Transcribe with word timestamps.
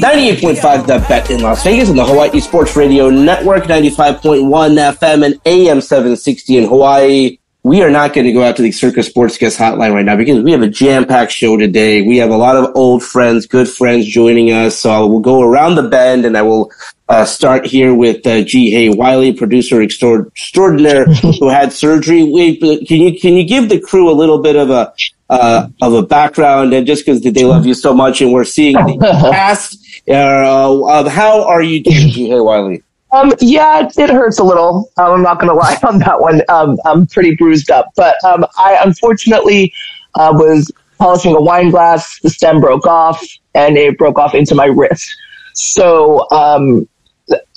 98.5 0.00 0.86
The 0.86 1.04
Bet 1.08 1.30
in 1.30 1.42
Las 1.42 1.64
Vegas 1.64 1.88
and 1.88 1.98
the 1.98 2.04
Hawaii 2.04 2.40
Sports 2.40 2.76
Radio 2.76 3.10
Network, 3.10 3.64
95.1 3.64 4.42
FM 4.42 5.26
and 5.26 5.40
AM 5.44 5.80
760 5.80 6.56
in 6.56 6.68
Hawaii 6.68 7.38
we 7.64 7.82
are 7.82 7.90
not 7.90 8.12
going 8.12 8.26
to 8.26 8.32
go 8.32 8.42
out 8.42 8.56
to 8.56 8.62
the 8.62 8.72
Circa 8.72 9.04
Sports 9.04 9.38
Guest 9.38 9.58
Hotline 9.58 9.94
right 9.94 10.04
now 10.04 10.16
because 10.16 10.42
we 10.42 10.50
have 10.50 10.62
a 10.62 10.68
jam-packed 10.68 11.30
show 11.30 11.56
today. 11.56 12.02
We 12.02 12.16
have 12.16 12.30
a 12.30 12.36
lot 12.36 12.56
of 12.56 12.74
old 12.74 13.04
friends, 13.04 13.46
good 13.46 13.68
friends 13.68 14.06
joining 14.06 14.50
us. 14.50 14.76
So 14.76 15.06
we'll 15.06 15.20
go 15.20 15.42
around 15.42 15.76
the 15.76 15.84
bend 15.84 16.24
and 16.24 16.36
I 16.36 16.42
will 16.42 16.72
uh, 17.08 17.24
start 17.24 17.64
here 17.64 17.94
with 17.94 18.26
uh, 18.26 18.42
Ji 18.42 18.70
Hae 18.72 18.88
Wiley, 18.88 19.32
producer 19.32 19.80
extraordinaire 19.80 21.04
who 21.38 21.48
had 21.48 21.72
surgery. 21.72 22.24
Wait, 22.24 22.60
can 22.60 23.00
you 23.00 23.20
can 23.20 23.34
you 23.34 23.44
give 23.44 23.68
the 23.68 23.78
crew 23.78 24.10
a 24.10 24.12
little 24.12 24.42
bit 24.42 24.56
of 24.56 24.70
a 24.70 24.92
uh, 25.30 25.68
of 25.80 25.94
a 25.94 26.02
background 26.02 26.74
and 26.74 26.86
just 26.86 27.06
because 27.06 27.22
they 27.22 27.44
love 27.44 27.64
you 27.64 27.74
so 27.74 27.94
much 27.94 28.20
and 28.20 28.32
we're 28.32 28.44
seeing 28.44 28.74
the 28.74 28.98
past 29.32 29.81
uh, 30.08 31.00
of 31.00 31.08
how 31.08 31.44
are 31.44 31.62
you 31.62 31.82
doing, 31.82 32.08
Ji 32.10 32.40
Wiley? 32.40 32.82
Um, 33.12 33.34
yeah, 33.40 33.90
it, 33.94 34.08
hurts 34.08 34.38
a 34.38 34.42
little. 34.42 34.90
Um, 34.96 35.12
I'm 35.12 35.22
not 35.22 35.38
going 35.38 35.50
to 35.50 35.54
lie 35.54 35.78
on 35.86 35.98
that 35.98 36.18
one. 36.18 36.40
Um, 36.48 36.78
I'm 36.86 37.06
pretty 37.06 37.36
bruised 37.36 37.70
up, 37.70 37.90
but 37.94 38.16
um, 38.24 38.46
I 38.56 38.78
unfortunately 38.82 39.70
uh, 40.14 40.32
was 40.34 40.72
polishing 40.96 41.36
a 41.36 41.40
wine 41.40 41.68
glass. 41.68 42.18
The 42.22 42.30
stem 42.30 42.62
broke 42.62 42.86
off, 42.86 43.22
and 43.54 43.76
it 43.76 43.98
broke 43.98 44.18
off 44.18 44.34
into 44.34 44.54
my 44.54 44.64
wrist. 44.64 45.14
So 45.52 46.26
um, 46.30 46.88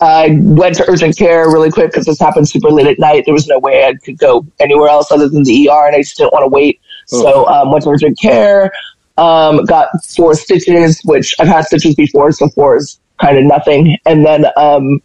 I 0.02 0.38
went 0.42 0.76
to 0.76 0.90
urgent 0.90 1.18
care 1.18 1.48
really 1.50 1.72
quick 1.72 1.92
because 1.92 2.06
this 2.06 2.20
happened 2.20 2.50
super 2.50 2.70
late 2.70 2.88
at 2.88 3.00
night. 3.00 3.24
There 3.26 3.34
was 3.34 3.48
no 3.48 3.60
way 3.60 3.86
I 3.86 3.94
could 4.04 4.18
go 4.18 4.46
anywhere 4.60 4.90
else 4.90 5.12
other 5.12 5.30
than 5.30 5.44
the 5.44 5.70
ER, 5.70 5.88
and 5.88 5.96
I 5.96 6.00
just 6.00 6.18
didn't 6.18 6.34
want 6.34 6.44
to 6.44 6.50
wait. 6.50 6.82
Oh. 7.14 7.22
So 7.22 7.48
um, 7.48 7.72
went 7.72 7.84
to 7.86 7.92
urgent 7.92 8.20
care. 8.20 8.72
Um, 9.18 9.64
got 9.66 9.88
four 10.06 10.36
stitches, 10.36 11.02
which 11.06 11.36
I've 11.40 11.48
had 11.48 11.66
stitches 11.66 11.96
before, 11.96 12.32
so 12.32 12.50
four 12.50 12.76
is 12.76 13.00
kind 13.22 13.38
of 13.38 13.46
nothing. 13.46 13.98
And 14.06 14.26
then 14.26 14.46
um, 14.58 15.02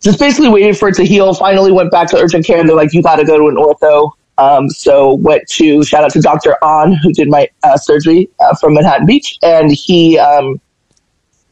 just 0.00 0.18
basically 0.18 0.48
waited 0.48 0.76
for 0.76 0.88
it 0.88 0.94
to 0.96 1.04
heal. 1.04 1.34
Finally 1.34 1.72
went 1.72 1.90
back 1.90 2.08
to 2.10 2.18
urgent 2.18 2.46
care 2.46 2.58
and 2.58 2.68
they're 2.68 2.76
like, 2.76 2.92
you 2.92 3.02
got 3.02 3.16
to 3.16 3.24
go 3.24 3.38
to 3.38 3.48
an 3.48 3.56
ortho. 3.56 4.12
Um, 4.38 4.68
so 4.70 5.14
went 5.14 5.46
to 5.50 5.84
shout 5.84 6.04
out 6.04 6.12
to 6.12 6.20
Dr. 6.20 6.56
On 6.64 6.92
who 6.94 7.12
did 7.12 7.28
my 7.28 7.48
uh, 7.62 7.76
surgery 7.76 8.30
uh, 8.40 8.54
from 8.56 8.74
Manhattan 8.74 9.06
Beach, 9.06 9.38
and 9.42 9.70
he 9.70 10.18
um, 10.18 10.60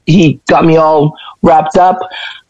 he 0.06 0.40
got 0.48 0.64
me 0.64 0.76
all 0.76 1.16
wrapped 1.42 1.76
up. 1.76 1.98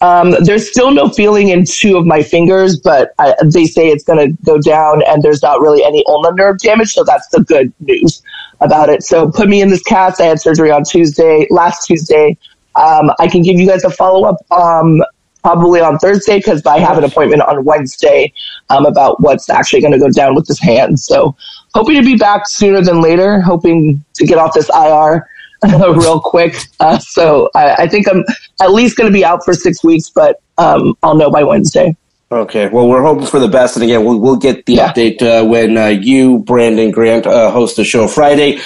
Um, 0.01 0.35
there's 0.41 0.69
still 0.69 0.91
no 0.91 1.09
feeling 1.09 1.49
in 1.49 1.65
two 1.65 1.97
of 1.97 2.07
my 2.07 2.23
fingers, 2.23 2.79
but 2.79 3.13
I, 3.19 3.35
they 3.45 3.67
say 3.67 3.89
it's 3.89 4.05
going 4.05 4.19
to 4.19 4.37
go 4.45 4.59
down, 4.59 5.03
and 5.07 5.23
there's 5.23 5.43
not 5.43 5.61
really 5.61 5.85
any 5.85 6.05
ulnar 6.07 6.33
nerve 6.33 6.59
damage, 6.59 6.93
so 6.93 7.05
that's 7.05 7.29
the 7.29 7.43
good 7.45 7.73
news 7.81 8.23
about 8.61 8.89
it. 8.89 9.03
So 9.03 9.31
put 9.31 9.49
me 9.49 9.61
in 9.61 9.69
this 9.69 9.83
cast. 9.83 10.21
I 10.21 10.27
had 10.27 10.41
surgery 10.41 10.71
on 10.71 10.85
Tuesday, 10.85 11.47
last 11.51 11.87
Tuesday. 11.87 12.37
Um, 12.77 13.11
I 13.19 13.29
can 13.29 13.43
give 13.43 13.59
you 13.59 13.67
guys 13.67 13.85
a 13.85 13.91
follow 13.91 14.27
up 14.27 14.37
um, 14.53 15.03
probably 15.43 15.81
on 15.81 15.99
Thursday 15.99 16.39
because 16.39 16.65
I 16.67 16.79
have 16.79 16.99
an 16.99 17.05
appointment 17.05 17.43
on 17.43 17.65
Wednesday 17.65 18.33
um, 18.69 18.87
about 18.87 19.21
what's 19.21 19.51
actually 19.51 19.81
going 19.81 19.93
to 19.93 19.99
go 19.99 20.11
down 20.11 20.35
with 20.35 20.47
this 20.47 20.59
hand. 20.59 21.01
So 21.01 21.37
hoping 21.75 21.97
to 21.97 22.03
be 22.03 22.17
back 22.17 22.49
sooner 22.49 22.83
than 22.83 23.01
later, 23.01 23.41
hoping 23.41 24.05
to 24.15 24.27
get 24.27 24.39
off 24.39 24.55
this 24.55 24.71
IR 24.71 25.27
real 25.79 26.21
quick. 26.21 26.57
Uh, 26.81 26.99
so 26.99 27.51
I, 27.55 27.75
I, 27.83 27.89
think 27.89 28.09
I'm 28.09 28.25
at 28.61 28.73
least 28.73 28.97
going 28.97 29.11
to 29.11 29.13
be 29.13 29.25
out 29.25 29.45
for 29.45 29.53
six 29.53 29.85
weeks, 29.85 30.09
but 30.09 30.41
um, 30.59 30.95
I'll 31.03 31.15
know 31.15 31.31
by 31.31 31.43
Wednesday. 31.43 31.97
Okay, 32.33 32.69
well, 32.69 32.89
we're 32.89 33.03
hoping 33.03 33.27
for 33.27 33.41
the 33.41 33.49
best, 33.49 33.77
and 33.77 33.83
again, 33.83 34.05
we'll 34.05 34.19
we'll 34.21 34.37
get 34.37 34.65
the 34.67 34.75
yeah. 34.75 34.93
update 34.93 35.21
uh, 35.21 35.45
when 35.45 35.77
uh, 35.77 35.87
you, 35.87 36.39
Brandon 36.41 36.93
Grant, 36.93 37.27
uh, 37.27 37.51
host 37.51 37.77
the 37.77 37.85
show 37.85 38.07
Friday. 38.07 38.61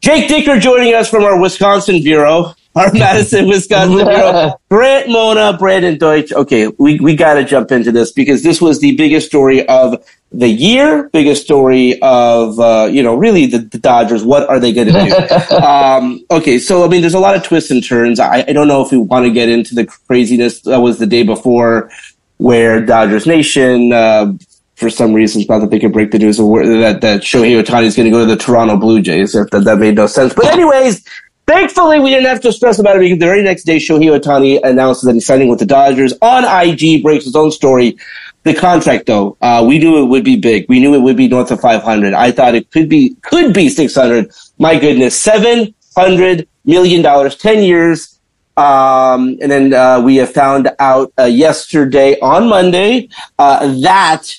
Jake 0.00 0.28
Dicker 0.28 0.58
joining 0.58 0.94
us 0.94 1.10
from 1.10 1.24
our 1.24 1.38
Wisconsin 1.40 2.02
bureau 2.02 2.54
our 2.78 2.92
Madison, 2.94 3.48
Wisconsin 3.48 4.06
bureau. 4.06 4.60
Grant 4.70 5.08
Mona, 5.08 5.56
Brandon 5.58 5.98
Deutsch. 5.98 6.32
Okay, 6.32 6.68
we, 6.78 7.00
we 7.00 7.16
got 7.16 7.34
to 7.34 7.44
jump 7.44 7.72
into 7.72 7.92
this 7.92 8.12
because 8.12 8.42
this 8.42 8.60
was 8.60 8.80
the 8.80 8.94
biggest 8.96 9.26
story 9.26 9.66
of 9.68 10.04
the 10.30 10.48
year, 10.48 11.08
biggest 11.12 11.42
story 11.42 11.98
of, 12.02 12.60
uh, 12.60 12.88
you 12.90 13.02
know, 13.02 13.14
really 13.14 13.46
the, 13.46 13.58
the, 13.58 13.78
Dodgers. 13.78 14.24
What 14.24 14.48
are 14.48 14.60
they 14.60 14.72
going 14.72 14.88
to 14.88 15.46
do? 15.48 15.56
um, 15.64 16.22
okay, 16.30 16.58
so, 16.58 16.84
I 16.84 16.88
mean, 16.88 17.00
there's 17.00 17.14
a 17.14 17.18
lot 17.18 17.34
of 17.34 17.42
twists 17.42 17.70
and 17.70 17.82
turns. 17.82 18.20
I, 18.20 18.44
I 18.46 18.52
don't 18.52 18.68
know 18.68 18.84
if 18.84 18.92
we 18.92 18.98
want 18.98 19.24
to 19.24 19.32
get 19.32 19.48
into 19.48 19.74
the 19.74 19.86
craziness 19.86 20.60
that 20.62 20.80
was 20.80 20.98
the 20.98 21.06
day 21.06 21.22
before 21.22 21.90
where 22.36 22.84
Dodgers 22.84 23.26
Nation, 23.26 23.92
uh, 23.92 24.32
for 24.76 24.90
some 24.90 25.12
reason, 25.12 25.42
thought 25.44 25.58
that 25.60 25.70
they 25.70 25.80
could 25.80 25.92
break 25.92 26.12
the 26.12 26.18
news 26.18 26.36
that, 26.36 26.98
that 27.00 27.22
Shohei 27.22 27.60
Ohtani 27.60 27.84
is 27.84 27.96
going 27.96 28.04
to 28.04 28.10
go 28.10 28.20
to 28.20 28.26
the 28.26 28.36
Toronto 28.36 28.76
Blue 28.76 29.00
Jays. 29.02 29.34
If 29.34 29.50
that, 29.50 29.64
that 29.64 29.78
made 29.78 29.96
no 29.96 30.06
sense. 30.06 30.34
But 30.34 30.46
anyways, 30.46 31.04
Thankfully, 31.48 31.98
we 31.98 32.10
didn't 32.10 32.26
have 32.26 32.42
to 32.42 32.52
stress 32.52 32.78
about 32.78 32.96
it 32.96 32.98
because 32.98 33.18
the 33.18 33.24
very 33.24 33.42
next 33.42 33.64
day, 33.64 33.78
Shohei 33.78 34.20
Ohtani 34.20 34.60
announces 34.62 35.04
that 35.04 35.14
he's 35.14 35.24
signing 35.24 35.48
with 35.48 35.58
the 35.58 35.64
Dodgers. 35.64 36.12
On 36.20 36.44
IG, 36.44 37.02
breaks 37.02 37.24
his 37.24 37.34
own 37.34 37.50
story. 37.50 37.96
The 38.42 38.52
contract, 38.52 39.06
though, 39.06 39.38
uh, 39.40 39.64
we 39.66 39.78
knew 39.78 40.02
it 40.02 40.08
would 40.08 40.24
be 40.24 40.36
big. 40.36 40.66
We 40.68 40.78
knew 40.78 40.94
it 40.94 41.00
would 41.00 41.16
be 41.16 41.26
north 41.26 41.50
of 41.50 41.62
500. 41.62 42.12
I 42.12 42.32
thought 42.32 42.54
it 42.54 42.70
could 42.70 42.90
be 42.90 43.16
could 43.22 43.54
be 43.54 43.70
600. 43.70 44.30
My 44.58 44.78
goodness, 44.78 45.18
700 45.18 46.46
million 46.66 47.00
dollars, 47.00 47.34
10 47.36 47.62
years. 47.62 48.20
Um, 48.58 49.38
and 49.40 49.50
then 49.50 49.72
uh, 49.72 50.02
we 50.02 50.16
have 50.16 50.30
found 50.30 50.70
out 50.78 51.14
uh, 51.18 51.24
yesterday 51.24 52.20
on 52.20 52.46
Monday 52.50 53.08
uh, 53.38 53.66
that 53.80 54.34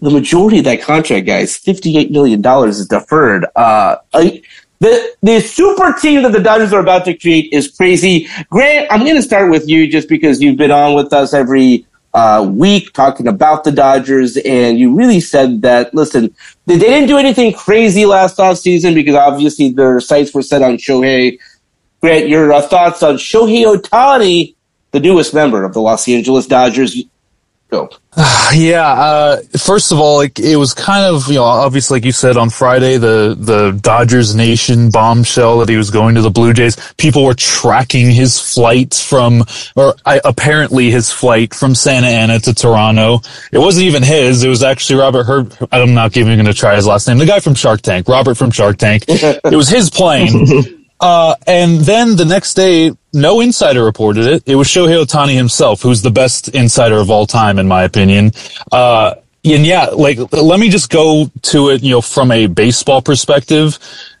the 0.00 0.10
majority 0.10 0.58
of 0.58 0.64
that 0.64 0.80
contract, 0.80 1.26
guys, 1.26 1.58
$58 1.58 2.10
million 2.10 2.42
is 2.68 2.86
deferred. 2.86 3.46
Uh, 3.54 3.96
the 4.80 5.16
the 5.22 5.40
super 5.40 5.92
team 5.92 6.22
that 6.22 6.32
the 6.32 6.40
Dodgers 6.40 6.72
are 6.72 6.80
about 6.80 7.04
to 7.06 7.14
create 7.16 7.52
is 7.52 7.68
crazy. 7.68 8.28
Grant, 8.50 8.86
I'm 8.90 9.00
going 9.00 9.16
to 9.16 9.22
start 9.22 9.50
with 9.50 9.68
you 9.68 9.88
just 9.88 10.08
because 10.08 10.40
you've 10.40 10.56
been 10.56 10.70
on 10.70 10.94
with 10.94 11.12
us 11.12 11.34
every 11.34 11.86
uh, 12.14 12.48
week 12.48 12.92
talking 12.92 13.28
about 13.28 13.64
the 13.64 13.72
Dodgers, 13.72 14.36
and 14.38 14.78
you 14.78 14.94
really 14.94 15.20
said 15.20 15.62
that. 15.62 15.94
Listen, 15.94 16.34
they 16.66 16.78
didn't 16.78 17.08
do 17.08 17.18
anything 17.18 17.52
crazy 17.52 18.06
last 18.06 18.38
off 18.38 18.58
season 18.58 18.94
because 18.94 19.14
obviously 19.14 19.70
their 19.70 20.00
sights 20.00 20.32
were 20.32 20.42
set 20.42 20.62
on 20.62 20.76
Shohei. 20.76 21.38
Grant, 22.00 22.28
your 22.28 22.52
uh, 22.52 22.62
thoughts 22.62 23.02
on 23.02 23.16
Shohei 23.16 23.64
Ohtani, 23.64 24.54
the 24.92 25.00
newest 25.00 25.34
member 25.34 25.64
of 25.64 25.74
the 25.74 25.80
Los 25.80 26.08
Angeles 26.08 26.46
Dodgers? 26.46 27.02
Go. 27.70 27.90
Yeah. 28.54 28.86
Uh, 28.86 29.42
first 29.58 29.92
of 29.92 30.00
all, 30.00 30.16
like 30.16 30.38
it 30.38 30.56
was 30.56 30.72
kind 30.72 31.04
of 31.04 31.28
you 31.28 31.34
know 31.34 31.44
obviously 31.44 31.96
like 31.96 32.04
you 32.06 32.12
said 32.12 32.38
on 32.38 32.48
Friday 32.48 32.96
the 32.96 33.36
the 33.38 33.72
Dodgers 33.72 34.34
Nation 34.34 34.90
bombshell 34.90 35.58
that 35.58 35.68
he 35.68 35.76
was 35.76 35.90
going 35.90 36.14
to 36.14 36.22
the 36.22 36.30
Blue 36.30 36.54
Jays. 36.54 36.76
People 36.96 37.24
were 37.24 37.34
tracking 37.34 38.10
his 38.10 38.40
flight 38.40 38.94
from 38.94 39.44
or 39.76 39.94
I, 40.06 40.22
apparently 40.24 40.90
his 40.90 41.12
flight 41.12 41.52
from 41.52 41.74
Santa 41.74 42.06
Ana 42.06 42.38
to 42.40 42.54
Toronto. 42.54 43.20
It 43.52 43.58
wasn't 43.58 43.84
even 43.84 44.02
his. 44.02 44.42
It 44.42 44.48
was 44.48 44.62
actually 44.62 45.00
Robert 45.00 45.24
Herb. 45.24 45.54
I'm 45.70 45.92
not 45.92 46.16
even 46.16 46.36
going 46.36 46.46
to 46.46 46.54
try 46.54 46.74
his 46.74 46.86
last 46.86 47.06
name. 47.06 47.18
The 47.18 47.26
guy 47.26 47.40
from 47.40 47.54
Shark 47.54 47.82
Tank, 47.82 48.08
Robert 48.08 48.36
from 48.36 48.50
Shark 48.50 48.78
Tank. 48.78 49.04
it 49.08 49.56
was 49.56 49.68
his 49.68 49.90
plane. 49.90 50.77
Uh, 51.00 51.34
and 51.46 51.80
then 51.80 52.16
the 52.16 52.24
next 52.24 52.54
day, 52.54 52.92
no 53.12 53.40
insider 53.40 53.84
reported 53.84 54.26
it. 54.26 54.42
It 54.46 54.56
was 54.56 54.66
Shohei 54.68 55.04
Ohtani 55.04 55.34
himself, 55.34 55.82
who's 55.82 56.02
the 56.02 56.10
best 56.10 56.48
insider 56.48 56.96
of 56.96 57.10
all 57.10 57.26
time, 57.26 57.58
in 57.58 57.68
my 57.68 57.84
opinion. 57.84 58.32
Uh, 58.72 59.14
and 59.44 59.64
yeah, 59.64 59.86
like, 59.86 60.18
let 60.32 60.58
me 60.58 60.68
just 60.68 60.90
go 60.90 61.30
to 61.42 61.70
it, 61.70 61.82
you 61.82 61.90
know, 61.90 62.00
from 62.00 62.30
a 62.30 62.46
baseball 62.46 63.00
perspective. 63.00 63.78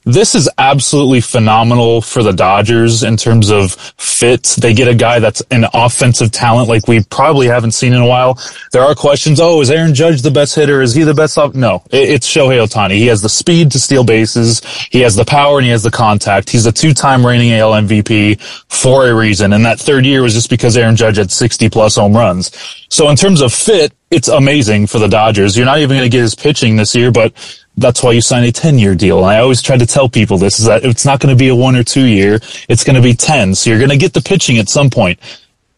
This 0.08 0.34
is 0.34 0.48
absolutely 0.56 1.20
phenomenal 1.20 2.00
for 2.00 2.22
the 2.22 2.32
Dodgers 2.32 3.02
in 3.02 3.18
terms 3.18 3.50
of 3.50 3.74
fit. 3.74 4.56
They 4.58 4.72
get 4.72 4.88
a 4.88 4.94
guy 4.94 5.18
that's 5.18 5.42
an 5.50 5.66
offensive 5.74 6.30
talent 6.30 6.66
like 6.66 6.88
we 6.88 7.04
probably 7.04 7.46
haven't 7.46 7.72
seen 7.72 7.92
in 7.92 8.00
a 8.00 8.06
while. 8.06 8.38
There 8.72 8.80
are 8.80 8.94
questions. 8.94 9.38
Oh, 9.38 9.60
is 9.60 9.70
Aaron 9.70 9.92
Judge 9.92 10.22
the 10.22 10.30
best 10.30 10.54
hitter? 10.54 10.80
Is 10.80 10.94
he 10.94 11.02
the 11.04 11.12
best? 11.12 11.36
Off? 11.36 11.54
No, 11.54 11.82
it's 11.90 12.26
Shohei 12.26 12.66
Ohtani. 12.66 12.92
He 12.92 13.06
has 13.08 13.20
the 13.20 13.28
speed 13.28 13.70
to 13.72 13.78
steal 13.78 14.02
bases. 14.02 14.64
He 14.90 15.00
has 15.02 15.14
the 15.14 15.26
power 15.26 15.58
and 15.58 15.66
he 15.66 15.72
has 15.72 15.82
the 15.82 15.90
contact. 15.90 16.48
He's 16.48 16.64
a 16.64 16.72
two-time 16.72 17.26
reigning 17.26 17.52
AL 17.52 17.72
MVP 17.72 18.40
for 18.70 19.10
a 19.10 19.14
reason. 19.14 19.52
And 19.52 19.62
that 19.66 19.78
third 19.78 20.06
year 20.06 20.22
was 20.22 20.32
just 20.32 20.48
because 20.48 20.74
Aaron 20.78 20.96
Judge 20.96 21.18
had 21.18 21.30
60 21.30 21.68
plus 21.68 21.96
home 21.96 22.16
runs. 22.16 22.50
So 22.88 23.10
in 23.10 23.16
terms 23.16 23.42
of 23.42 23.52
fit, 23.52 23.92
it's 24.10 24.28
amazing 24.28 24.86
for 24.86 24.98
the 24.98 25.06
Dodgers. 25.06 25.54
You're 25.54 25.66
not 25.66 25.80
even 25.80 25.98
going 25.98 26.10
to 26.10 26.16
get 26.16 26.22
his 26.22 26.34
pitching 26.34 26.76
this 26.76 26.94
year, 26.94 27.10
but 27.12 27.34
that's 27.78 28.02
why 28.02 28.12
you 28.12 28.20
sign 28.20 28.44
a 28.44 28.52
10 28.52 28.78
year 28.78 28.94
deal. 28.94 29.18
And 29.18 29.26
I 29.26 29.38
always 29.38 29.62
try 29.62 29.76
to 29.76 29.86
tell 29.86 30.08
people 30.08 30.38
this 30.38 30.58
is 30.58 30.66
that 30.66 30.84
it's 30.84 31.04
not 31.04 31.20
going 31.20 31.34
to 31.34 31.38
be 31.38 31.48
a 31.48 31.54
one 31.54 31.76
or 31.76 31.84
two 31.84 32.04
year. 32.04 32.40
It's 32.68 32.84
going 32.84 32.96
to 32.96 33.02
be 33.02 33.14
10. 33.14 33.54
So 33.54 33.70
you're 33.70 33.78
going 33.78 33.90
to 33.90 33.96
get 33.96 34.12
the 34.12 34.22
pitching 34.22 34.58
at 34.58 34.68
some 34.68 34.90
point. 34.90 35.18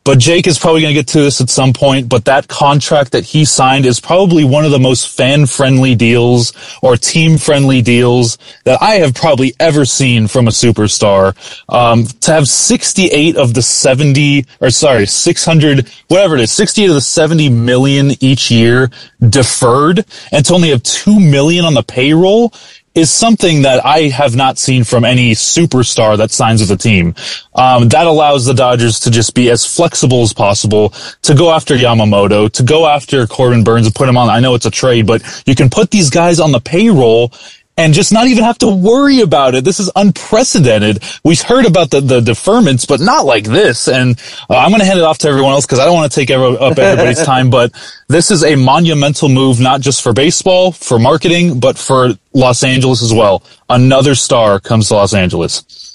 But 0.02 0.19
Jake 0.19 0.47
is 0.47 0.58
probably 0.58 0.81
going 0.81 0.94
to 0.94 0.99
get 1.00 1.08
to 1.08 1.20
this 1.20 1.41
at 1.41 1.50
some 1.50 1.73
point. 1.73 2.08
But 2.08 2.25
that 2.25 2.49
contract 2.49 3.12
that 3.12 3.25
he 3.25 3.44
signed 3.44 3.85
is 3.85 4.00
probably 4.00 4.44
one 4.44 4.64
of 4.64 4.70
the 4.70 4.79
most 4.79 5.14
fan 5.14 5.47
friendly 5.47 5.94
deals 5.94 6.52
or 6.82 6.97
team 6.97 7.37
friendly 7.37 7.82
deals 7.82 8.38
that 8.64 8.81
I 8.81 8.93
have 8.97 9.14
probably 9.14 9.55
ever 9.61 9.85
seen 9.85 10.26
from 10.26 10.49
a 10.49 10.50
superstar. 10.50 11.37
Um, 11.69 12.06
to 12.06 12.32
have 12.32 12.49
68 12.49 13.37
of 13.37 13.52
the 13.52 13.62
70 13.62 14.47
or 14.61 14.70
sorry, 14.70 15.06
600, 15.06 15.88
whatever 16.08 16.35
it 16.35 16.41
is, 16.41 16.53
68 16.53 16.88
of 16.88 16.94
the 16.94 17.00
70 17.00 17.50
million 17.50 18.12
each 18.20 18.50
year 18.50 18.91
deferred 19.29 20.06
and 20.32 20.44
to 20.46 20.55
only 20.55 20.70
have 20.70 20.82
2 20.82 21.20
million 21.20 21.64
on 21.67 21.75
the 21.75 21.82
payroll 21.82 22.55
is 22.95 23.11
something 23.11 23.63
that 23.63 23.85
I 23.85 24.09
have 24.09 24.35
not 24.35 24.59
seen 24.59 24.83
from 24.83 25.05
any 25.05 25.33
superstar 25.33 26.17
that 26.19 26.31
signs 26.31 26.61
with 26.61 26.71
a 26.73 26.77
team. 26.77 27.15
Um, 27.55 27.89
that 27.91 28.07
allows 28.07 28.47
the 28.47 28.55
Dodgers 28.55 29.01
to 29.01 29.11
just 29.11 29.35
be 29.35 29.49
as 29.51 29.65
flexible 29.65 30.23
as 30.23 30.33
possible 30.33 30.91
to 31.23 31.35
go 31.35 31.53
after 31.53 31.77
Yamamoto, 31.77 32.51
to 32.53 32.63
go 32.63 32.89
after 32.89 33.27
Corbin 33.27 33.63
Burnes 33.63 33.87
and 33.87 33.95
put 33.95 34.09
him 34.09 34.17
on. 34.17 34.29
I 34.29 34.41
know 34.41 34.55
it's 34.55 34.67
a 34.67 34.71
trade, 34.71 35.07
but 35.07 35.23
you 35.47 35.55
can 35.55 35.71
put 35.71 35.91
these 35.91 36.11
guys 36.11 36.41
on 36.41 36.51
the 36.51 36.61
payroll 36.61 37.33
and 37.76 37.94
just 37.94 38.12
not 38.12 38.26
even 38.26 38.44
have 38.44 38.58
to 38.58 38.69
worry 38.69 39.20
about 39.20 39.55
it. 39.55 39.64
This 39.64 39.81
is 39.81 39.90
unprecedented. 39.96 41.02
We've 41.25 41.40
heard 41.40 41.67
about 41.67 41.90
the, 41.90 42.00
the 42.00 42.20
deferments, 42.20 42.87
but 42.87 43.00
not 43.00 43.25
like 43.25 43.44
this. 43.44 43.88
And 43.88 44.20
uh, 44.50 44.58
I'm 44.58 44.70
going 44.70 44.81
to 44.81 44.87
hand 44.87 44.99
it 44.99 45.05
off 45.05 45.19
to 45.19 45.28
everyone 45.28 45.52
else 45.52 45.67
because 45.67 45.78
I 45.78 45.87
don't 45.87 45.94
want 45.94 46.12
to 46.12 46.20
take 46.20 46.31
every, 46.31 46.58
up 46.58 46.78
everybody's 46.78 47.22
time, 47.25 47.49
but 47.50 47.72
this 48.08 48.31
is 48.31 48.44
a 48.44 48.55
monumental 48.56 49.28
move, 49.28 49.61
not 49.61 49.81
just 49.81 50.02
for 50.02 50.12
baseball, 50.12 50.72
for 50.72 50.99
marketing, 50.99 51.58
but 51.58 51.78
for 51.78 52.11
Los 52.34 52.62
Angeles 52.62 53.02
as 53.02 53.14
well. 53.14 53.43
Another 53.69 54.14
star 54.14 54.61
comes 54.61 54.88
to 54.88 54.94
Los 54.94 55.14
Angeles. 55.14 55.90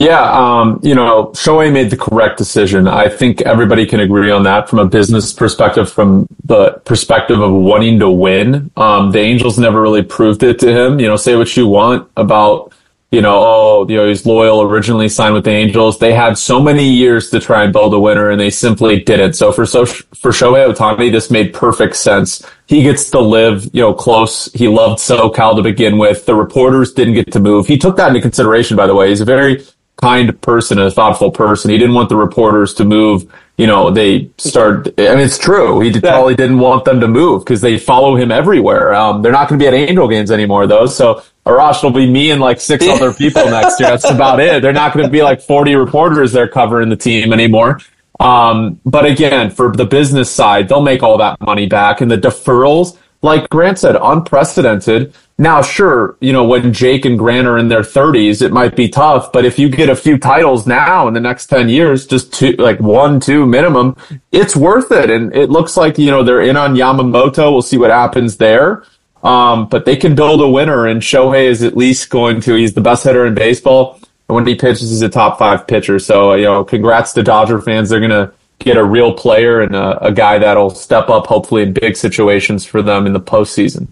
Yeah, 0.00 0.22
um, 0.32 0.80
you 0.82 0.96
know, 0.96 1.26
Shohei 1.34 1.72
made 1.72 1.88
the 1.88 1.96
correct 1.96 2.36
decision. 2.36 2.88
I 2.88 3.08
think 3.08 3.42
everybody 3.42 3.86
can 3.86 4.00
agree 4.00 4.30
on 4.30 4.42
that 4.42 4.68
from 4.68 4.80
a 4.80 4.86
business 4.86 5.32
perspective, 5.32 5.90
from 5.90 6.26
the 6.42 6.72
perspective 6.84 7.40
of 7.40 7.52
wanting 7.52 8.00
to 8.00 8.10
win. 8.10 8.72
Um, 8.76 9.12
the 9.12 9.20
Angels 9.20 9.56
never 9.56 9.80
really 9.80 10.02
proved 10.02 10.42
it 10.42 10.58
to 10.60 10.72
him. 10.72 10.98
You 10.98 11.06
know, 11.06 11.16
say 11.16 11.36
what 11.36 11.56
you 11.56 11.68
want 11.68 12.10
about, 12.16 12.72
you 13.12 13.22
know, 13.22 13.38
oh, 13.38 13.86
you 13.88 13.96
know, 13.96 14.08
he's 14.08 14.26
loyal, 14.26 14.62
originally 14.62 15.08
signed 15.08 15.34
with 15.34 15.44
the 15.44 15.52
Angels. 15.52 16.00
They 16.00 16.12
had 16.12 16.36
so 16.38 16.60
many 16.60 16.88
years 16.88 17.30
to 17.30 17.38
try 17.38 17.62
and 17.62 17.72
build 17.72 17.94
a 17.94 18.00
winner 18.00 18.30
and 18.30 18.40
they 18.40 18.50
simply 18.50 18.98
didn't. 18.98 19.34
So 19.34 19.52
for, 19.52 19.64
so, 19.64 19.86
for 19.86 20.32
Shohei 20.32 20.74
Ohtani, 20.74 21.12
this 21.12 21.30
made 21.30 21.54
perfect 21.54 21.94
sense. 21.94 22.44
He 22.66 22.82
gets 22.82 23.10
to 23.10 23.20
live, 23.20 23.66
you 23.72 23.82
know, 23.82 23.94
close. 23.94 24.52
He 24.54 24.66
loved 24.66 24.98
SoCal 24.98 25.54
to 25.54 25.62
begin 25.62 25.98
with. 25.98 26.26
The 26.26 26.34
reporters 26.34 26.92
didn't 26.92 27.14
get 27.14 27.30
to 27.32 27.38
move. 27.38 27.68
He 27.68 27.78
took 27.78 27.96
that 27.96 28.08
into 28.08 28.20
consideration, 28.20 28.76
by 28.76 28.88
the 28.88 28.94
way. 28.94 29.10
He's 29.10 29.20
a 29.20 29.24
very 29.24 29.64
kind 29.96 30.40
person, 30.42 30.78
a 30.78 30.90
thoughtful 30.90 31.30
person. 31.30 31.70
He 31.70 31.78
didn't 31.78 31.94
want 31.94 32.08
the 32.08 32.16
reporters 32.16 32.74
to 32.74 32.84
move. 32.84 33.30
You 33.56 33.68
know, 33.68 33.90
they 33.90 34.30
start. 34.38 34.88
I 34.98 35.14
mean, 35.14 35.20
it's 35.20 35.38
true. 35.38 35.80
He 35.80 36.00
probably 36.00 36.34
didn't 36.34 36.58
want 36.58 36.84
them 36.84 37.00
to 37.00 37.06
move 37.06 37.44
because 37.44 37.60
they 37.60 37.78
follow 37.78 38.16
him 38.16 38.32
everywhere. 38.32 38.92
Um, 38.94 39.22
they're 39.22 39.32
not 39.32 39.48
going 39.48 39.60
to 39.60 39.62
be 39.62 39.68
at 39.68 39.74
Angel 39.74 40.08
games 40.08 40.32
anymore, 40.32 40.66
though. 40.66 40.86
So 40.86 41.22
Arash 41.46 41.82
will 41.82 41.90
be 41.90 42.10
me 42.10 42.32
and 42.32 42.40
like 42.40 42.60
six 42.60 42.86
other 42.88 43.12
people 43.12 43.44
next 43.44 43.78
year. 43.78 43.90
That's 43.90 44.10
about 44.10 44.40
it. 44.40 44.60
They're 44.60 44.72
not 44.72 44.92
going 44.92 45.06
to 45.06 45.10
be 45.10 45.22
like 45.22 45.40
40 45.40 45.76
reporters 45.76 46.32
there 46.32 46.48
covering 46.48 46.88
the 46.88 46.96
team 46.96 47.32
anymore. 47.32 47.78
Um, 48.20 48.80
but 48.84 49.04
again, 49.04 49.50
for 49.50 49.72
the 49.72 49.84
business 49.84 50.30
side, 50.30 50.68
they'll 50.68 50.82
make 50.82 51.02
all 51.02 51.18
that 51.18 51.40
money 51.40 51.66
back 51.66 52.00
and 52.00 52.10
the 52.10 52.16
deferrals, 52.16 52.96
like 53.24 53.48
Grant 53.48 53.78
said, 53.78 53.96
unprecedented. 53.96 55.14
Now, 55.38 55.62
sure, 55.62 56.18
you 56.20 56.30
know, 56.30 56.44
when 56.44 56.74
Jake 56.74 57.06
and 57.06 57.18
Grant 57.18 57.46
are 57.46 57.56
in 57.56 57.68
their 57.68 57.80
30s, 57.80 58.42
it 58.42 58.52
might 58.52 58.76
be 58.76 58.86
tough, 58.86 59.32
but 59.32 59.46
if 59.46 59.58
you 59.58 59.70
get 59.70 59.88
a 59.88 59.96
few 59.96 60.18
titles 60.18 60.66
now 60.66 61.08
in 61.08 61.14
the 61.14 61.20
next 61.20 61.46
10 61.46 61.70
years, 61.70 62.06
just 62.06 62.34
two, 62.34 62.52
like 62.52 62.78
one, 62.80 63.18
two 63.18 63.46
minimum, 63.46 63.96
it's 64.30 64.54
worth 64.54 64.92
it. 64.92 65.08
And 65.08 65.34
it 65.34 65.48
looks 65.48 65.74
like, 65.74 65.96
you 65.96 66.10
know, 66.10 66.22
they're 66.22 66.42
in 66.42 66.58
on 66.58 66.74
Yamamoto. 66.74 67.50
We'll 67.50 67.62
see 67.62 67.78
what 67.78 67.90
happens 67.90 68.36
there. 68.36 68.84
Um, 69.22 69.68
but 69.70 69.86
they 69.86 69.96
can 69.96 70.14
build 70.14 70.42
a 70.42 70.48
winner, 70.48 70.86
and 70.86 71.00
Shohei 71.00 71.46
is 71.46 71.62
at 71.62 71.78
least 71.78 72.10
going 72.10 72.42
to, 72.42 72.54
he's 72.56 72.74
the 72.74 72.82
best 72.82 73.04
hitter 73.04 73.24
in 73.24 73.34
baseball. 73.34 73.98
And 74.28 74.36
when 74.36 74.46
he 74.46 74.54
pitches, 74.54 74.90
he's 74.90 75.00
a 75.00 75.08
top 75.08 75.38
five 75.38 75.66
pitcher. 75.66 75.98
So, 75.98 76.34
you 76.34 76.44
know, 76.44 76.62
congrats 76.62 77.14
to 77.14 77.22
Dodger 77.22 77.62
fans. 77.62 77.88
They're 77.88 78.00
going 78.00 78.10
to 78.10 78.34
get 78.64 78.76
a 78.76 78.84
real 78.84 79.12
player 79.12 79.60
and 79.60 79.76
a, 79.76 80.06
a 80.06 80.12
guy 80.12 80.38
that'll 80.38 80.70
step 80.70 81.08
up, 81.08 81.26
hopefully, 81.26 81.62
in 81.62 81.72
big 81.72 81.96
situations 81.96 82.64
for 82.64 82.82
them 82.82 83.06
in 83.06 83.12
the 83.12 83.20
postseason. 83.20 83.88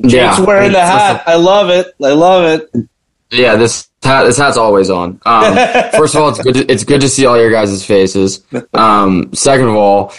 Jake's 0.00 0.14
yeah, 0.14 0.40
wearing 0.40 0.72
the 0.72 0.80
hat. 0.80 1.22
I 1.26 1.36
love 1.36 1.70
it. 1.70 1.94
I 2.02 2.12
love 2.12 2.44
it. 2.44 2.88
Yeah, 3.30 3.56
this 3.56 3.88
hat, 4.02 4.24
this 4.24 4.38
hat's 4.38 4.56
always 4.56 4.90
on. 4.90 5.20
Um, 5.24 5.54
first 5.92 6.14
of 6.14 6.22
all, 6.22 6.28
it's 6.28 6.42
good. 6.42 6.54
To, 6.54 6.72
it's 6.72 6.84
good 6.84 7.00
to 7.00 7.08
see 7.08 7.26
all 7.26 7.38
your 7.38 7.50
guys' 7.50 7.84
faces. 7.84 8.44
Um, 8.74 9.32
second 9.34 9.68
of 9.68 9.74
all, 9.74 10.12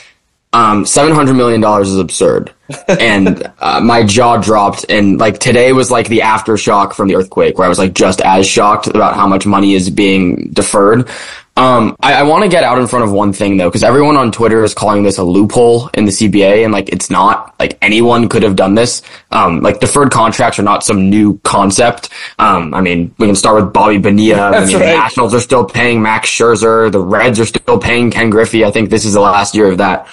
um, 0.53 0.85
seven 0.85 1.13
hundred 1.13 1.33
million 1.33 1.61
dollars 1.61 1.89
is 1.89 1.97
absurd, 1.97 2.53
and 2.87 3.51
uh, 3.59 3.79
my 3.81 4.03
jaw 4.03 4.37
dropped. 4.37 4.85
And 4.89 5.19
like 5.19 5.39
today 5.39 5.73
was 5.73 5.89
like 5.89 6.07
the 6.07 6.19
aftershock 6.19 6.93
from 6.93 7.07
the 7.07 7.15
earthquake, 7.15 7.57
where 7.57 7.65
I 7.65 7.69
was 7.69 7.79
like 7.79 7.93
just 7.93 8.21
as 8.21 8.47
shocked 8.47 8.87
about 8.87 9.15
how 9.15 9.27
much 9.27 9.45
money 9.45 9.73
is 9.73 9.89
being 9.89 10.49
deferred. 10.53 11.09
Um, 11.55 11.95
I, 11.99 12.15
I 12.15 12.23
want 12.23 12.43
to 12.43 12.49
get 12.49 12.63
out 12.63 12.79
in 12.79 12.87
front 12.87 13.05
of 13.05 13.11
one 13.11 13.31
thing 13.31 13.57
though, 13.57 13.69
because 13.69 13.83
everyone 13.83 14.17
on 14.17 14.31
Twitter 14.31 14.63
is 14.63 14.73
calling 14.73 15.03
this 15.03 15.19
a 15.19 15.23
loophole 15.23 15.89
in 15.93 16.05
the 16.05 16.11
CBA, 16.11 16.63
and 16.63 16.73
like 16.73 16.89
it's 16.89 17.11
not. 17.11 17.53
Like 17.59 17.77
anyone 17.81 18.27
could 18.27 18.41
have 18.41 18.55
done 18.55 18.73
this. 18.73 19.03
Um, 19.31 19.61
like 19.61 19.79
deferred 19.79 20.11
contracts 20.11 20.57
are 20.57 20.63
not 20.63 20.83
some 20.83 21.11
new 21.11 21.39
concept. 21.43 22.09
Um, 22.39 22.73
I 22.73 22.81
mean, 22.81 23.13
we 23.19 23.27
can 23.27 23.35
start 23.35 23.63
with 23.63 23.71
Bobby 23.71 23.99
Bonilla. 23.99 24.49
I 24.49 24.65
mean, 24.65 24.75
right. 24.75 24.79
the 24.79 24.85
Nationals 24.85 25.35
are 25.35 25.39
still 25.39 25.63
paying 25.63 26.01
Max 26.01 26.27
Scherzer. 26.29 26.91
The 26.91 26.99
Reds 26.99 27.39
are 27.39 27.45
still 27.45 27.77
paying 27.77 28.09
Ken 28.09 28.31
Griffey. 28.31 28.65
I 28.65 28.71
think 28.71 28.89
this 28.89 29.05
is 29.05 29.13
the 29.13 29.21
last 29.21 29.53
year 29.53 29.71
of 29.71 29.77
that. 29.77 30.07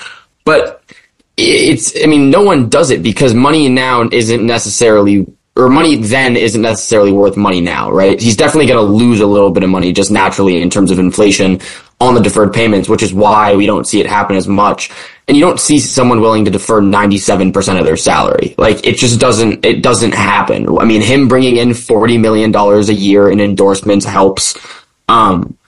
But 0.44 0.82
it's. 1.38 1.94
I 2.02 2.06
mean, 2.06 2.28
no 2.28 2.42
one 2.42 2.68
does 2.68 2.90
it 2.90 3.02
because 3.02 3.32
money 3.32 3.70
now 3.70 4.06
isn't 4.12 4.44
necessarily 4.44 5.26
or 5.60 5.68
money 5.68 5.96
then 5.96 6.36
isn't 6.36 6.62
necessarily 6.62 7.12
worth 7.12 7.36
money 7.36 7.60
now, 7.60 7.90
right? 7.90 8.18
He's 8.20 8.36
definitely 8.36 8.66
going 8.66 8.84
to 8.84 8.92
lose 8.92 9.20
a 9.20 9.26
little 9.26 9.50
bit 9.50 9.62
of 9.62 9.68
money 9.68 9.92
just 9.92 10.10
naturally 10.10 10.62
in 10.62 10.70
terms 10.70 10.90
of 10.90 10.98
inflation 10.98 11.60
on 12.00 12.14
the 12.14 12.20
deferred 12.20 12.54
payments, 12.54 12.88
which 12.88 13.02
is 13.02 13.12
why 13.12 13.54
we 13.54 13.66
don't 13.66 13.86
see 13.86 14.00
it 14.00 14.06
happen 14.06 14.36
as 14.36 14.48
much. 14.48 14.90
And 15.28 15.36
you 15.36 15.44
don't 15.44 15.60
see 15.60 15.78
someone 15.78 16.22
willing 16.22 16.46
to 16.46 16.50
defer 16.50 16.80
97% 16.80 17.78
of 17.78 17.84
their 17.84 17.98
salary. 17.98 18.54
Like 18.56 18.86
it 18.86 18.96
just 18.96 19.20
doesn't, 19.20 19.64
it 19.66 19.82
doesn't 19.82 20.14
happen. 20.14 20.66
I 20.78 20.86
mean, 20.86 21.02
him 21.02 21.28
bringing 21.28 21.58
in 21.58 21.70
$40 21.70 22.18
million 22.18 22.54
a 22.56 22.80
year 22.92 23.30
in 23.30 23.38
endorsements 23.38 24.06
helps. 24.06 24.58
Um, 25.08 25.58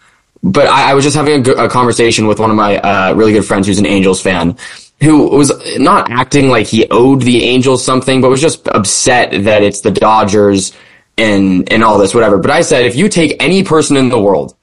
but 0.42 0.66
I, 0.68 0.92
I 0.92 0.94
was 0.94 1.04
just 1.04 1.16
having 1.16 1.46
a, 1.46 1.64
a, 1.64 1.68
conversation 1.68 2.26
with 2.26 2.40
one 2.40 2.50
of 2.50 2.56
my 2.56 2.78
uh, 2.78 3.14
really 3.14 3.32
good 3.32 3.44
friends 3.44 3.66
who's 3.66 3.78
an 3.78 3.87
Angels 3.87 4.20
fan, 4.20 4.56
who 5.02 5.28
was 5.28 5.52
not 5.78 6.11
acting 6.11 6.49
like 6.49 6.66
he 6.66 6.87
owed 6.90 7.23
the 7.23 7.42
Angels 7.42 7.85
something, 7.85 8.21
but 8.21 8.30
was 8.30 8.40
just 8.40 8.66
upset 8.68 9.44
that 9.44 9.62
it's 9.62 9.80
the 9.80 9.90
Dodgers 9.90 10.73
and 11.18 11.71
and 11.73 11.82
all 11.85 11.99
this, 11.99 12.14
whatever. 12.14 12.38
But 12.38 12.52
I 12.52 12.62
said, 12.62 12.85
if 12.85 12.97
you 12.97 13.09
take 13.09 13.42
any 13.42 13.64
person 13.64 13.97
in 13.97 14.09
the 14.09 14.21
world 14.21 14.56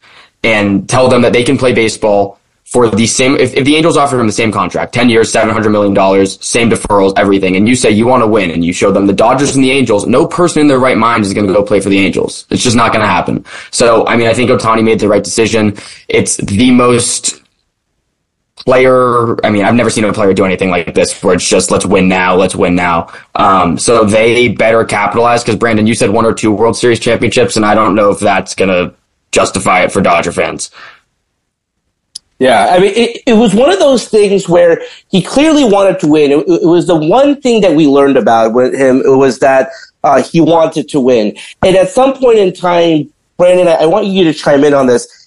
and 0.44 0.88
tell 0.88 1.10
them 1.10 1.22
that 1.24 1.34
they 1.34 1.44
can 1.44 1.58
play 1.58 1.74
baseball 1.74 2.40
for 2.64 2.88
the 2.88 3.08
same, 3.08 3.36
if, 3.36 3.56
if 3.56 3.66
the 3.66 3.76
Angels 3.76 3.98
offer 3.98 4.20
him 4.20 4.28
the 4.28 4.32
same 4.32 4.52
contract, 4.52 4.94
10 4.94 5.10
years, 5.10 5.34
$700 5.34 5.72
million, 5.72 6.28
same 6.28 6.70
deferrals, 6.70 7.14
everything, 7.18 7.56
and 7.56 7.68
you 7.68 7.76
say 7.76 7.90
you 7.90 8.06
want 8.06 8.22
to 8.22 8.28
win 8.28 8.52
and 8.52 8.64
you 8.64 8.72
show 8.72 8.92
them 8.92 9.08
the 9.08 9.14
Dodgers 9.14 9.56
and 9.56 9.64
the 9.64 9.72
Angels, 9.72 10.06
no 10.06 10.28
person 10.28 10.62
in 10.62 10.68
their 10.68 10.80
right 10.80 10.98
mind 10.98 11.26
is 11.26 11.34
going 11.34 11.48
to 11.48 11.54
go 11.54 11.64
play 11.64 11.80
for 11.80 11.90
the 11.90 11.98
Angels. 11.98 12.46
It's 12.52 12.64
just 12.64 12.78
not 12.78 12.94
going 12.94 13.02
to 13.02 13.08
happen. 13.08 13.44
So, 13.72 14.06
I 14.06 14.16
mean, 14.16 14.28
I 14.28 14.36
think 14.36 14.52
Ohtani 14.52 14.84
made 14.84 15.00
the 15.00 15.08
right 15.08 15.24
decision. 15.24 15.78
It's 16.08 16.38
the 16.38 16.70
most 16.70 17.39
player. 18.66 19.44
I 19.46 19.50
mean, 19.50 19.64
I've 19.64 19.76
never 19.76 19.90
seen 19.90 20.04
a 20.04 20.14
player 20.14 20.34
do 20.34 20.46
anything 20.46 20.70
like 20.70 20.94
this 20.94 21.24
where 21.24 21.36
it's 21.36 21.48
just 21.48 21.72
let's 21.72 21.86
win 21.86 22.08
now, 22.08 22.36
let's 22.36 22.56
win 22.56 22.76
now. 22.76 23.12
Um, 23.36 23.78
so 23.78 24.04
they 24.04 24.50
better 24.50 24.84
capitalize 24.86 25.44
because 25.44 25.56
Brandon, 25.56 25.88
you 25.88 25.96
said 25.96 26.10
one 26.10 26.26
or 26.26 26.34
two 26.34 26.52
World 26.52 26.78
Series 26.78 27.00
championships, 27.00 27.56
and 27.56 27.66
I 27.66 27.76
don't 27.76 27.96
know 27.96 28.12
if 28.12 28.20
that's 28.20 28.56
gonna 28.56 28.94
justify 29.32 29.84
it 29.84 29.92
for 29.92 30.02
Dodger 30.02 30.32
fans. 30.32 30.72
Yeah, 32.40 32.70
I 32.72 32.80
mean, 32.80 32.94
it, 32.96 33.22
it 33.28 33.34
was 33.34 33.54
one 33.54 33.70
of 33.70 33.80
those 33.80 34.08
things 34.08 34.48
where 34.48 34.82
he 35.10 35.22
clearly 35.22 35.66
wanted 35.66 36.00
to 36.00 36.08
win. 36.08 36.32
It, 36.32 36.38
it 36.48 36.66
was 36.66 36.88
the 36.88 36.96
one 36.96 37.42
thing 37.42 37.60
that 37.62 37.76
we 37.76 37.86
learned 37.86 38.16
about 38.16 38.54
with 38.54 38.74
him. 38.74 39.02
It 39.02 39.18
was 39.18 39.40
that 39.40 39.70
uh, 40.06 40.24
he 40.24 40.40
wanted 40.40 40.88
to 40.90 41.02
win. 41.02 41.38
And 41.64 41.76
at 41.76 41.90
some 41.90 42.14
point 42.14 42.40
in 42.40 42.54
time, 42.54 43.12
Brandon, 43.36 43.68
I, 43.68 43.84
I 43.84 43.86
want 43.88 44.06
you 44.06 44.24
to 44.24 44.34
chime 44.34 44.64
in 44.64 44.74
on 44.74 44.88
this. 44.88 45.19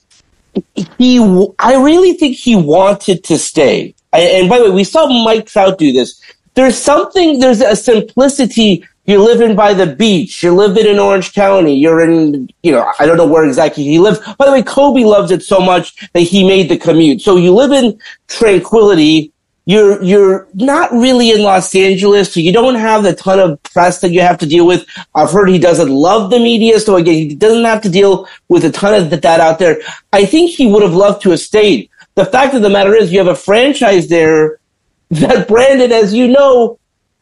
He, 0.99 1.19
I 1.59 1.77
really 1.77 2.15
think 2.15 2.37
he 2.37 2.57
wanted 2.57 3.25
to 3.25 3.39
stay. 3.39 3.95
And 4.13 4.49
by 4.49 4.59
the 4.59 4.65
way, 4.65 4.71
we 4.71 4.85
saw 4.85 5.07
Mike 5.25 5.47
Trout 5.47 5.79
do 5.79 5.93
this. 5.93 6.21
There's 6.55 6.77
something, 6.77 7.39
there's 7.39 7.61
a 7.61 7.75
simplicity. 7.75 8.87
You're 9.07 9.19
living 9.19 9.57
by 9.57 9.73
the 9.75 9.87
beach. 9.87 10.43
You're 10.43 10.53
living 10.53 10.87
in 10.87 10.99
Orange 10.99 11.33
County. 11.33 11.75
You're 11.75 12.03
in, 12.03 12.51
you 12.63 12.73
know, 12.73 12.93
I 13.01 13.07
don't 13.07 13.17
know 13.17 13.27
where 13.27 13.45
exactly 13.45 13.85
he 13.85 13.99
lives. 13.99 14.21
By 14.37 14.47
the 14.47 14.53
way, 14.53 14.63
Kobe 14.63 15.05
loves 15.05 15.31
it 15.31 15.43
so 15.43 15.61
much 15.61 16.09
that 16.13 16.21
he 16.21 16.47
made 16.47 16.69
the 16.69 16.77
commute. 16.77 17.23
So 17.23 17.37
you 17.37 17.55
live 17.55 17.73
in 17.73 17.99
tranquility 18.29 19.33
you're 19.65 20.03
you're 20.03 20.49
not 20.55 20.91
really 20.93 21.31
in 21.31 21.43
Los 21.43 21.75
Angeles, 21.75 22.33
so 22.33 22.41
you 22.41 22.53
don't 22.53 22.75
have 22.75 23.05
the 23.05 23.15
ton 23.15 23.39
of 23.39 23.63
press 23.63 24.01
that 24.01 24.11
you 24.11 24.21
have 24.21 24.39
to 24.39 24.47
deal 24.47 24.67
with. 24.67 24.85
I've 25.15 25.31
heard 25.31 25.49
he 25.49 25.59
doesn't 25.59 25.89
love 25.89 26.31
the 26.31 26.41
media, 26.41 26.81
so 26.81 26.97
again, 26.97 27.15
he 27.15 27.35
doesn't 27.35 27.65
have 27.65 27.81
to 27.83 27.89
deal 27.89 28.29
with 28.49 28.65
a 28.65 28.73
ton 28.73 28.95
of 28.95 29.11
that 29.11 29.25
out 29.41 29.59
there. 29.61 29.81
I 30.13 30.25
think 30.25 30.51
he 30.51 30.67
would 30.67 30.83
have 30.83 30.95
loved 30.95 31.23
to 31.23 31.31
have 31.31 31.41
stayed. 31.41 31.91
The 32.17 32.27
fact 32.27 32.55
of 32.55 32.63
the 32.63 32.71
matter 32.71 32.95
is, 32.95 33.13
you 33.13 33.19
have 33.19 33.29
a 33.29 33.37
franchise 33.37 34.09
there 34.09 34.59
that 35.11 35.47
Brandon, 35.47 35.93
as 35.93 36.13
you 36.13 36.29
know, 36.29 36.79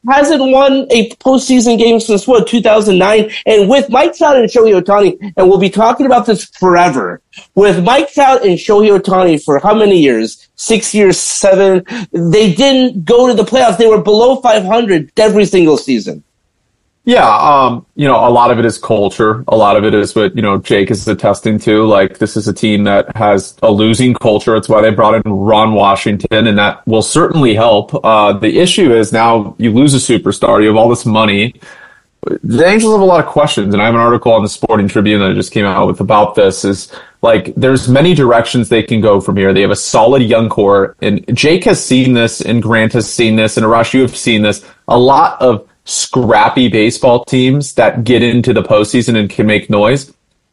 hasn't 0.06 0.40
won 0.40 0.86
a 0.90 1.10
postseason 1.16 1.78
game 1.78 2.00
since 2.00 2.26
what 2.26 2.46
2009. 2.46 3.30
And 3.46 3.68
with 3.68 3.90
Mike 3.90 4.16
Trout 4.16 4.36
and 4.36 4.48
Shohei 4.48 4.80
Ohtani, 4.80 5.32
and 5.36 5.48
we'll 5.48 5.58
be 5.58 5.70
talking 5.70 6.06
about 6.06 6.26
this 6.26 6.44
forever. 6.44 7.20
With 7.54 7.84
Mike 7.84 8.12
Trout 8.12 8.44
and 8.44 8.58
Shohei 8.58 8.98
Ohtani 8.98 9.42
for 9.42 9.58
how 9.58 9.74
many 9.74 10.00
years? 10.00 10.48
Six 10.56 10.94
years, 10.94 11.18
seven. 11.18 11.84
They 12.12 12.52
didn't 12.54 13.04
go 13.04 13.28
to 13.28 13.34
the 13.34 13.44
playoffs. 13.44 13.78
They 13.78 13.86
were 13.86 14.02
below 14.02 14.40
500 14.40 15.12
every 15.16 15.44
single 15.44 15.76
season. 15.76 16.24
Yeah, 17.04 17.26
um, 17.26 17.86
you 17.94 18.06
know, 18.06 18.28
a 18.28 18.28
lot 18.28 18.50
of 18.50 18.58
it 18.58 18.66
is 18.66 18.76
culture. 18.76 19.42
A 19.48 19.56
lot 19.56 19.76
of 19.76 19.84
it 19.84 19.94
is 19.94 20.14
what, 20.14 20.36
you 20.36 20.42
know, 20.42 20.58
Jake 20.58 20.90
is 20.90 21.08
attesting 21.08 21.58
to. 21.60 21.86
Like, 21.86 22.18
this 22.18 22.36
is 22.36 22.46
a 22.46 22.52
team 22.52 22.84
that 22.84 23.16
has 23.16 23.56
a 23.62 23.70
losing 23.70 24.12
culture. 24.14 24.54
It's 24.54 24.68
why 24.68 24.82
they 24.82 24.90
brought 24.90 25.14
in 25.14 25.22
Ron 25.32 25.72
Washington, 25.72 26.46
and 26.46 26.58
that 26.58 26.86
will 26.86 27.02
certainly 27.02 27.54
help. 27.54 27.94
Uh, 28.04 28.34
the 28.34 28.58
issue 28.58 28.94
is 28.94 29.12
now 29.12 29.56
you 29.58 29.72
lose 29.72 29.94
a 29.94 30.18
superstar, 30.18 30.60
you 30.60 30.68
have 30.68 30.76
all 30.76 30.90
this 30.90 31.06
money. 31.06 31.54
The 32.42 32.66
Angels 32.66 32.92
have 32.92 33.00
a 33.00 33.04
lot 33.04 33.24
of 33.24 33.30
questions, 33.30 33.72
and 33.72 33.82
I 33.82 33.86
have 33.86 33.94
an 33.94 34.00
article 34.00 34.32
on 34.32 34.42
the 34.42 34.48
Sporting 34.50 34.86
Tribune 34.86 35.20
that 35.20 35.30
I 35.30 35.32
just 35.32 35.52
came 35.52 35.64
out 35.64 35.86
with 35.86 36.00
about 36.00 36.34
this. 36.34 36.66
Is 36.66 36.92
like 37.22 37.54
there's 37.54 37.88
many 37.88 38.14
directions 38.14 38.68
they 38.68 38.82
can 38.82 39.00
go 39.00 39.22
from 39.22 39.38
here. 39.38 39.54
They 39.54 39.62
have 39.62 39.70
a 39.70 39.76
solid 39.76 40.20
young 40.22 40.50
core, 40.50 40.96
and 41.00 41.24
Jake 41.34 41.64
has 41.64 41.82
seen 41.82 42.12
this, 42.12 42.42
and 42.42 42.62
Grant 42.62 42.92
has 42.92 43.10
seen 43.10 43.36
this, 43.36 43.56
and 43.56 43.64
Arash, 43.64 43.94
you 43.94 44.02
have 44.02 44.14
seen 44.14 44.42
this. 44.42 44.62
A 44.88 44.98
lot 44.98 45.40
of 45.40 45.66
scrappy 45.90 46.68
baseball 46.68 47.24
teams 47.24 47.74
that 47.74 48.04
get 48.04 48.22
into 48.22 48.52
the 48.52 48.62
postseason 48.62 49.16
and 49.16 49.28
can 49.28 49.46
make 49.46 49.68
noise 49.68 50.12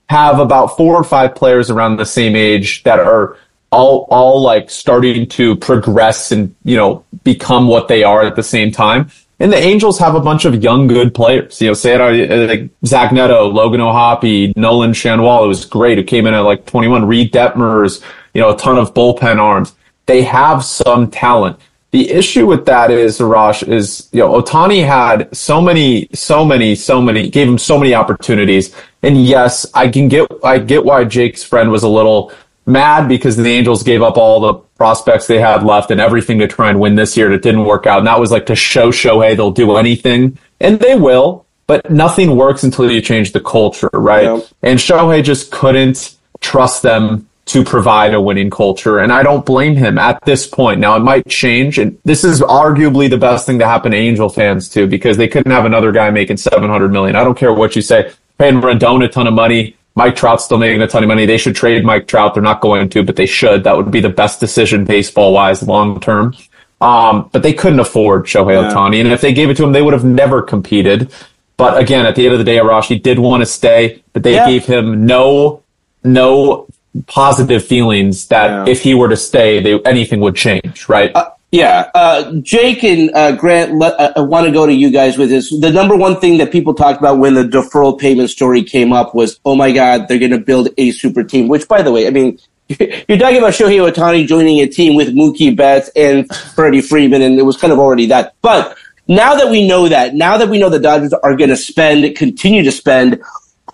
have 0.09 0.39
about 0.39 0.77
four 0.77 0.95
or 0.95 1.03
five 1.03 1.35
players 1.35 1.69
around 1.69 1.97
the 1.97 2.05
same 2.05 2.35
age 2.35 2.83
that 2.83 2.99
are 2.99 3.37
all 3.71 4.07
all 4.09 4.41
like 4.41 4.69
starting 4.69 5.27
to 5.27 5.55
progress 5.57 6.31
and 6.31 6.55
you 6.63 6.75
know 6.75 7.03
become 7.23 7.67
what 7.67 7.87
they 7.87 8.03
are 8.03 8.23
at 8.23 8.35
the 8.35 8.43
same 8.43 8.71
time. 8.71 9.09
And 9.39 9.53
the 9.53 9.57
Angels 9.57 9.99
have 9.99 10.15
a 10.15 10.19
bunch 10.19 10.45
of 10.45 10.63
young, 10.63 10.87
good 10.87 11.13
players. 11.13 11.61
You 11.61 11.67
know, 11.67 11.73
say 11.75 11.93
it 11.93 12.49
like 12.49 12.69
Zach 12.83 13.11
Neto, 13.11 13.45
Logan 13.45 13.81
O'Hoppe, 13.81 14.55
Nolan 14.55 14.93
Schanuel. 14.93 15.43
It 15.43 15.47
was 15.47 15.63
great. 15.63 15.99
Who 15.99 16.03
came 16.03 16.25
in 16.25 16.33
at 16.33 16.39
like 16.39 16.65
21. 16.65 17.05
Reid 17.05 17.31
Detmers, 17.31 18.03
you 18.33 18.41
know, 18.41 18.55
a 18.55 18.57
ton 18.57 18.79
of 18.79 18.95
bullpen 18.95 19.37
arms. 19.37 19.75
They 20.07 20.23
have 20.23 20.65
some 20.65 21.11
talent. 21.11 21.59
The 21.91 22.11
issue 22.11 22.45
with 22.45 22.65
that 22.65 22.91
is, 22.91 23.19
Arash, 23.19 23.67
is, 23.67 24.09
you 24.11 24.19
know, 24.19 24.41
Ohtani 24.41 24.85
had 24.85 25.35
so 25.35 25.61
many, 25.61 26.09
so 26.13 26.43
many, 26.43 26.75
so 26.75 27.01
many, 27.01 27.29
gave 27.29 27.47
him 27.47 27.57
so 27.57 27.77
many 27.77 27.93
opportunities. 27.93 28.75
And 29.03 29.25
yes, 29.25 29.65
I 29.73 29.87
can 29.87 30.09
get, 30.09 30.29
I 30.43 30.59
get 30.59 30.83
why 30.83 31.05
Jake's 31.05 31.43
friend 31.43 31.71
was 31.71 31.83
a 31.83 31.89
little 31.89 32.33
mad 32.65 33.07
because 33.07 33.37
the 33.37 33.49
Angels 33.49 33.83
gave 33.83 34.01
up 34.01 34.17
all 34.17 34.41
the 34.41 34.53
prospects 34.75 35.27
they 35.27 35.39
had 35.39 35.63
left 35.63 35.89
and 35.89 36.01
everything 36.01 36.39
to 36.39 36.47
try 36.47 36.69
and 36.69 36.79
win 36.79 36.95
this 36.95 37.15
year. 37.15 37.27
And 37.27 37.35
it 37.35 37.41
didn't 37.41 37.63
work 37.63 37.87
out. 37.87 37.99
And 37.99 38.07
that 38.07 38.19
was 38.19 38.31
like 38.31 38.45
to 38.47 38.55
show 38.55 38.91
Shohei 38.91 39.37
they'll 39.37 39.51
do 39.51 39.77
anything. 39.77 40.37
And 40.59 40.79
they 40.79 40.95
will, 40.95 41.45
but 41.67 41.89
nothing 41.89 42.35
works 42.35 42.63
until 42.63 42.91
you 42.91 43.01
change 43.01 43.31
the 43.31 43.39
culture, 43.39 43.89
right? 43.93 44.23
Yeah. 44.23 44.41
And 44.61 44.77
Shohei 44.77 45.23
just 45.23 45.51
couldn't 45.51 46.15
trust 46.41 46.83
them 46.83 47.26
to 47.47 47.63
provide 47.63 48.13
a 48.13 48.21
winning 48.21 48.49
culture. 48.49 48.99
And 48.99 49.11
I 49.11 49.23
don't 49.23 49.45
blame 49.45 49.75
him 49.75 49.97
at 49.97 50.23
this 50.25 50.45
point. 50.45 50.79
Now 50.79 50.95
it 50.97 50.99
might 50.99 51.27
change. 51.27 51.79
And 51.79 51.97
this 52.03 52.23
is 52.23 52.41
arguably 52.41 53.09
the 53.09 53.17
best 53.17 53.45
thing 53.45 53.57
to 53.59 53.65
happen 53.65 53.91
to 53.91 53.97
Angel 53.97 54.29
fans 54.29 54.69
too, 54.69 54.85
because 54.85 55.15
they 55.17 55.29
couldn't 55.29 55.51
have 55.51 55.65
another 55.65 55.91
guy 55.91 56.09
making 56.09 56.37
700 56.37 56.91
million. 56.91 57.15
I 57.15 57.23
don't 57.23 57.37
care 57.37 57.53
what 57.53 57.75
you 57.75 57.81
say. 57.81 58.11
Paying 58.37 58.61
Rendon 58.61 59.03
a 59.03 59.07
ton 59.07 59.27
of 59.27 59.33
money. 59.33 59.75
Mike 59.95 60.15
Trout's 60.15 60.45
still 60.45 60.59
making 60.59 60.81
a 60.81 60.87
ton 60.87 61.03
of 61.03 61.07
money. 61.07 61.25
They 61.25 61.37
should 61.37 61.55
trade 61.55 61.83
Mike 61.83 62.07
Trout. 62.07 62.33
They're 62.33 62.43
not 62.43 62.61
going 62.61 62.89
to, 62.89 63.03
but 63.03 63.15
they 63.15 63.25
should. 63.25 63.63
That 63.63 63.77
would 63.77 63.89
be 63.91 64.01
the 64.01 64.09
best 64.09 64.39
decision 64.39 64.85
baseball 64.85 65.33
wise 65.33 65.63
long 65.63 65.99
term. 65.99 66.35
Um, 66.81 67.29
but 67.31 67.41
they 67.41 67.53
couldn't 67.53 67.79
afford 67.79 68.25
Shohei 68.25 68.61
yeah. 68.61 68.71
Ohtani. 68.71 68.99
And 69.01 69.11
if 69.11 69.21
they 69.21 69.33
gave 69.33 69.49
it 69.49 69.57
to 69.57 69.63
him, 69.63 69.71
they 69.71 69.81
would 69.81 69.93
have 69.93 70.05
never 70.05 70.41
competed. 70.41 71.11
But 71.55 71.79
again, 71.81 72.05
at 72.05 72.15
the 72.15 72.25
end 72.25 72.33
of 72.33 72.39
the 72.39 72.45
day, 72.45 72.57
Arashi 72.57 73.01
did 73.01 73.17
want 73.17 73.41
to 73.41 73.45
stay, 73.47 74.03
but 74.13 74.21
they 74.21 74.35
yeah. 74.35 74.45
gave 74.45 74.65
him 74.65 75.07
no, 75.07 75.63
no 76.03 76.67
positive 77.05 77.63
feelings 77.63 78.27
that 78.27 78.49
yeah. 78.49 78.71
if 78.71 78.81
he 78.81 78.93
were 78.93 79.09
to 79.09 79.17
stay, 79.17 79.61
they, 79.61 79.79
anything 79.81 80.19
would 80.21 80.35
change, 80.35 80.89
right? 80.89 81.11
Uh, 81.15 81.29
yeah, 81.51 81.89
uh, 81.95 82.33
Jake 82.41 82.83
and 82.83 83.09
uh, 83.15 83.31
Grant, 83.33 83.81
uh, 83.81 84.13
I 84.15 84.19
want 84.19 84.47
to 84.47 84.51
go 84.51 84.65
to 84.65 84.73
you 84.73 84.91
guys 84.91 85.17
with 85.17 85.29
this. 85.29 85.49
The 85.49 85.71
number 85.71 85.95
one 85.95 86.19
thing 86.19 86.37
that 86.39 86.51
people 86.51 86.73
talked 86.73 86.99
about 86.99 87.19
when 87.19 87.35
the 87.35 87.43
deferral 87.43 87.97
payment 87.97 88.29
story 88.29 88.63
came 88.63 88.91
up 88.91 89.15
was, 89.15 89.39
oh 89.45 89.55
my 89.55 89.71
God, 89.71 90.07
they're 90.07 90.19
going 90.19 90.31
to 90.31 90.39
build 90.39 90.69
a 90.77 90.91
super 90.91 91.23
team. 91.23 91.47
Which, 91.47 91.67
by 91.67 91.81
the 91.81 91.91
way, 91.91 92.05
I 92.05 92.09
mean, 92.09 92.37
you're 92.67 93.17
talking 93.17 93.37
about 93.37 93.53
Shohei 93.53 93.89
Ohtani 93.89 94.27
joining 94.27 94.59
a 94.59 94.67
team 94.67 94.95
with 94.95 95.15
Mookie 95.15 95.55
Betts 95.55 95.89
and 95.95 96.27
Freddie 96.53 96.81
Freeman, 96.81 97.21
and 97.21 97.39
it 97.39 97.43
was 97.43 97.55
kind 97.55 97.71
of 97.71 97.79
already 97.79 98.07
that. 98.07 98.35
But 98.41 98.77
now 99.07 99.35
that 99.35 99.49
we 99.49 99.65
know 99.65 99.87
that, 99.87 100.15
now 100.15 100.37
that 100.37 100.49
we 100.49 100.59
know 100.59 100.69
the 100.69 100.79
Dodgers 100.79 101.13
are 101.13 101.35
going 101.37 101.49
to 101.49 101.55
spend, 101.55 102.13
continue 102.17 102.63
to 102.63 102.71
spend 102.73 103.21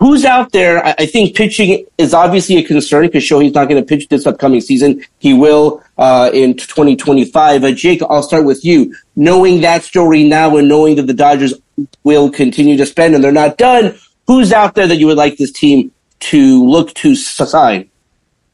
who's 0.00 0.24
out 0.24 0.52
there? 0.52 0.84
I, 0.84 0.94
I, 0.98 1.06
think 1.06 1.36
pitching 1.36 1.86
is 1.98 2.14
obviously 2.14 2.56
a 2.56 2.62
concern 2.62 3.06
because 3.06 3.24
Shohei's 3.24 3.54
not 3.54 3.68
going 3.68 3.82
to 3.82 3.86
pitch 3.86 4.08
this 4.08 4.26
upcoming 4.26 4.60
season. 4.60 5.04
He 5.18 5.34
will 5.34 5.82
uh, 5.98 6.30
in 6.32 6.56
2025. 6.56 7.64
Uh, 7.64 7.72
Jake, 7.72 8.02
I'll 8.08 8.22
start 8.22 8.44
with 8.44 8.64
you. 8.64 8.94
Knowing 9.16 9.60
that 9.60 9.82
story 9.82 10.24
now 10.24 10.56
and 10.56 10.68
knowing 10.68 10.96
that 10.96 11.06
the 11.06 11.14
Dodgers 11.14 11.54
will 12.02 12.30
continue 12.30 12.76
to 12.76 12.86
spend 12.86 13.14
and 13.14 13.22
they're 13.22 13.32
not 13.32 13.58
done, 13.58 13.98
who's 14.26 14.52
out 14.52 14.74
there 14.74 14.86
that 14.86 14.96
you 14.96 15.06
would 15.06 15.16
like 15.16 15.36
this 15.36 15.52
team 15.52 15.90
to 16.20 16.64
look 16.64 16.94
to 16.94 17.14
sign? 17.14 17.90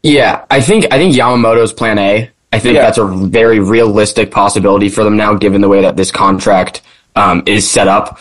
Yeah, 0.03 0.45
I 0.51 0.61
think 0.61 0.87
I 0.91 0.99
think 0.99 1.15
Yamamoto's 1.15 1.73
plan 1.73 1.99
A. 1.99 2.31
I 2.53 2.59
think 2.59 2.75
yeah. 2.75 2.83
that's 2.83 2.99
a 2.99 3.07
very 3.07 3.61
realistic 3.61 4.31
possibility 4.31 4.89
for 4.89 5.05
them 5.05 5.17
now, 5.17 5.35
given 5.35 5.61
the 5.61 5.69
way 5.69 5.83
that 5.83 5.97
this 5.97 6.11
contract 6.11 6.83
um, 7.17 7.43
is 7.47 7.69
set 7.69 7.89
up. 7.89 8.19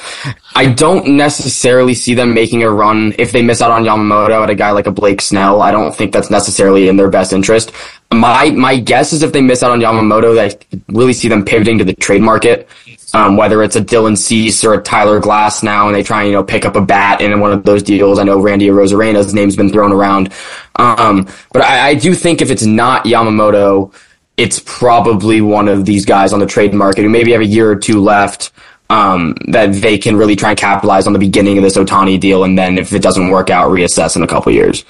I 0.55 0.65
don't 0.67 1.15
necessarily 1.15 1.93
see 1.93 2.13
them 2.13 2.33
making 2.33 2.63
a 2.63 2.69
run 2.69 3.13
if 3.17 3.31
they 3.31 3.41
miss 3.41 3.61
out 3.61 3.71
on 3.71 3.83
Yamamoto 3.83 4.43
at 4.43 4.49
a 4.49 4.55
guy 4.55 4.71
like 4.71 4.87
a 4.87 4.91
Blake 4.91 5.21
Snell. 5.21 5.61
I 5.61 5.71
don't 5.71 5.95
think 5.95 6.11
that's 6.11 6.29
necessarily 6.29 6.87
in 6.87 6.97
their 6.97 7.09
best 7.09 7.33
interest. 7.33 7.71
My 8.11 8.49
my 8.49 8.77
guess 8.77 9.13
is 9.13 9.21
if 9.21 9.31
they 9.31 9.41
miss 9.41 9.61
out 9.61 9.71
on 9.71 9.79
Yamamoto, 9.79 10.35
that 10.35 10.65
I 10.73 10.81
really 10.91 11.13
see 11.13 11.27
them 11.27 11.45
pivoting 11.45 11.77
to 11.77 11.83
the 11.83 11.93
trade 11.93 12.21
market. 12.21 12.67
Um, 13.11 13.37
whether 13.37 13.63
it's 13.63 13.75
a 13.75 13.81
Dylan 13.81 14.15
Cease 14.15 14.63
or 14.63 14.75
a 14.75 14.83
Tyler 14.83 15.19
Glasnow, 15.19 15.87
and 15.87 15.95
they 15.95 16.03
try 16.03 16.21
and 16.21 16.27
you 16.27 16.33
know 16.33 16.43
pick 16.43 16.63
up 16.63 16.75
a 16.75 16.81
bat 16.81 17.21
in 17.21 17.39
one 17.39 17.51
of 17.51 17.63
those 17.63 17.81
deals. 17.81 18.19
I 18.19 18.23
know 18.23 18.39
Randy 18.39 18.67
Arozarena's 18.67 19.33
name's 19.33 19.55
been 19.55 19.71
thrown 19.71 19.91
around, 19.91 20.31
um, 20.75 21.27
but 21.51 21.63
I, 21.63 21.89
I 21.89 21.93
do 21.95 22.13
think 22.13 22.39
if 22.39 22.51
it's 22.51 22.65
not 22.65 23.05
Yamamoto, 23.05 23.91
it's 24.37 24.61
probably 24.63 25.41
one 25.41 25.67
of 25.67 25.85
these 25.85 26.05
guys 26.05 26.33
on 26.33 26.39
the 26.39 26.45
trade 26.45 26.73
market 26.73 27.01
who 27.01 27.09
maybe 27.09 27.31
have 27.31 27.41
a 27.41 27.45
year 27.45 27.69
or 27.69 27.75
two 27.75 27.99
left 27.99 28.51
um, 28.89 29.35
that 29.47 29.73
they 29.73 29.97
can 29.97 30.15
really 30.15 30.35
try 30.35 30.49
and 30.49 30.57
capitalize 30.57 31.05
on 31.05 31.13
the 31.13 31.19
beginning 31.19 31.57
of 31.57 31.63
this 31.63 31.77
Ohtani 31.77 32.19
deal, 32.19 32.43
and 32.43 32.57
then 32.57 32.77
if 32.77 32.91
it 32.93 33.01
doesn't 33.01 33.29
work 33.29 33.49
out, 33.49 33.69
reassess 33.69 34.15
in 34.15 34.23
a 34.23 34.27
couple 34.27 34.51
years. 34.51 34.83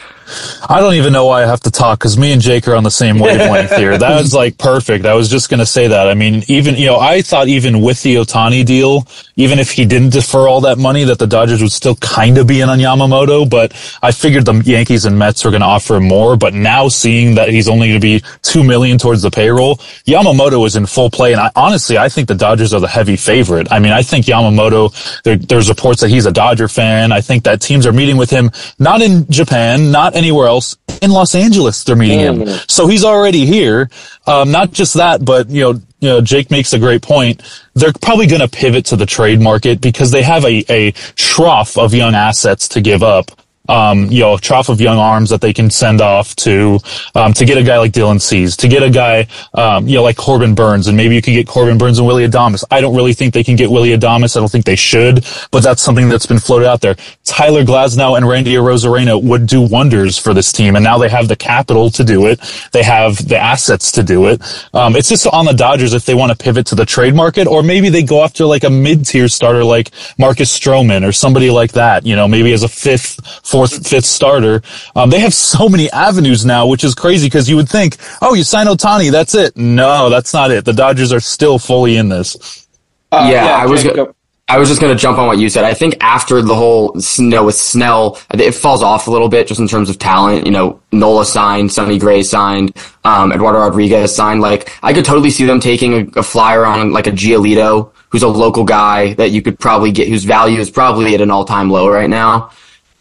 I 0.70 0.80
don't 0.80 0.94
even 0.94 1.12
know 1.14 1.26
why 1.26 1.44
I 1.44 1.48
have 1.48 1.62
to 1.62 1.72
talk 1.72 2.00
because 2.00 2.18
me 2.18 2.32
and 2.32 2.42
Jake 2.42 2.68
are 2.68 2.76
on 2.76 2.84
the 2.84 2.92
same 2.92 3.20
wavelength 3.20 3.76
here. 3.76 3.98
That 3.98 4.20
was 4.22 4.34
like 4.34 4.58
perfect. 4.58 5.06
I 5.06 5.14
was 5.16 5.30
just 5.30 5.50
going 5.50 5.60
to 5.60 5.66
say 5.66 5.88
that. 5.88 6.08
I 6.08 6.14
mean, 6.14 6.44
even, 6.48 6.76
you 6.76 6.86
know, 6.86 7.00
I 7.00 7.22
thought 7.22 7.48
even 7.48 7.82
with 7.82 8.02
the 8.04 8.16
Ohtani 8.16 8.66
deal, 8.66 9.08
even 9.36 9.58
if 9.60 9.72
he 9.72 9.86
didn't 9.86 10.12
defer 10.12 10.48
all 10.48 10.62
that 10.62 10.78
money, 10.78 11.04
that 11.06 11.18
the 11.18 11.28
Dodgers 11.28 11.62
would 11.62 11.72
still 11.72 11.96
kind 11.96 12.38
of 12.38 12.48
be 12.48 12.62
in 12.62 12.70
on 12.70 12.80
Yamamoto, 12.80 13.50
but 13.50 13.74
I 14.04 14.12
figured 14.12 14.46
the 14.46 14.62
Yankees 14.66 15.06
and 15.06 15.18
Mets 15.18 15.44
were 15.44 15.52
going 15.52 15.62
to 15.62 15.68
offer 15.68 16.00
more. 16.00 16.38
But 16.38 16.54
now 16.54 16.88
seeing 16.90 17.36
that 17.36 17.50
he's 17.50 17.68
only 17.68 17.88
going 17.90 18.00
to 18.00 18.06
be 18.06 18.24
two 18.44 18.64
million 18.64 18.98
towards 18.98 19.22
the 19.22 19.32
payroll, 19.32 19.78
Yamamoto 20.06 20.66
is 20.66 20.76
in 20.76 20.86
full 20.86 21.10
play. 21.10 21.32
And 21.32 21.42
I, 21.42 21.52
honestly, 21.56 21.98
I 21.98 22.10
think 22.10 22.28
the 22.28 22.36
Dodgers 22.36 22.74
are 22.74 22.80
the 22.80 22.88
heavy 22.88 23.16
favorite. 23.16 23.72
I 23.72 23.80
mean, 23.80 23.89
I 23.94 24.02
think 24.02 24.26
Yamamoto, 24.26 25.22
there, 25.24 25.38
there's 25.38 25.70
reports 25.70 26.02
that 26.02 26.10
he's 26.10 26.26
a 26.26 26.32
Dodger 26.32 26.68
fan. 26.68 27.12
I 27.12 27.22
think 27.22 27.44
that 27.44 27.62
teams 27.62 27.86
are 27.86 27.94
meeting 27.94 28.18
with 28.18 28.30
him, 28.30 28.52
not 28.78 29.02
in 29.02 29.30
Japan, 29.30 29.92
not 29.92 30.16
anywhere 30.16 30.48
else 30.48 30.78
in 31.02 31.12
Los 31.12 31.36
Angeles. 31.36 31.84
They're 31.84 31.96
meeting 31.96 32.20
him. 32.20 32.40
Mm. 32.40 32.72
So 32.72 32.88
he's 32.88 33.04
already 33.04 33.46
here. 33.46 33.90
Um, 34.28 34.52
not 34.52 34.72
just 34.72 34.96
that, 34.96 35.24
but 35.24 35.50
you 35.50 35.62
know, 35.62 35.82
you 36.02 36.10
know, 36.10 36.22
Jake 36.22 36.50
makes 36.50 36.72
a 36.74 36.80
great 36.80 37.02
point. 37.02 37.42
They're 37.74 37.94
probably 38.02 38.28
going 38.28 38.42
to 38.42 38.48
pivot 38.48 38.86
to 38.86 38.96
the 38.96 39.06
trade 39.06 39.42
market 39.42 39.82
because 39.82 40.12
they 40.12 40.22
have 40.22 40.46
a, 40.46 40.64
a 40.70 40.92
trough 41.16 41.78
of 41.78 41.94
young 41.94 42.16
assets 42.16 42.68
to 42.70 42.82
give 42.82 43.04
up 43.04 43.32
um, 43.70 44.12
you 44.12 44.22
know, 44.22 44.34
a 44.34 44.40
trough 44.40 44.70
of 44.70 44.82
young 44.82 44.98
arms 44.98 45.30
that 45.30 45.42
they 45.42 45.54
can 45.54 45.70
send 45.70 46.02
off 46.02 46.36
to, 46.38 46.80
um, 47.16 47.34
to 47.34 47.46
get 47.46 47.58
a 47.58 47.64
guy 47.64 47.78
like 47.78 47.94
Dylan 47.94 48.20
Cease, 48.20 48.58
to 48.58 48.68
get 48.68 48.84
a 48.84 48.90
guy, 48.90 49.28
um, 49.54 49.88
you 49.88 49.96
know, 49.96 50.04
like 50.04 50.18
Corbin 50.18 50.56
Burnes, 50.56 50.88
and 50.88 50.98
maybe 50.98 51.16
you 51.16 51.22
could 51.22 51.32
get 51.34 51.48
Corbin 51.48 51.78
Burnes 51.78 52.00
and 52.00 52.08
Willy 52.08 52.28
Adames. 52.28 52.64
I 52.72 52.82
don't 52.82 52.96
really 52.96 53.14
think 53.14 53.34
they 53.34 53.44
can 53.44 53.56
get 53.56 53.70
Willy 53.72 53.90
Adames. 53.90 54.36
I 54.36 54.40
don't 54.40 54.52
think 54.52 54.66
they 54.66 54.76
should, 54.76 55.26
but 55.52 55.64
that's 55.64 55.82
something 55.82 56.10
that's 56.10 56.26
been 56.26 56.40
floated 56.40 56.68
out 56.68 56.82
there. 56.82 56.96
Tyler 57.24 57.64
Glasnow 57.64 58.18
and 58.18 58.28
Randy 58.28 58.56
Arozarena 58.56 59.22
would 59.22 59.46
do 59.46 59.62
wonders 59.62 60.18
for 60.18 60.34
this 60.34 60.52
team, 60.52 60.76
and 60.76 60.84
now 60.84 60.98
they 60.98 61.10
have 61.10 61.28
the 61.28 61.36
capital 61.36 61.92
to 61.92 62.04
do 62.04 62.26
it. 62.26 62.40
They 62.72 62.84
have 62.84 63.28
the 63.28 63.38
assets 63.38 63.92
to 63.94 64.04
do 64.04 64.28
it. 64.28 64.42
Um, 64.74 64.96
it's 64.96 65.10
just 65.10 65.28
on 65.28 65.46
the 65.46 65.54
Dodgers 65.54 65.94
if 65.94 66.06
they 66.06 66.16
want 66.16 66.32
to 66.32 66.38
pivot 66.44 66.66
to 66.68 66.76
the 66.76 66.86
trade 66.86 67.14
market, 67.14 67.48
or 67.48 67.62
maybe 67.62 67.90
they 67.90 68.04
go 68.04 68.24
after 68.24 68.46
like 68.46 68.64
a 68.64 68.70
mid-tier 68.70 69.28
starter 69.28 69.64
like 69.64 69.92
Marcus 70.18 70.58
Stroman 70.58 71.08
or 71.08 71.12
somebody 71.12 71.50
like 71.50 71.74
that, 71.74 72.06
you 72.06 72.16
know, 72.16 72.28
maybe 72.28 72.54
as 72.54 72.64
a 72.64 72.68
fifth, 72.70 73.20
fourth 73.44 73.59
fourth, 73.60 73.88
fifth 73.88 74.06
starter. 74.06 74.62
Um, 74.96 75.10
they 75.10 75.20
have 75.20 75.34
so 75.34 75.68
many 75.68 75.92
avenues 75.92 76.46
now, 76.46 76.68
which 76.68 76.84
is 76.84 76.96
crazy 76.96 77.28
because 77.28 77.50
you 77.50 77.56
would 77.58 77.68
think, 77.68 77.98
oh, 78.22 78.34
you 78.34 78.44
sign 78.44 78.68
Ohtani, 78.68 79.12
that's 79.12 79.36
it. 79.36 79.58
No, 79.58 80.10
that's 80.10 80.34
not 80.34 80.52
it. 80.52 80.64
The 80.64 80.74
Dodgers 80.74 81.12
are 81.12 81.20
still 81.20 81.60
fully 81.60 81.98
in 81.98 82.08
this. 82.10 82.68
Uh, 83.12 83.28
yeah, 83.30 83.46
yeah, 83.46 83.56
I 83.56 83.66
was. 83.66 83.84
Go- 83.84 84.16
I 84.52 84.58
was 84.58 84.68
just 84.68 84.82
going 84.82 84.92
to 84.92 85.00
jump 85.00 85.20
on 85.20 85.28
what 85.28 85.38
you 85.38 85.48
said. 85.48 85.64
I 85.64 85.76
think 85.76 85.96
after 86.02 86.42
the 86.42 86.56
whole, 86.56 86.96
you 87.20 87.26
know, 87.26 87.46
with 87.46 87.54
Snell, 87.54 88.20
it 88.34 88.54
falls 88.54 88.82
off 88.82 89.06
a 89.06 89.12
little 89.12 89.30
bit 89.30 89.46
just 89.46 89.60
in 89.60 89.68
terms 89.68 89.92
of 89.92 90.00
talent. 90.00 90.48
You 90.48 90.52
know, 90.52 90.82
Nola 90.92 91.24
signed, 91.24 91.72
Sonny 91.72 92.00
Gray 92.00 92.24
signed, 92.24 92.76
um, 93.04 93.32
Eduardo 93.32 93.60
Rodriguez 93.60 94.16
signed. 94.16 94.42
Like, 94.42 94.76
I 94.82 94.92
could 94.92 95.06
totally 95.06 95.30
see 95.30 95.46
them 95.46 95.60
taking 95.60 95.94
a, 95.94 96.20
a 96.22 96.24
flyer 96.24 96.66
on 96.66 96.92
like 96.92 97.06
a 97.06 97.12
Giolito, 97.12 97.92
who's 98.10 98.24
a 98.24 98.28
local 98.28 98.64
guy 98.64 99.14
that 99.14 99.30
you 99.30 99.44
could 99.44 99.60
probably 99.60 99.92
get, 99.92 100.08
whose 100.08 100.24
value 100.24 100.60
is 100.60 100.72
probably 100.72 101.14
at 101.14 101.22
an 101.22 101.30
all-time 101.30 101.70
low 101.70 101.88
right 101.88 102.10
now. 102.10 102.50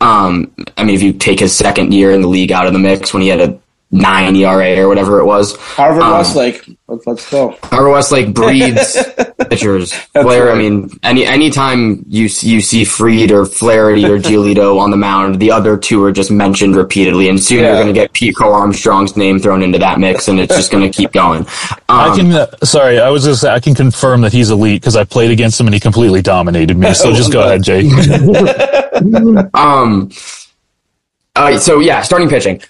Um, 0.01 0.53
I 0.77 0.85
mean, 0.85 0.95
if 0.95 1.03
you 1.03 1.13
take 1.13 1.41
his 1.41 1.55
second 1.55 1.93
year 1.93 2.13
in 2.13 2.23
the 2.23 2.29
league 2.29 2.53
out 2.53 2.67
of 2.67 2.73
the 2.73 2.79
mix 2.79 3.13
when 3.13 3.23
he 3.23 3.29
had 3.29 3.41
a 3.41 3.59
nine 3.91 4.37
ERA 4.37 4.79
or 4.79 4.89
whatever 4.89 5.19
it 5.19 5.25
was. 5.25 5.57
Harvard 5.57 6.03
um, 6.03 6.13
Westlake. 6.13 6.69
Let's, 6.89 7.07
let's 7.07 7.31
go. 7.31 7.57
Harvard 7.63 7.93
Westlake 7.93 8.35
breeds 8.35 8.97
pitchers. 9.49 9.93
Flair, 9.93 10.47
right. 10.47 10.55
I 10.55 10.59
mean, 10.59 10.91
any 11.03 11.25
anytime 11.25 12.05
you 12.07 12.25
you 12.25 12.61
see 12.61 12.85
Fried 12.85 13.31
or 13.31 13.47
Flaherty 13.47 14.05
or 14.05 14.19
Giolito 14.19 14.79
on 14.81 14.91
the 14.91 14.97
mound, 14.97 15.41
the 15.41 15.51
other 15.51 15.77
two 15.77 16.03
are 16.05 16.13
just 16.13 16.31
mentioned 16.31 16.77
repeatedly, 16.77 17.29
and 17.29 17.43
soon 17.43 17.61
yeah. 17.61 17.67
you're 17.67 17.77
going 17.77 17.87
to 17.87 17.93
get 17.93 18.13
Pete 18.13 18.35
Crow 18.35 18.53
Armstrong's 18.53 19.17
name 19.17 19.39
thrown 19.39 19.63
into 19.63 19.79
that 19.79 19.99
mix, 19.99 20.29
and 20.29 20.39
it's 20.39 20.55
just 20.55 20.71
going 20.71 20.83
to 20.91 20.97
keep 20.97 21.13
going. 21.13 21.41
Um, 21.41 21.79
I 21.89 22.17
can. 22.17 22.33
Uh, 22.33 22.47
sorry, 22.65 23.01
I 23.01 23.11
was 23.11 23.25
just. 23.25 23.45
I 23.45 23.61
can 23.61 23.75
confirm 23.75 24.21
that 24.23 24.33
he's 24.33 24.51
elite 24.51 24.83
because 24.83 24.97
I 24.97 25.05
played 25.05 25.31
against 25.31 25.59
him 25.59 25.67
and 25.67 25.75
he 25.75 25.81
completely 25.81 26.21
dominated 26.21 26.77
me. 26.77 26.93
So 26.93 27.13
just 27.15 27.33
go 27.33 27.41
ahead, 27.41 27.63
Jake. 27.63 27.87
um. 29.55 30.11
Uh, 31.37 31.57
so 31.57 31.79
yeah, 31.79 32.03
starting 32.03 32.29
pitching 32.29 32.61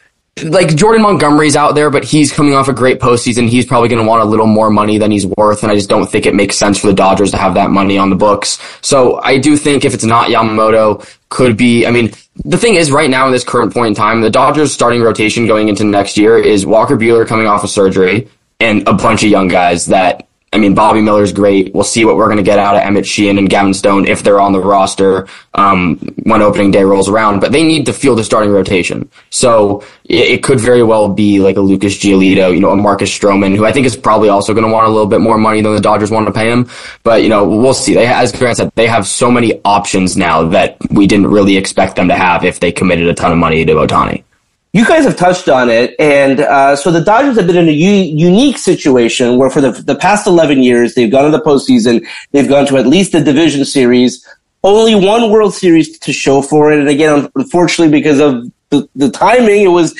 like 0.45 0.75
Jordan 0.75 1.03
Montgomery's 1.03 1.57
out 1.57 1.75
there, 1.75 1.91
but 1.91 2.05
he's 2.05 2.33
coming 2.33 2.55
off 2.55 2.69
a 2.69 2.73
great 2.73 3.01
postseason. 3.01 3.49
He's 3.49 3.67
probably 3.67 3.89
going 3.89 4.03
to 4.03 4.09
want 4.09 4.23
a 4.23 4.27
little 4.27 4.47
more 4.47 4.71
money 4.71 4.99
than 4.99 5.11
he's 5.11 5.27
worth, 5.27 5.63
and 5.63 5.73
I 5.73 5.75
just 5.75 5.89
don't 5.89 6.07
think 6.07 6.27
it 6.27 6.35
makes 6.35 6.57
sense 6.57 6.79
for 6.79 6.87
the 6.87 6.93
Dodgers 6.93 7.31
to 7.33 7.37
have 7.37 7.55
that 7.55 7.71
money 7.71 7.99
on 7.99 8.11
the 8.11 8.17
books. 8.17 8.59
So 8.81 9.21
I 9.23 9.39
do 9.39 9.57
think 9.57 9.85
if 9.85 9.95
it's 9.95 10.05
not 10.05 10.29
Yamamoto, 10.29 11.07
could 11.29 11.57
be. 11.57 11.87
I 11.87 11.91
mean, 11.91 12.13
the 12.45 12.57
thing 12.57 12.75
is, 12.75 12.91
right 12.91 13.11
now 13.11 13.27
in 13.27 13.33
this 13.33 13.45
current 13.45 13.73
point 13.73 13.89
in 13.89 13.95
time, 13.95 14.21
the 14.21 14.31
Dodgers' 14.31 14.73
starting 14.73 15.03
rotation 15.03 15.47
going 15.47 15.69
into 15.69 15.85
next 15.85 16.17
year 16.17 16.39
is 16.39 16.65
Walker 16.65 16.97
Buehler 16.97 17.27
coming 17.27 17.47
off 17.47 17.65
of 17.65 17.71
surgery 17.71 18.29
and 18.61 18.87
a 18.89 18.93
bunch 18.93 19.23
of 19.23 19.31
young 19.31 19.49
guys 19.49 19.87
that 19.87 20.28
I 20.53 20.57
mean, 20.57 20.75
Bobby 20.75 21.03
Miller's 21.03 21.33
great. 21.33 21.75
We'll 21.75 21.85
see 21.85 22.07
what 22.07 22.17
we're 22.17 22.27
going 22.27 22.39
to 22.39 22.43
get 22.43 22.59
out 22.59 22.75
of 22.75 22.83
Emmett 22.83 23.07
Sheehan 23.07 23.37
and 23.37 23.51
Gavin 23.51 23.75
Stone 23.75 24.07
if 24.07 24.23
they're 24.23 24.41
on 24.41 24.53
the 24.53 24.61
roster 24.61 25.29
um, 25.55 25.97
when 26.23 26.41
opening 26.41 26.71
day 26.71 26.85
rolls 26.85 27.09
around. 27.09 27.41
But 27.41 27.53
they 27.53 27.63
need 27.63 27.85
to 27.87 27.93
field 27.93 28.19
a 28.19 28.25
starting 28.25 28.51
rotation. 28.51 29.11
So 29.29 29.83
it, 30.05 30.29
it, 30.29 30.43
could 30.43 30.59
very 30.59 30.83
well 30.83 31.11
be 31.11 31.41
like 31.41 31.57
a 31.57 31.61
Lucas 31.61 31.99
Giolito, 31.99 32.55
you 32.55 32.61
know, 32.61 32.71
a 32.71 32.77
Marcus 32.77 33.11
Stroman, 33.11 33.57
who 33.57 33.67
I 33.67 33.73
think 33.73 33.87
is 33.87 33.97
probably 33.97 34.31
also 34.31 34.55
going 34.55 34.67
to 34.67 34.73
want 34.73 34.87
a 34.87 34.91
little 34.91 35.07
bit 35.07 35.21
more 35.21 35.37
money 35.37 35.61
than 35.61 35.75
the 35.75 35.81
Dodgers 35.81 36.11
want 36.11 36.27
to 36.27 36.33
pay 36.33 36.51
him. 36.51 36.71
But, 37.03 37.23
you 37.23 37.29
know, 37.29 37.47
we'll 37.47 37.75
see. 37.75 37.93
They, 37.93 38.07
as 38.07 38.33
Grant 38.33 38.57
said, 38.57 38.73
they 38.75 38.87
have 38.87 39.07
so 39.07 39.31
many 39.31 39.61
options 39.67 40.17
now 40.17 40.49
that 40.49 40.79
we 40.91 41.07
didn't 41.07 41.27
really 41.27 41.59
expect 41.59 41.97
them 41.97 42.09
to 42.09 42.15
have 42.15 42.45
if 42.45 42.61
they 42.61 42.73
committed 42.73 43.07
a 43.09 43.15
ton 43.15 43.33
of 43.33 43.39
money 43.39 43.67
to 43.67 43.73
Ohtani 43.75 44.25
you 44.73 44.85
guys 44.87 45.05
have 45.05 45.17
touched 45.17 45.49
on 45.49 45.71
it, 45.71 45.95
and 45.99 46.41
uh, 46.41 46.77
so 46.77 46.91
the 46.91 47.01
Dodgers 47.01 47.37
have 47.37 47.47
been 47.47 47.57
in 47.57 47.69
a 47.69 47.73
u- 47.73 48.17
unique 48.17 48.59
situation 48.59 49.39
where 49.39 49.49
for 49.49 49.61
the, 49.61 49.71
the 49.71 49.95
past 49.95 50.27
11 50.27 50.63
years, 50.63 50.95
they've 50.95 51.11
gone 51.11 51.25
to 51.25 51.31
the 51.31 51.43
postseason, 51.43 52.07
they've 52.33 52.49
gone 52.49 52.67
to 52.67 52.77
at 52.77 52.87
least 52.87 53.13
the 53.13 53.21
division 53.21 53.65
series, 53.65 54.27
only 54.63 54.95
one 54.95 55.31
World 55.31 55.55
Series 55.55 55.99
to 56.01 56.13
show 56.13 56.43
for 56.43 56.71
it. 56.73 56.79
And 56.79 56.89
again, 56.89 57.29
unfortunately, 57.35 57.99
because 57.99 58.21
of 58.21 58.51
the, 58.71 58.89
the 58.95 59.11
timing, 59.11 59.63
it 59.63 59.69
was 59.69 59.99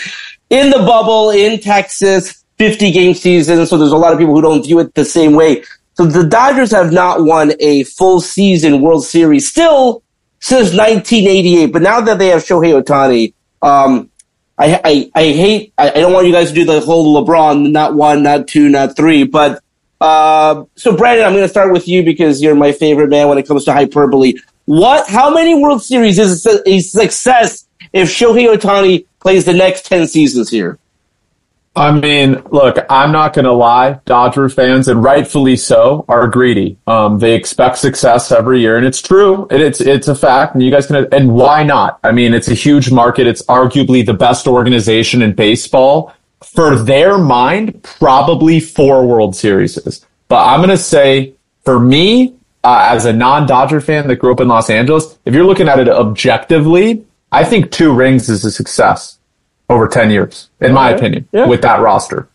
in 0.51 0.71
the 0.71 0.79
bubble 0.79 1.31
in 1.31 1.61
Texas, 1.61 2.45
50 2.59 2.91
game 2.91 3.15
season. 3.15 3.65
So 3.67 3.79
there's 3.79 3.93
a 3.93 3.97
lot 3.97 4.13
of 4.13 4.19
people 4.19 4.35
who 4.35 4.43
don't 4.43 4.63
view 4.63 4.81
it 4.81 4.95
the 4.95 5.05
same 5.05 5.35
way. 5.35 5.63
So 5.95 6.05
the 6.07 6.25
Dodgers 6.25 6.71
have 6.73 6.93
not 6.93 7.25
won 7.25 7.53
a 7.61 7.85
full 7.85 8.21
season 8.21 8.81
World 8.81 9.05
Series 9.05 9.49
still 9.49 10.03
since 10.41 10.73
1988. 10.77 11.67
But 11.73 11.83
now 11.83 12.01
that 12.01 12.19
they 12.19 12.29
have 12.29 12.45
Shohei 12.45 12.81
Ohtani, 12.81 13.35
um, 13.63 14.11
I, 14.59 14.81
I, 14.85 15.11
I 15.15 15.23
hate, 15.25 15.73
I, 15.79 15.91
I, 15.91 15.95
don't 15.95 16.13
want 16.13 16.27
you 16.27 16.33
guys 16.33 16.49
to 16.49 16.55
do 16.55 16.65
the 16.65 16.81
whole 16.81 17.25
LeBron, 17.25 17.71
not 17.71 17.95
one, 17.95 18.25
not 18.25 18.49
two, 18.49 18.69
not 18.69 18.97
three, 18.97 19.23
but, 19.23 19.63
uh, 20.01 20.65
so 20.75 20.97
Brandon, 20.97 21.27
I'm 21.27 21.33
going 21.33 21.45
to 21.45 21.49
start 21.49 21.73
with 21.73 21.87
you 21.87 22.03
because 22.03 22.43
you're 22.43 22.57
my 22.57 22.73
favorite 22.73 23.09
man 23.09 23.29
when 23.29 23.39
it 23.39 23.47
comes 23.47 23.65
to 23.67 23.73
hyperbole. 23.73 24.35
What, 24.65 25.09
how 25.09 25.33
many 25.33 25.55
World 25.55 25.83
Series 25.83 26.19
is 26.19 26.45
a 26.45 26.81
success 26.81 27.67
if 27.93 28.09
Shohei 28.09 28.53
Ohtani 28.55 29.07
plays 29.21 29.45
the 29.45 29.55
next 29.55 29.87
10 29.87 30.09
seasons 30.09 30.51
here? 30.51 30.79
I 31.79 31.93
mean, 31.93 32.43
look, 32.51 32.77
I'm 32.91 33.13
not 33.13 33.35
going 33.35 33.45
to 33.45 33.53
lie. 33.53 34.01
Dodger 34.05 34.49
fans, 34.49 34.89
and 34.89 35.01
rightfully 35.01 35.55
so, 35.55 36.05
are 36.09 36.27
greedy. 36.27 36.77
Um, 36.89 37.21
they 37.21 37.35
expect 37.35 37.79
success 37.79 38.33
every 38.33 38.61
year, 38.61 38.77
and 38.77 38.85
it's 38.85 39.01
true. 39.01 39.47
It, 39.49 39.61
it's 39.61 39.81
it's 39.81 40.09
a 40.09 40.17
fact, 40.17 40.55
and 40.55 40.63
you 40.63 40.73
guys 40.73 40.89
can. 40.89 41.07
And 41.13 41.35
why 41.35 41.63
not? 41.63 42.01
I 42.03 42.11
mean, 42.11 42.35
it's 42.35 42.49
a 42.49 42.55
huge 42.55 42.91
market. 42.91 43.29
It's 43.29 43.43
arguably 43.43 44.05
the 44.05 44.13
best 44.13 44.49
organization 44.49 45.23
in 45.23 45.35
baseball. 45.35 46.13
For 46.43 46.75
their 46.77 47.17
mind, 47.17 47.83
probably 47.85 48.59
four 48.59 49.07
World 49.07 49.37
Series. 49.37 49.79
But 50.27 50.47
I'm 50.47 50.59
going 50.59 50.71
to 50.71 50.77
say, 50.77 51.35
for 51.65 51.79
me, 51.79 52.35
uh, 52.65 52.89
as 52.91 53.05
a 53.05 53.13
non-Dodger 53.13 53.81
fan 53.81 54.09
that 54.09 54.17
grew 54.17 54.33
up 54.33 54.41
in 54.41 54.49
Los 54.49 54.69
Angeles, 54.69 55.17
if 55.25 55.35
you're 55.35 55.47
looking 55.47 55.69
at 55.69 55.79
it 55.79 55.89
objectively, 55.89 57.05
I 57.31 57.45
think 57.45 57.71
two 57.71 57.93
rings 57.93 58.29
is 58.29 58.45
a 58.45 58.51
success 58.51 59.18
over 59.69 59.89
10 59.89 60.11
years, 60.11 60.49
in 60.61 60.73
my 60.73 60.91
opinion, 60.91 61.29
yeah. 61.33 61.47
with 61.47 61.63
that 61.63 61.81
roster. 61.81 62.29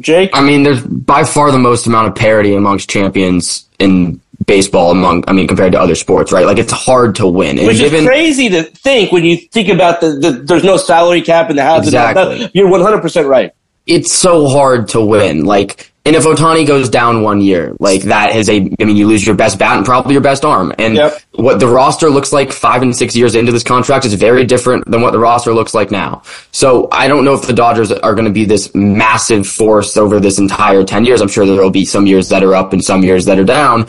Jake? 0.00 0.30
I 0.32 0.40
mean, 0.40 0.62
there's 0.62 0.82
by 0.82 1.24
far 1.24 1.50
the 1.52 1.58
most 1.58 1.86
amount 1.86 2.08
of 2.08 2.14
parity 2.14 2.54
amongst 2.54 2.88
champions 2.88 3.68
in 3.78 4.20
baseball 4.46 4.90
among, 4.90 5.24
I 5.28 5.32
mean, 5.32 5.46
compared 5.46 5.72
to 5.72 5.80
other 5.80 5.94
sports, 5.94 6.32
right? 6.32 6.46
Like 6.46 6.58
it's 6.58 6.72
hard 6.72 7.14
to 7.16 7.26
win. 7.26 7.58
And 7.58 7.66
Which 7.66 7.78
given, 7.78 8.00
is 8.00 8.06
crazy 8.06 8.48
to 8.50 8.62
think 8.62 9.12
when 9.12 9.24
you 9.24 9.36
think 9.36 9.68
about 9.68 10.00
the, 10.00 10.12
the 10.12 10.30
there's 10.32 10.64
no 10.64 10.76
salary 10.76 11.22
cap 11.22 11.50
in 11.50 11.56
the 11.56 11.62
house. 11.62 11.84
Exactly. 11.84 12.50
You're 12.54 12.68
100% 12.68 13.28
right. 13.28 13.52
It's 13.86 14.12
so 14.12 14.48
hard 14.48 14.88
to 14.88 15.00
win. 15.00 15.44
Like, 15.44 15.91
and 16.04 16.16
if 16.16 16.24
Ohtani 16.24 16.66
goes 16.66 16.88
down 16.88 17.22
one 17.22 17.40
year, 17.40 17.76
like 17.78 18.02
that 18.02 18.34
is 18.34 18.48
a, 18.48 18.56
I 18.56 18.84
mean, 18.84 18.96
you 18.96 19.06
lose 19.06 19.24
your 19.24 19.36
best 19.36 19.56
bat 19.56 19.76
and 19.76 19.86
probably 19.86 20.14
your 20.14 20.22
best 20.22 20.44
arm. 20.44 20.72
And 20.76 20.96
yep. 20.96 21.20
what 21.32 21.60
the 21.60 21.68
roster 21.68 22.10
looks 22.10 22.32
like 22.32 22.50
five 22.50 22.82
and 22.82 22.94
six 22.94 23.14
years 23.14 23.36
into 23.36 23.52
this 23.52 23.62
contract 23.62 24.04
is 24.04 24.14
very 24.14 24.44
different 24.44 24.90
than 24.90 25.00
what 25.00 25.12
the 25.12 25.20
roster 25.20 25.54
looks 25.54 25.74
like 25.74 25.92
now. 25.92 26.22
So 26.50 26.88
I 26.90 27.06
don't 27.06 27.24
know 27.24 27.34
if 27.34 27.46
the 27.46 27.52
Dodgers 27.52 27.92
are 27.92 28.14
going 28.14 28.24
to 28.24 28.32
be 28.32 28.44
this 28.44 28.74
massive 28.74 29.46
force 29.46 29.96
over 29.96 30.18
this 30.18 30.40
entire 30.40 30.82
10 30.82 31.04
years. 31.04 31.20
I'm 31.20 31.28
sure 31.28 31.46
there 31.46 31.62
will 31.62 31.70
be 31.70 31.84
some 31.84 32.08
years 32.08 32.28
that 32.30 32.42
are 32.42 32.54
up 32.56 32.72
and 32.72 32.84
some 32.84 33.04
years 33.04 33.24
that 33.26 33.38
are 33.38 33.44
down. 33.44 33.86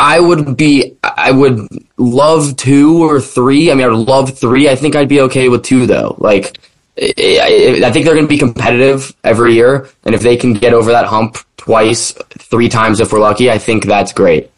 I 0.00 0.18
would 0.18 0.56
be, 0.56 0.96
I 1.04 1.30
would 1.30 1.60
love 1.96 2.56
two 2.56 3.04
or 3.04 3.20
three. 3.20 3.70
I 3.70 3.74
mean, 3.74 3.84
I 3.84 3.88
would 3.90 4.08
love 4.08 4.36
three. 4.36 4.68
I 4.68 4.74
think 4.74 4.96
I'd 4.96 5.08
be 5.08 5.20
okay 5.22 5.48
with 5.48 5.62
two 5.62 5.86
though. 5.86 6.16
Like, 6.18 6.58
I 6.98 7.90
think 7.92 8.04
they're 8.04 8.14
going 8.14 8.24
to 8.24 8.28
be 8.28 8.38
competitive 8.38 9.14
every 9.22 9.54
year, 9.54 9.88
and 10.04 10.14
if 10.14 10.22
they 10.22 10.36
can 10.36 10.54
get 10.54 10.72
over 10.72 10.90
that 10.92 11.06
hump 11.06 11.38
twice, 11.56 12.12
three 12.38 12.68
times 12.68 13.00
if 13.00 13.12
we're 13.12 13.20
lucky, 13.20 13.50
I 13.50 13.58
think 13.58 13.84
that's 13.84 14.12
great. 14.12 14.50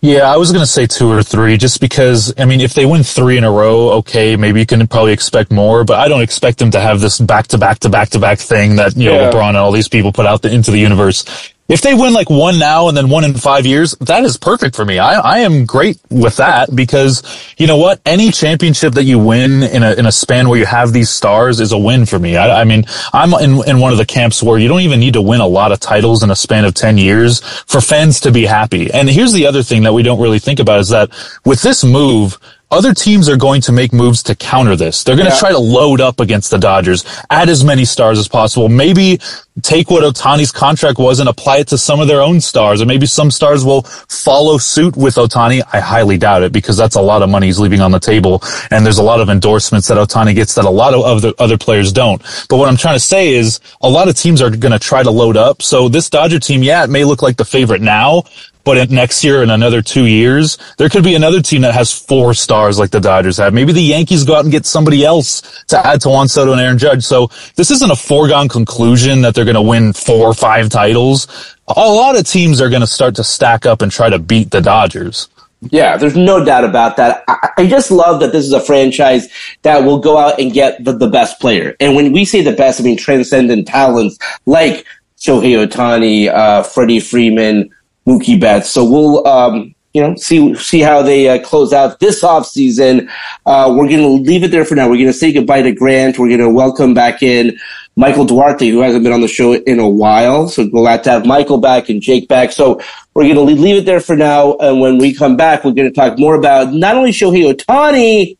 Yeah, 0.00 0.30
I 0.30 0.36
was 0.36 0.52
going 0.52 0.62
to 0.62 0.70
say 0.70 0.86
two 0.86 1.10
or 1.10 1.22
three, 1.22 1.56
just 1.56 1.80
because 1.80 2.32
I 2.38 2.44
mean, 2.44 2.60
if 2.60 2.74
they 2.74 2.86
win 2.86 3.02
three 3.02 3.38
in 3.38 3.44
a 3.44 3.50
row, 3.50 3.90
okay, 3.94 4.36
maybe 4.36 4.60
you 4.60 4.66
can 4.66 4.86
probably 4.86 5.12
expect 5.12 5.50
more, 5.50 5.84
but 5.84 5.98
I 5.98 6.08
don't 6.08 6.20
expect 6.22 6.58
them 6.58 6.70
to 6.72 6.80
have 6.80 7.00
this 7.00 7.18
back 7.18 7.46
to 7.48 7.58
back 7.58 7.78
to 7.80 7.88
back 7.88 8.10
to 8.10 8.18
back 8.18 8.38
thing 8.38 8.76
that 8.76 8.96
you 8.96 9.06
know 9.06 9.20
yeah. 9.20 9.30
LeBron 9.30 9.48
and 9.48 9.56
all 9.56 9.72
these 9.72 9.88
people 9.88 10.12
put 10.12 10.26
out 10.26 10.42
the, 10.42 10.52
into 10.52 10.70
the 10.70 10.78
universe. 10.78 11.24
If 11.68 11.80
they 11.80 11.94
win 11.94 12.12
like 12.12 12.30
one 12.30 12.58
now 12.58 12.88
and 12.88 12.96
then 12.96 13.08
one 13.08 13.24
in 13.24 13.34
five 13.34 13.66
years, 13.66 13.92
that 14.00 14.24
is 14.24 14.36
perfect 14.36 14.76
for 14.76 14.84
me. 14.84 14.98
I, 14.98 15.18
I 15.18 15.38
am 15.40 15.66
great 15.66 15.98
with 16.10 16.36
that 16.36 16.74
because 16.74 17.22
you 17.58 17.66
know 17.66 17.76
what? 17.76 18.00
Any 18.06 18.30
championship 18.30 18.94
that 18.94 19.04
you 19.04 19.18
win 19.18 19.62
in 19.64 19.82
a, 19.82 19.92
in 19.94 20.06
a 20.06 20.12
span 20.12 20.48
where 20.48 20.58
you 20.58 20.66
have 20.66 20.92
these 20.92 21.10
stars 21.10 21.60
is 21.60 21.72
a 21.72 21.78
win 21.78 22.06
for 22.06 22.18
me. 22.18 22.36
I, 22.36 22.60
I 22.60 22.64
mean, 22.64 22.84
I'm 23.12 23.34
in, 23.34 23.68
in 23.68 23.80
one 23.80 23.92
of 23.92 23.98
the 23.98 24.06
camps 24.06 24.42
where 24.42 24.58
you 24.58 24.68
don't 24.68 24.80
even 24.80 25.00
need 25.00 25.14
to 25.14 25.22
win 25.22 25.40
a 25.40 25.46
lot 25.46 25.72
of 25.72 25.80
titles 25.80 26.22
in 26.22 26.30
a 26.30 26.36
span 26.36 26.64
of 26.64 26.74
10 26.74 26.98
years 26.98 27.40
for 27.40 27.80
fans 27.80 28.20
to 28.20 28.30
be 28.30 28.46
happy. 28.46 28.90
And 28.92 29.08
here's 29.08 29.32
the 29.32 29.46
other 29.46 29.62
thing 29.62 29.82
that 29.82 29.92
we 29.92 30.02
don't 30.02 30.20
really 30.20 30.38
think 30.38 30.60
about 30.60 30.80
is 30.80 30.90
that 30.90 31.10
with 31.44 31.62
this 31.62 31.82
move, 31.82 32.38
other 32.70 32.92
teams 32.92 33.28
are 33.28 33.36
going 33.36 33.60
to 33.62 33.72
make 33.72 33.92
moves 33.92 34.22
to 34.24 34.34
counter 34.34 34.74
this. 34.74 35.04
They're 35.04 35.16
going 35.16 35.28
to 35.28 35.34
yeah. 35.34 35.40
try 35.40 35.52
to 35.52 35.58
load 35.58 36.00
up 36.00 36.18
against 36.18 36.50
the 36.50 36.58
Dodgers, 36.58 37.04
add 37.30 37.48
as 37.48 37.64
many 37.64 37.84
stars 37.84 38.18
as 38.18 38.26
possible. 38.26 38.68
Maybe 38.68 39.20
take 39.62 39.88
what 39.88 40.02
Ohtani's 40.02 40.50
contract 40.50 40.98
was 40.98 41.20
and 41.20 41.28
apply 41.28 41.58
it 41.58 41.68
to 41.68 41.78
some 41.78 42.00
of 42.00 42.08
their 42.08 42.20
own 42.20 42.40
stars, 42.40 42.82
or 42.82 42.86
maybe 42.86 43.06
some 43.06 43.30
stars 43.30 43.64
will 43.64 43.82
follow 43.82 44.58
suit 44.58 44.96
with 44.96 45.14
Ohtani. 45.14 45.62
I 45.72 45.78
highly 45.80 46.18
doubt 46.18 46.42
it 46.42 46.52
because 46.52 46.76
that's 46.76 46.96
a 46.96 47.00
lot 47.00 47.22
of 47.22 47.30
money 47.30 47.46
he's 47.46 47.60
leaving 47.60 47.80
on 47.80 47.92
the 47.92 48.00
table, 48.00 48.42
and 48.70 48.84
there's 48.84 48.98
a 48.98 49.02
lot 49.02 49.20
of 49.20 49.30
endorsements 49.30 49.86
that 49.88 49.96
Ohtani 49.96 50.34
gets 50.34 50.54
that 50.56 50.64
a 50.64 50.70
lot 50.70 50.92
of 50.92 51.02
other 51.02 51.32
other 51.38 51.56
players 51.56 51.92
don't. 51.92 52.20
But 52.48 52.56
what 52.56 52.68
I'm 52.68 52.76
trying 52.76 52.96
to 52.96 53.00
say 53.00 53.34
is, 53.34 53.60
a 53.80 53.88
lot 53.88 54.08
of 54.08 54.16
teams 54.16 54.42
are 54.42 54.50
going 54.50 54.72
to 54.72 54.78
try 54.78 55.02
to 55.02 55.10
load 55.10 55.36
up. 55.36 55.62
So 55.62 55.88
this 55.88 56.10
Dodger 56.10 56.40
team, 56.40 56.62
yeah, 56.62 56.82
it 56.82 56.90
may 56.90 57.04
look 57.04 57.22
like 57.22 57.36
the 57.36 57.44
favorite 57.44 57.80
now, 57.80 58.24
but 58.66 58.90
next 58.90 59.22
year 59.22 59.44
in 59.44 59.50
another 59.50 59.80
two 59.80 60.06
years, 60.06 60.58
there 60.76 60.88
could 60.88 61.04
be 61.04 61.14
another 61.14 61.40
team 61.40 61.62
that 61.62 61.72
has 61.72 61.92
four 61.92 62.34
stars 62.34 62.80
like 62.80 62.90
the 62.90 62.98
Dodgers 62.98 63.36
have. 63.36 63.54
Maybe 63.54 63.72
the 63.72 63.80
Yankees 63.80 64.24
go 64.24 64.34
out 64.34 64.42
and 64.42 64.50
get 64.50 64.66
somebody 64.66 65.04
else 65.04 65.64
to 65.66 65.86
add 65.86 66.00
to 66.00 66.08
Juan 66.08 66.26
Soto 66.26 66.50
and 66.50 66.60
Aaron 66.60 66.76
Judge. 66.76 67.04
So 67.04 67.30
this 67.54 67.70
isn't 67.70 67.92
a 67.92 67.94
foregone 67.94 68.48
conclusion 68.48 69.22
that 69.22 69.36
they're 69.36 69.44
going 69.44 69.54
to 69.54 69.62
win 69.62 69.92
four 69.92 70.26
or 70.26 70.34
five 70.34 70.68
titles. 70.68 71.28
A 71.68 71.78
lot 71.78 72.18
of 72.18 72.26
teams 72.26 72.60
are 72.60 72.68
going 72.68 72.80
to 72.80 72.88
start 72.88 73.14
to 73.14 73.24
stack 73.24 73.66
up 73.66 73.82
and 73.82 73.92
try 73.92 74.10
to 74.10 74.18
beat 74.18 74.50
the 74.50 74.60
Dodgers. 74.60 75.28
Yeah, 75.70 75.96
there's 75.96 76.16
no 76.16 76.44
doubt 76.44 76.64
about 76.64 76.96
that. 76.96 77.22
I, 77.28 77.50
I, 77.58 77.66
just 77.68 77.92
love 77.92 78.18
that 78.18 78.32
this 78.32 78.44
is 78.44 78.52
a 78.52 78.60
franchise 78.60 79.28
that 79.62 79.84
will 79.84 79.98
go 79.98 80.18
out 80.18 80.40
and 80.40 80.52
get 80.52 80.84
the, 80.84 80.92
the 80.92 81.08
best 81.08 81.40
player. 81.40 81.76
And 81.78 81.94
when 81.94 82.10
we 82.10 82.24
say 82.24 82.42
the 82.42 82.52
best, 82.52 82.80
I 82.80 82.84
mean 82.84 82.96
transcendent 82.96 83.68
talents 83.68 84.18
like 84.44 84.84
Shohei 85.18 85.66
Ohtani, 85.66 86.28
uh, 86.28 86.62
Freddie 86.64 87.00
Freeman, 87.00 87.70
Mookie 88.06 88.40
Betts. 88.40 88.70
So 88.70 88.84
we'll, 88.84 89.26
um, 89.26 89.74
you 89.92 90.02
know, 90.02 90.14
see 90.16 90.54
see 90.54 90.80
how 90.80 91.02
they 91.02 91.28
uh, 91.28 91.42
close 91.42 91.72
out 91.72 92.00
this 92.00 92.22
offseason. 92.22 93.10
Uh, 93.46 93.74
we're 93.76 93.88
going 93.88 94.02
to 94.02 94.30
leave 94.30 94.44
it 94.44 94.50
there 94.50 94.64
for 94.64 94.74
now. 94.74 94.84
We're 94.88 94.96
going 94.96 95.06
to 95.06 95.12
say 95.12 95.32
goodbye 95.32 95.62
to 95.62 95.72
Grant. 95.72 96.18
We're 96.18 96.28
going 96.28 96.40
to 96.40 96.50
welcome 96.50 96.92
back 96.92 97.22
in 97.22 97.58
Michael 97.96 98.26
Duarte, 98.26 98.68
who 98.68 98.80
hasn't 98.80 99.04
been 99.04 99.14
on 99.14 99.22
the 99.22 99.28
show 99.28 99.54
in 99.54 99.80
a 99.80 99.88
while. 99.88 100.48
So 100.48 100.68
glad 100.68 101.02
to 101.04 101.10
have 101.10 101.24
Michael 101.24 101.58
back 101.58 101.88
and 101.88 102.02
Jake 102.02 102.28
back. 102.28 102.52
So 102.52 102.78
we're 103.14 103.22
going 103.22 103.36
to 103.36 103.40
leave 103.40 103.76
it 103.76 103.86
there 103.86 104.00
for 104.00 104.16
now. 104.16 104.56
And 104.58 104.80
when 104.80 104.98
we 104.98 105.14
come 105.14 105.34
back, 105.34 105.64
we're 105.64 105.72
going 105.72 105.88
to 105.88 105.94
talk 105.94 106.18
more 106.18 106.34
about 106.34 106.74
not 106.74 106.94
only 106.94 107.10
Shohei 107.10 107.50
Ohtani, 107.54 108.36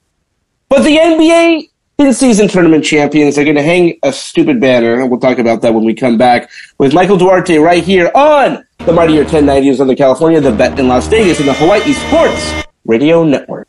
but 0.68 0.82
the 0.82 0.96
NBA 0.96 1.70
in-season 1.98 2.46
tournament 2.48 2.84
champions. 2.84 3.36
They're 3.36 3.44
going 3.44 3.56
to 3.56 3.62
hang 3.62 3.98
a 4.02 4.12
stupid 4.12 4.60
banner, 4.60 5.00
and 5.00 5.10
we'll 5.10 5.20
talk 5.20 5.38
about 5.38 5.62
that 5.62 5.72
when 5.72 5.84
we 5.84 5.94
come 5.94 6.18
back 6.18 6.50
with 6.78 6.92
Michael 6.92 7.16
Duarte 7.16 7.56
right 7.56 7.82
here 7.82 8.10
on 8.14 8.64
the 8.80 8.92
Mightier 8.92 9.22
1090 9.22 9.70
of 9.70 9.76
Southern 9.76 9.96
California, 9.96 10.40
the 10.40 10.52
Bet 10.52 10.78
in 10.78 10.88
Las 10.88 11.08
Vegas, 11.08 11.38
and 11.38 11.48
the 11.48 11.54
Hawaii 11.54 11.94
Sports 11.94 12.52
Radio 12.84 13.24
Network. 13.24 13.68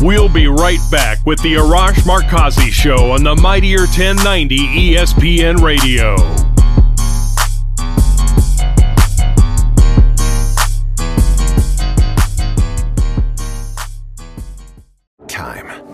We'll 0.00 0.30
be 0.30 0.46
right 0.46 0.80
back 0.90 1.24
with 1.26 1.40
the 1.42 1.54
Arash 1.54 2.00
Markazi 2.06 2.70
Show 2.70 3.12
on 3.12 3.22
the 3.22 3.36
Mightier 3.36 3.80
1090 3.80 4.94
ESPN 4.94 5.60
Radio. 5.60 6.51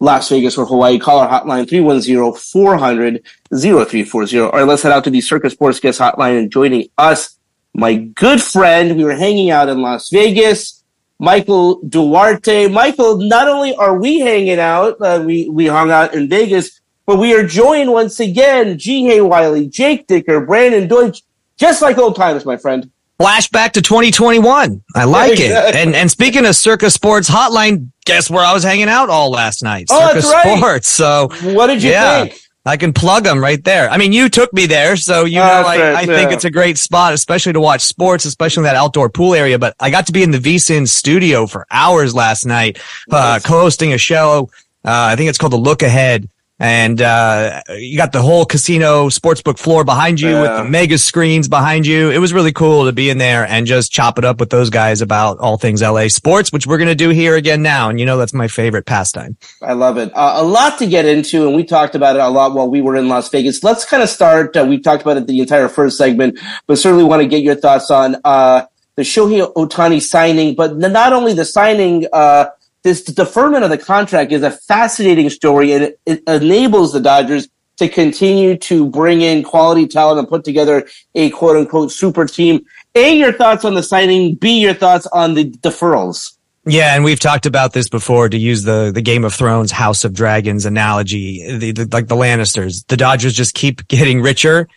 Las 0.00 0.28
Vegas 0.30 0.56
or 0.56 0.64
Hawaii, 0.64 0.98
call 0.98 1.18
our 1.18 1.28
hotline 1.28 1.66
310-400-0340. 1.66 4.44
All 4.44 4.52
right, 4.52 4.66
let's 4.66 4.82
head 4.82 4.92
out 4.92 5.04
to 5.04 5.10
the 5.10 5.20
Circa 5.20 5.50
Sports 5.50 5.78
Guest 5.78 6.00
Hotline 6.00 6.38
and 6.38 6.50
joining 6.50 6.88
us, 6.96 7.36
my 7.74 7.96
good 7.96 8.42
friend. 8.42 8.96
We 8.96 9.04
were 9.04 9.14
hanging 9.14 9.50
out 9.50 9.68
in 9.68 9.82
Las 9.82 10.08
Vegas, 10.08 10.82
Michael 11.18 11.82
Duarte. 11.82 12.68
Michael, 12.68 13.18
not 13.18 13.46
only 13.46 13.74
are 13.74 14.00
we 14.00 14.20
hanging 14.20 14.58
out, 14.58 14.96
uh, 15.02 15.22
we, 15.24 15.50
we 15.50 15.66
hung 15.66 15.90
out 15.90 16.14
in 16.14 16.30
Vegas, 16.30 16.80
but 17.04 17.18
we 17.18 17.34
are 17.34 17.46
joined 17.46 17.92
once 17.92 18.20
again, 18.20 18.78
Ji 18.78 19.04
Hae 19.04 19.20
Wiley, 19.20 19.68
Jake 19.68 20.06
Dicker, 20.06 20.46
Brandon 20.46 20.88
Deutsch, 20.88 21.20
just 21.58 21.82
like 21.82 21.98
old 21.98 22.16
times, 22.16 22.46
my 22.46 22.56
friend. 22.56 22.90
Flashback 23.20 23.72
to 23.72 23.82
2021. 23.82 24.82
I 24.96 25.04
like 25.04 25.38
it. 25.38 25.52
And 25.76 25.94
and 25.94 26.10
speaking 26.10 26.46
of 26.46 26.56
Circa 26.56 26.90
Sports 26.90 27.28
Hotline, 27.28 27.90
guess 28.06 28.30
where 28.30 28.42
I 28.42 28.54
was 28.54 28.62
hanging 28.62 28.88
out 28.88 29.10
all 29.10 29.30
last 29.30 29.62
night? 29.62 29.88
Oh, 29.90 30.00
Circa 30.00 30.14
that's 30.14 30.32
right. 30.32 30.56
Sports. 30.56 30.88
So 30.88 31.28
what 31.54 31.66
did 31.66 31.82
you 31.82 31.90
yeah, 31.90 32.24
think? 32.24 32.40
I 32.64 32.78
can 32.78 32.94
plug 32.94 33.24
them 33.24 33.38
right 33.38 33.62
there. 33.62 33.90
I 33.90 33.98
mean, 33.98 34.14
you 34.14 34.30
took 34.30 34.52
me 34.54 34.64
there, 34.64 34.96
so 34.96 35.26
you 35.26 35.38
oh, 35.38 35.44
know 35.44 35.50
I, 35.50 35.62
right, 35.62 35.80
I 35.80 36.00
yeah. 36.00 36.16
think 36.16 36.32
it's 36.32 36.46
a 36.46 36.50
great 36.50 36.78
spot, 36.78 37.12
especially 37.12 37.52
to 37.52 37.60
watch 37.60 37.82
sports, 37.82 38.24
especially 38.24 38.62
in 38.62 38.64
that 38.64 38.76
outdoor 38.76 39.10
pool 39.10 39.34
area. 39.34 39.58
But 39.58 39.76
I 39.80 39.90
got 39.90 40.06
to 40.06 40.12
be 40.12 40.22
in 40.22 40.30
the 40.30 40.38
VSIN 40.38 40.88
studio 40.88 41.46
for 41.46 41.66
hours 41.70 42.14
last 42.14 42.46
night, 42.46 42.78
uh, 43.10 43.16
nice. 43.16 43.44
uh, 43.44 43.48
co-hosting 43.48 43.92
a 43.92 43.98
show. 43.98 44.48
Uh, 44.82 45.12
I 45.12 45.16
think 45.16 45.28
it's 45.28 45.36
called 45.36 45.52
The 45.52 45.58
Look 45.58 45.82
Ahead 45.82 46.26
and 46.60 47.00
uh, 47.00 47.62
you 47.70 47.96
got 47.96 48.12
the 48.12 48.20
whole 48.20 48.44
casino 48.44 49.08
sportsbook 49.08 49.58
floor 49.58 49.82
behind 49.82 50.20
you 50.20 50.28
yeah. 50.28 50.42
with 50.42 50.56
the 50.58 50.64
mega 50.64 50.98
screens 50.98 51.48
behind 51.48 51.86
you. 51.86 52.10
It 52.10 52.18
was 52.18 52.34
really 52.34 52.52
cool 52.52 52.84
to 52.84 52.92
be 52.92 53.08
in 53.08 53.16
there 53.16 53.46
and 53.46 53.66
just 53.66 53.90
chop 53.90 54.18
it 54.18 54.26
up 54.26 54.38
with 54.38 54.50
those 54.50 54.68
guys 54.68 55.00
about 55.00 55.38
all 55.38 55.56
things 55.56 55.80
LA 55.80 56.08
sports, 56.08 56.52
which 56.52 56.66
we're 56.66 56.76
going 56.76 56.88
to 56.88 56.94
do 56.94 57.08
here 57.08 57.34
again 57.34 57.62
now. 57.62 57.88
And 57.88 57.98
you 57.98 58.04
know, 58.04 58.18
that's 58.18 58.34
my 58.34 58.46
favorite 58.46 58.84
pastime. 58.84 59.38
I 59.62 59.72
love 59.72 59.96
it. 59.96 60.12
Uh, 60.14 60.34
a 60.36 60.44
lot 60.44 60.78
to 60.80 60.86
get 60.86 61.06
into, 61.06 61.46
and 61.46 61.56
we 61.56 61.64
talked 61.64 61.94
about 61.94 62.16
it 62.16 62.20
a 62.20 62.28
lot 62.28 62.52
while 62.52 62.68
we 62.68 62.82
were 62.82 62.94
in 62.94 63.08
Las 63.08 63.30
Vegas. 63.30 63.64
Let's 63.64 63.86
kind 63.86 64.02
of 64.02 64.10
start. 64.10 64.54
Uh, 64.54 64.66
we 64.68 64.78
talked 64.78 65.00
about 65.00 65.16
it 65.16 65.26
the 65.26 65.40
entire 65.40 65.68
first 65.68 65.96
segment, 65.96 66.38
but 66.66 66.76
certainly 66.76 67.04
want 67.04 67.22
to 67.22 67.28
get 67.28 67.42
your 67.42 67.54
thoughts 67.54 67.90
on 67.90 68.16
uh, 68.24 68.66
the 68.96 69.02
Shohei 69.02 69.50
Ohtani 69.54 70.02
signing, 70.02 70.54
but 70.54 70.76
not 70.76 71.14
only 71.14 71.32
the 71.32 71.46
signing, 71.46 72.06
uh, 72.12 72.48
this 72.82 73.02
deferment 73.02 73.64
of 73.64 73.70
the 73.70 73.78
contract 73.78 74.32
is 74.32 74.42
a 74.42 74.50
fascinating 74.50 75.30
story 75.30 75.72
and 75.72 75.84
it, 75.84 76.00
it 76.06 76.22
enables 76.26 76.92
the 76.92 77.00
Dodgers 77.00 77.48
to 77.76 77.88
continue 77.88 78.56
to 78.56 78.86
bring 78.90 79.22
in 79.22 79.42
quality 79.42 79.86
talent 79.86 80.18
and 80.18 80.28
put 80.28 80.44
together 80.44 80.86
a 81.14 81.30
quote 81.30 81.56
unquote 81.56 81.90
super 81.90 82.26
team. 82.26 82.64
A, 82.94 83.16
your 83.16 83.32
thoughts 83.32 83.64
on 83.64 83.74
the 83.74 83.82
signing. 83.82 84.34
B, 84.34 84.60
your 84.60 84.74
thoughts 84.74 85.06
on 85.12 85.34
the 85.34 85.50
deferrals. 85.50 86.36
Yeah, 86.66 86.94
and 86.94 87.04
we've 87.04 87.18
talked 87.18 87.46
about 87.46 87.72
this 87.72 87.88
before 87.88 88.28
to 88.28 88.36
use 88.36 88.64
the 88.64 88.92
the 88.94 89.00
Game 89.00 89.24
of 89.24 89.32
Thrones 89.32 89.72
House 89.72 90.04
of 90.04 90.12
Dragons 90.12 90.66
analogy, 90.66 91.56
the, 91.56 91.72
the, 91.72 91.88
like 91.90 92.08
the 92.08 92.16
Lannisters. 92.16 92.86
The 92.86 92.98
Dodgers 92.98 93.32
just 93.32 93.54
keep 93.54 93.88
getting 93.88 94.20
richer. 94.20 94.68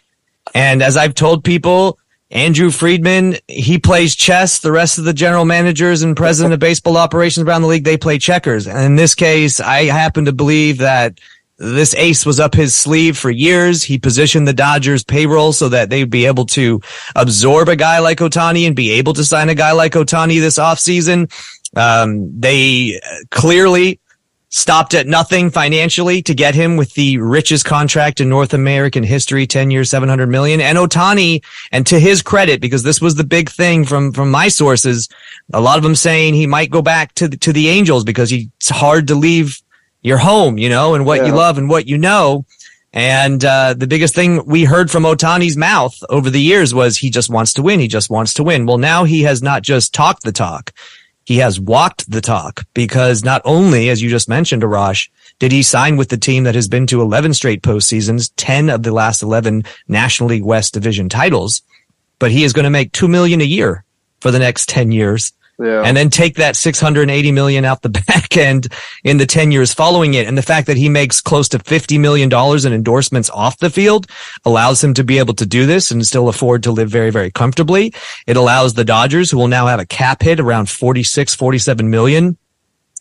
And 0.55 0.81
as 0.81 0.95
I've 0.95 1.13
told 1.13 1.43
people, 1.43 1.99
Andrew 2.33 2.71
Friedman, 2.71 3.37
he 3.47 3.77
plays 3.77 4.15
chess. 4.15 4.59
The 4.59 4.71
rest 4.71 4.97
of 4.97 5.05
the 5.05 5.13
general 5.13 5.45
managers 5.45 6.01
and 6.01 6.17
president 6.17 6.51
of 6.53 6.59
baseball 6.59 6.97
operations 6.97 7.47
around 7.47 7.61
the 7.61 7.67
league, 7.67 7.83
they 7.83 7.95
play 7.95 8.17
checkers. 8.17 8.67
And 8.67 8.83
in 8.83 8.95
this 8.95 9.13
case, 9.13 9.59
I 9.59 9.83
happen 9.83 10.25
to 10.25 10.33
believe 10.33 10.79
that 10.79 11.19
this 11.57 11.93
ace 11.93 12.25
was 12.25 12.39
up 12.39 12.55
his 12.55 12.73
sleeve 12.73 13.19
for 13.19 13.29
years. 13.29 13.83
He 13.83 13.99
positioned 13.99 14.47
the 14.47 14.53
Dodgers 14.53 15.03
payroll 15.03 15.53
so 15.53 15.69
that 15.69 15.91
they'd 15.91 16.09
be 16.09 16.25
able 16.25 16.47
to 16.47 16.81
absorb 17.15 17.69
a 17.69 17.75
guy 17.75 17.99
like 17.99 18.17
Ohtani 18.17 18.65
and 18.65 18.75
be 18.75 18.91
able 18.93 19.13
to 19.13 19.23
sign 19.23 19.49
a 19.49 19.55
guy 19.55 19.71
like 19.71 19.93
Ohtani 19.93 20.39
this 20.39 20.57
offseason. 20.57 21.31
Um, 21.75 22.39
they 22.39 22.99
clearly 23.29 23.99
stopped 24.53 24.93
at 24.93 25.07
nothing 25.07 25.49
financially 25.49 26.21
to 26.21 26.31
get 26.35 26.53
him 26.53 26.77
with 26.77 26.93
the 26.93 27.17
richest 27.17 27.65
contract 27.65 28.21
in 28.21 28.29
North 28.29 28.53
American 28.53 29.01
history, 29.01 29.47
10 29.47 29.71
years, 29.71 29.89
700 29.89 30.29
million. 30.29 30.61
And 30.61 30.77
Ohtani, 30.77 31.43
and 31.71 31.87
to 31.87 31.99
his 31.99 32.21
credit, 32.21 32.61
because 32.61 32.83
this 32.83 33.01
was 33.01 33.15
the 33.15 33.23
big 33.23 33.49
thing 33.49 33.83
from, 33.83 34.13
from 34.13 34.29
my 34.29 34.49
sources, 34.49 35.09
a 35.51 35.59
lot 35.59 35.77
of 35.77 35.83
them 35.83 35.95
saying 35.95 36.35
he 36.35 36.45
might 36.45 36.69
go 36.69 36.83
back 36.83 37.15
to 37.15 37.27
the, 37.27 37.37
to 37.37 37.51
the 37.51 37.67
Angels 37.67 38.03
because 38.03 38.29
he, 38.29 38.51
it's 38.57 38.69
hard 38.69 39.07
to 39.07 39.15
leave 39.15 39.59
your 40.03 40.19
home, 40.19 40.59
you 40.59 40.69
know, 40.69 40.93
and 40.93 41.03
what 41.03 41.21
yeah. 41.21 41.27
you 41.27 41.33
love 41.33 41.57
and 41.57 41.67
what 41.67 41.87
you 41.87 41.97
know. 41.97 42.45
And 42.93 43.43
uh, 43.43 43.73
the 43.73 43.87
biggest 43.87 44.13
thing 44.13 44.45
we 44.45 44.65
heard 44.65 44.91
from 44.91 45.01
Ohtani's 45.01 45.57
mouth 45.57 45.97
over 46.09 46.29
the 46.29 46.41
years 46.41 46.75
was 46.75 46.95
he 46.95 47.09
just 47.09 47.27
wants 47.27 47.53
to 47.53 47.63
win. 47.63 47.79
He 47.79 47.87
just 47.87 48.11
wants 48.11 48.35
to 48.35 48.43
win. 48.43 48.67
Well, 48.67 48.77
now 48.77 49.03
he 49.03 49.23
has 49.23 49.41
not 49.41 49.63
just 49.63 49.95
talked 49.95 50.21
the 50.21 50.31
talk 50.31 50.71
he 51.25 51.37
has 51.37 51.59
walked 51.59 52.09
the 52.09 52.21
talk 52.21 52.65
because 52.73 53.23
not 53.23 53.41
only, 53.45 53.89
as 53.89 54.01
you 54.01 54.09
just 54.09 54.27
mentioned, 54.27 54.63
Arash, 54.63 55.09
did 55.39 55.51
he 55.51 55.63
sign 55.63 55.97
with 55.97 56.09
the 56.09 56.17
team 56.17 56.43
that 56.43 56.55
has 56.55 56.67
been 56.67 56.87
to 56.87 57.01
11 57.01 57.33
straight 57.33 57.61
postseasons, 57.61 58.31
10 58.35 58.69
of 58.69 58.83
the 58.83 58.91
last 58.91 59.23
11 59.23 59.63
National 59.87 60.29
League 60.29 60.43
West 60.43 60.73
division 60.73 61.09
titles, 61.09 61.61
but 62.19 62.31
he 62.31 62.43
is 62.43 62.53
going 62.53 62.65
to 62.65 62.69
make 62.69 62.91
2 62.91 63.07
million 63.07 63.41
a 63.41 63.45
year 63.45 63.83
for 64.19 64.31
the 64.31 64.39
next 64.39 64.69
10 64.69 64.91
years 64.91 65.33
yeah. 65.59 65.83
and 65.83 65.95
then 65.95 66.09
take 66.09 66.35
that 66.35 66.55
680 66.55 67.31
million 67.31 67.65
out 67.65 67.81
the 67.81 67.89
back 68.07 68.35
end 68.37 68.67
in 69.03 69.17
the 69.17 69.25
10 69.25 69.51
years 69.51 69.73
following 69.73 70.13
it. 70.13 70.27
And 70.27 70.37
the 70.37 70.41
fact 70.41 70.67
that 70.67 70.77
he 70.77 70.89
makes 70.89 71.21
close 71.21 71.49
to 71.49 71.59
50 71.59 71.97
million 71.97 72.29
dollars 72.29 72.65
in 72.65 72.73
endorsements 72.73 73.29
off 73.29 73.59
the 73.59 73.69
field 73.69 74.07
allows 74.45 74.83
him 74.83 74.93
to 74.95 75.03
be 75.03 75.19
able 75.19 75.33
to 75.35 75.45
do 75.45 75.65
this 75.65 75.91
and 75.91 76.05
still 76.05 76.29
afford 76.29 76.63
to 76.63 76.71
live 76.71 76.89
very, 76.89 77.09
very 77.09 77.31
comfortably. 77.31 77.93
It 78.27 78.37
allows 78.37 78.73
the 78.73 78.85
Dodgers, 78.85 79.31
who 79.31 79.37
will 79.37 79.47
now 79.47 79.67
have 79.67 79.79
a 79.79 79.85
cap 79.85 80.21
hit 80.21 80.39
around 80.39 80.69
46, 80.69 81.35
47 81.35 81.89
million 81.89 82.37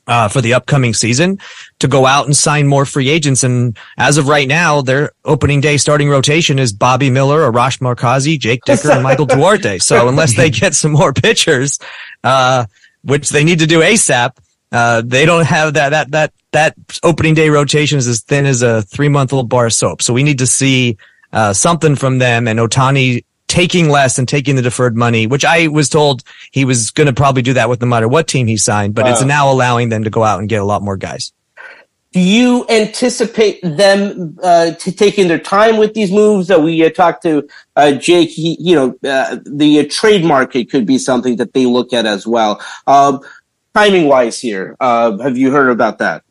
uh, 0.06 0.28
for 0.28 0.40
the 0.40 0.54
upcoming 0.54 0.94
season 0.94 1.38
to 1.78 1.88
go 1.88 2.06
out 2.06 2.26
and 2.26 2.36
sign 2.36 2.66
more 2.66 2.84
free 2.84 3.08
agents. 3.08 3.44
And 3.44 3.76
as 3.96 4.18
of 4.18 4.28
right 4.28 4.48
now, 4.48 4.82
their 4.82 5.12
opening 5.24 5.60
day 5.60 5.76
starting 5.76 6.08
rotation 6.08 6.58
is 6.58 6.72
Bobby 6.72 7.10
Miller, 7.10 7.50
Arash 7.50 7.80
Markazi, 7.80 8.38
Jake 8.38 8.64
Dicker, 8.64 8.90
and 8.90 9.02
Michael 9.02 9.26
Duarte. 9.26 9.78
So 9.78 10.08
unless 10.08 10.36
they 10.36 10.50
get 10.50 10.74
some 10.74 10.92
more 10.92 11.12
pitchers, 11.12 11.78
uh, 12.24 12.66
which 13.02 13.30
they 13.30 13.44
need 13.44 13.58
to 13.58 13.66
do 13.66 13.80
ASAP, 13.80 14.36
uh, 14.70 15.02
they 15.04 15.26
don't 15.26 15.46
have 15.46 15.74
that, 15.74 15.90
that, 15.90 16.10
that, 16.12 16.32
that 16.52 16.76
opening 17.02 17.34
day 17.34 17.48
rotation 17.50 17.98
is 17.98 18.06
as 18.06 18.20
thin 18.20 18.46
as 18.46 18.62
a 18.62 18.82
three 18.82 19.08
month 19.08 19.32
old 19.32 19.48
bar 19.48 19.66
of 19.66 19.72
soap. 19.72 20.02
So 20.02 20.12
we 20.12 20.22
need 20.22 20.38
to 20.38 20.46
see, 20.46 20.96
uh, 21.32 21.52
something 21.52 21.96
from 21.96 22.18
them 22.18 22.46
and 22.46 22.58
Ohtani 22.58 23.24
taking 23.48 23.90
less 23.90 24.18
and 24.18 24.26
taking 24.26 24.56
the 24.56 24.62
deferred 24.62 24.96
money, 24.96 25.26
which 25.26 25.44
I 25.44 25.68
was 25.68 25.90
told 25.90 26.22
he 26.52 26.64
was 26.64 26.90
going 26.90 27.06
to 27.06 27.12
probably 27.12 27.42
do 27.42 27.52
that 27.52 27.68
with 27.68 27.82
no 27.82 27.86
matter 27.86 28.08
what 28.08 28.26
team 28.26 28.46
he 28.46 28.56
signed, 28.56 28.94
but 28.94 29.04
wow. 29.04 29.12
it's 29.12 29.22
now 29.22 29.52
allowing 29.52 29.90
them 29.90 30.04
to 30.04 30.10
go 30.10 30.24
out 30.24 30.40
and 30.40 30.48
get 30.48 30.62
a 30.62 30.64
lot 30.64 30.80
more 30.80 30.96
guys. 30.96 31.32
Do 32.12 32.20
you 32.20 32.66
anticipate 32.68 33.60
them 33.62 34.38
uh, 34.42 34.72
taking 34.72 35.28
their 35.28 35.38
time 35.38 35.78
with 35.78 35.94
these 35.94 36.12
moves? 36.12 36.48
That 36.48 36.62
we 36.62 36.84
uh, 36.84 36.90
talked 36.90 37.22
to 37.22 37.48
uh, 37.74 37.92
Jake. 37.92 38.28
He, 38.28 38.56
you 38.60 38.74
know, 38.74 39.10
uh, 39.10 39.38
the 39.44 39.80
uh, 39.80 39.84
trade 39.90 40.24
market 40.24 40.70
could 40.70 40.86
be 40.86 40.98
something 40.98 41.36
that 41.36 41.54
they 41.54 41.66
look 41.66 41.92
at 41.92 42.04
as 42.04 42.26
well. 42.26 42.62
Um, 42.86 43.20
timing 43.74 44.08
wise, 44.08 44.38
here, 44.38 44.76
uh, 44.78 45.18
have 45.18 45.38
you 45.38 45.50
heard 45.50 45.70
about 45.70 45.98
that? 45.98 46.22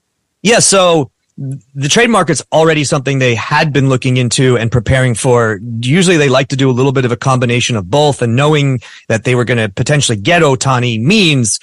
Yeah. 0.44 0.60
So 0.60 1.12
the 1.38 1.88
trade 1.90 2.10
market's 2.10 2.44
already 2.52 2.84
something 2.84 3.20
they 3.20 3.36
had 3.36 3.74
been 3.74 3.90
looking 3.90 4.18
into 4.18 4.58
and 4.58 4.72
preparing 4.72 5.16
for. 5.16 5.60
Usually 5.80 6.18
they 6.18 6.30
like 6.30 6.50
to 6.50 6.56
do 6.56 6.70
a 6.70 6.74
little 6.74 6.92
bit 6.92 7.06
of 7.06 7.12
a 7.12 7.18
combination 7.18 7.76
of 7.76 7.90
both 7.90 8.22
and 8.22 8.36
knowing 8.36 8.82
that 9.08 9.24
they 9.24 9.34
were 9.34 9.46
going 9.46 9.58
to 9.58 9.70
potentially 9.70 10.18
get 10.18 10.44
Ohtani 10.44 11.02
means, 11.02 11.60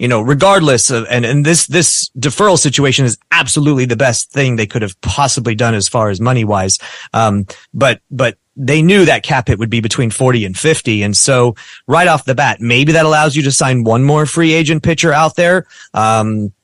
you 0.00 0.08
know, 0.08 0.22
regardless 0.22 0.90
of, 0.90 1.06
and, 1.10 1.26
and 1.26 1.44
this, 1.44 1.66
this 1.66 2.10
deferral 2.18 2.58
situation 2.58 3.04
is 3.04 3.18
absolutely 3.30 3.84
the 3.84 3.96
best 3.96 4.32
thing 4.32 4.56
they 4.56 4.66
could 4.66 4.80
have 4.80 4.98
possibly 5.02 5.54
done 5.54 5.74
as 5.74 5.88
far 5.88 6.08
as 6.08 6.22
money 6.22 6.42
wise. 6.42 6.78
Um, 7.12 7.46
but, 7.74 8.00
but 8.10 8.38
they 8.56 8.80
knew 8.80 9.04
that 9.04 9.24
cap 9.24 9.48
hit 9.48 9.58
would 9.58 9.68
be 9.68 9.82
between 9.82 10.08
40 10.08 10.46
and 10.46 10.56
50. 10.56 11.02
And 11.02 11.14
so 11.14 11.54
right 11.86 12.08
off 12.08 12.24
the 12.24 12.34
bat, 12.34 12.62
maybe 12.62 12.92
that 12.92 13.04
allows 13.04 13.36
you 13.36 13.42
to 13.42 13.52
sign 13.52 13.84
one 13.84 14.02
more 14.02 14.24
free 14.24 14.54
agent 14.54 14.82
pitcher 14.82 15.12
out 15.12 15.36
there. 15.36 15.66
Um, 15.92 16.54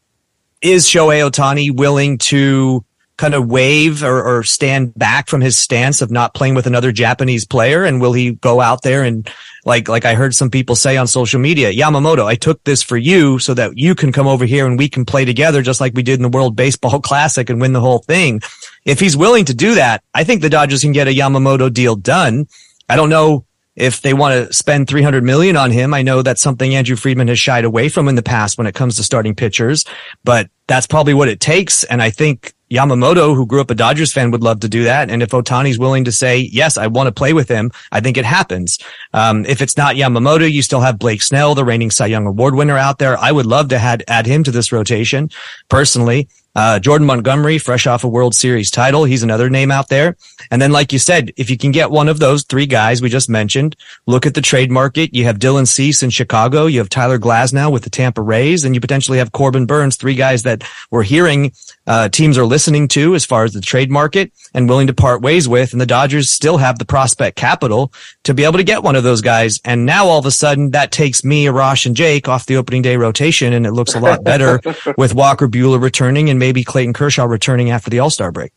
is 0.63 0.87
Shohei 0.87 1.31
Ohtani 1.31 1.77
willing 1.77 2.17
to 2.17 2.86
kind 3.17 3.35
of 3.35 3.47
wave 3.49 4.03
or, 4.03 4.23
or, 4.23 4.43
stand 4.43 4.93
back 4.95 5.29
from 5.29 5.41
his 5.41 5.59
stance 5.59 6.03
of 6.03 6.11
not 6.11 6.35
playing 6.35 6.55
with 6.55 6.67
another 6.67 6.93
Japanese 6.93 7.47
player? 7.47 7.85
And 7.85 8.01
will 8.01 8.13
he 8.13 8.33
go 8.33 8.61
out 8.61 8.83
there 8.83 9.03
and 9.03 9.29
like, 9.65 9.89
like 9.89 10.05
I 10.05 10.15
heard 10.15 10.35
some 10.35 10.51
people 10.51 10.77
say 10.77 10.97
on 10.97 11.07
social 11.07 11.41
media, 11.41 11.73
Yamamoto, 11.73 12.27
I 12.27 12.35
took 12.35 12.63
this 12.65 12.83
for 12.83 12.97
you 12.97 13.39
so 13.39 13.55
that 13.55 13.79
you 13.79 13.95
can 13.95 14.13
come 14.13 14.27
over 14.27 14.45
here 14.45 14.67
and 14.67 14.79
we 14.79 14.89
can 14.89 15.05
play 15.05 15.25
together 15.25 15.63
just 15.63 15.81
like 15.81 15.95
we 15.95 16.03
did 16.03 16.19
in 16.19 16.23
the 16.23 16.29
World 16.29 16.57
Baseball 16.57 17.01
Classic 17.07 17.49
and 17.49 17.61
win 17.61 17.73
the 17.73 17.81
whole 17.81 18.01
thing. 18.01 18.41
If 18.85 19.01
he's 19.01 19.17
willing 19.17 19.47
to 19.47 19.55
do 19.55 19.75
that, 19.75 20.03
I 20.15 20.25
think 20.25 20.43
the 20.43 20.51
Dodgers 20.51 20.83
can 20.83 20.93
get 20.93 21.09
a 21.09 21.15
Yamamoto 21.15 21.73
deal 21.73 21.97
done. 21.97 22.47
I 22.89 22.97
don't 22.97 23.11
know 23.11 23.47
if 23.77 24.01
they 24.01 24.15
want 24.15 24.35
to 24.35 24.53
spend 24.53 24.89
300 24.89 25.23
million 25.23 25.57
on 25.57 25.71
him. 25.71 25.93
I 25.93 26.03
know 26.03 26.23
that's 26.23 26.43
something 26.43 26.75
Andrew 26.75 26.97
Friedman 26.97 27.29
has 27.29 27.39
shied 27.39 27.65
away 27.65 27.89
from 27.89 28.09
in 28.09 28.15
the 28.15 28.23
past 28.23 28.57
when 28.57 28.67
it 28.67 28.75
comes 28.75 28.97
to 28.97 29.03
starting 29.03 29.35
pitchers, 29.35 29.85
but 30.25 30.49
that's 30.67 30.87
probably 30.87 31.15
what 31.15 31.29
it 31.29 31.41
takes. 31.41 31.85
And 31.85 32.03
I 32.03 32.11
think 32.11 32.55
Yamamoto, 32.71 33.35
who 33.35 33.47
grew 33.47 33.61
up 33.61 33.71
a 33.71 33.75
Dodgers 33.75 34.13
fan, 34.13 34.31
would 34.31 34.43
love 34.43 34.61
to 34.61 34.69
do 34.69 34.85
that. 34.85 35.11
And 35.11 35.23
if 35.23 35.31
Ohtani's 35.31 35.79
willing 35.79 36.05
to 36.05 36.13
say, 36.13 36.39
yes, 36.39 36.77
I 36.77 36.87
want 36.89 37.07
to 37.07 37.13
play 37.13 37.33
with 37.33 37.49
him, 37.49 37.71
I 37.93 38.01
think 38.01 38.17
it 38.17 38.25
happens. 38.25 38.79
Um, 39.13 39.45
if 39.47 39.63
it's 39.63 39.77
not 39.77 39.97
Yamamoto, 39.97 40.51
you 40.51 40.63
still 40.63 40.81
have 40.81 40.99
Blake 40.99 41.23
Snell, 41.23 41.55
the 41.55 41.65
reigning 41.65 41.91
Cy 41.91 42.07
Young 42.07 42.27
Award 42.27 42.55
winner 42.55 42.77
out 42.77 42.99
there. 42.99 43.17
I 43.19 43.33
would 43.33 43.47
love 43.47 43.69
to 43.69 43.77
add, 43.77 44.05
add 44.09 44.27
him 44.27 44.43
to 44.45 44.51
this 44.51 44.73
rotation 44.73 45.31
personally. 45.69 46.29
Uh, 46.57 46.79
Jordan 46.79 47.07
Montgomery, 47.07 47.59
fresh 47.59 47.87
off 47.87 48.03
a 48.03 48.09
World 48.09 48.35
Series 48.35 48.71
title. 48.71 49.05
He's 49.05 49.23
another 49.23 49.51
name 49.51 49.71
out 49.71 49.91
there. 49.91 50.17
And 50.51 50.61
then, 50.61 50.73
like 50.73 50.91
you 50.91 50.99
said, 50.99 51.31
if 51.37 51.51
you 51.51 51.59
can 51.59 51.71
get 51.71 51.91
one 51.91 52.09
of 52.09 52.19
those 52.19 52.45
three 52.45 52.65
guys 52.65 53.03
we 53.03 53.11
just 53.11 53.29
mentioned, 53.29 53.77
look 54.07 54.25
at 54.25 54.33
the 54.33 54.41
trade 54.41 54.71
market. 54.71 55.15
You 55.15 55.25
have 55.25 55.39
Dylan 55.39 55.69
Cease 55.69 56.03
in 56.03 56.09
Chicago. 56.09 56.65
You 56.65 56.79
have 56.79 56.89
Tyler 56.89 57.19
Glasnow 57.19 57.71
with 57.71 57.85
the 57.85 57.91
Tampa 57.91 58.23
Rays, 58.23 58.65
and 58.65 58.75
you 58.75 58.81
potentially 58.81 59.19
have 59.19 59.33
Corbin 59.33 59.67
Burnes, 59.67 59.97
three 59.97 60.15
guys 60.15 60.45
that 60.45 60.65
we're 60.91 61.03
hearing 61.03 61.53
uh, 61.87 62.09
teams 62.09 62.37
are 62.39 62.47
listening 62.47 62.89
to 62.89 63.15
as 63.15 63.25
far 63.25 63.45
as 63.45 63.53
the 63.53 63.61
trade 63.61 63.91
market 63.91 64.33
and 64.55 64.69
willing 64.69 64.87
to 64.87 64.95
part 64.95 65.23
ways 65.23 65.49
with. 65.49 65.73
And 65.73 65.81
the 65.81 65.87
Dodgers 65.87 66.31
still 66.31 66.59
have 66.59 66.79
the 66.79 66.85
prospect 66.85 67.37
capital 67.37 67.93
to 68.25 68.35
be 68.35 68.45
able 68.45 68.59
to 68.59 68.65
get 68.65 68.83
one 68.83 68.97
of 68.97 69.05
those 69.05 69.21
guys. 69.21 69.61
And 69.65 69.87
now 69.87 70.07
all 70.07 70.19
of 70.19 70.27
a 70.27 70.31
sudden 70.31 70.71
that 70.71 70.93
takes 70.93 71.25
me, 71.25 71.47
Arash, 71.47 71.87
and 71.87 71.97
Jake 71.97 72.29
off 72.29 72.47
the 72.47 72.57
opening 72.57 72.83
day 72.83 72.97
rotation, 72.97 73.53
and 73.53 73.67
it 73.67 73.73
looks 73.73 73.95
a 73.95 74.01
lot 74.01 74.25
better 74.25 74.61
with 74.97 75.15
Walker 75.15 75.49
Buehler 75.49 75.81
returning 75.81 76.31
and 76.31 76.39
maybe 76.39 76.65
Clayton 76.65 76.95
Kershaw 76.95 77.25
returning 77.25 77.71
after 77.71 77.91
the 77.91 78.01
All 78.01 78.11
Star 78.11 78.33
break. 78.33 78.53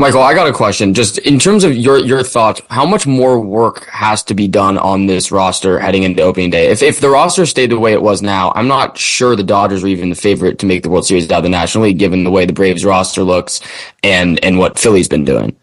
Michael, 0.00 0.22
I 0.22 0.32
got 0.32 0.46
a 0.46 0.52
question. 0.52 0.94
Just 0.94 1.18
in 1.18 1.40
terms 1.40 1.64
of 1.64 1.76
your 1.76 1.98
your 1.98 2.22
thoughts, 2.22 2.62
how 2.70 2.86
much 2.86 3.04
more 3.04 3.40
work 3.40 3.84
has 3.86 4.22
to 4.24 4.34
be 4.34 4.46
done 4.46 4.78
on 4.78 5.06
this 5.06 5.32
roster 5.32 5.80
heading 5.80 6.04
into 6.04 6.22
opening 6.22 6.50
day? 6.50 6.68
If 6.68 6.82
if 6.82 7.00
the 7.00 7.10
roster 7.10 7.44
stayed 7.46 7.72
the 7.72 7.80
way 7.80 7.92
it 7.94 8.00
was 8.00 8.22
now, 8.22 8.52
I'm 8.54 8.68
not 8.68 8.96
sure 8.96 9.34
the 9.34 9.42
Dodgers 9.42 9.82
are 9.82 9.88
even 9.88 10.10
the 10.10 10.14
favorite 10.14 10.60
to 10.60 10.66
make 10.66 10.84
the 10.84 10.88
World 10.88 11.04
Series 11.04 11.28
out 11.32 11.38
of 11.38 11.42
the 11.42 11.48
National 11.48 11.82
League, 11.82 11.98
given 11.98 12.22
the 12.22 12.30
way 12.30 12.46
the 12.46 12.52
Braves 12.52 12.84
roster 12.84 13.24
looks 13.24 13.60
and 14.04 14.42
and 14.44 14.56
what 14.56 14.78
Philly's 14.78 15.08
been 15.08 15.24
doing. 15.24 15.56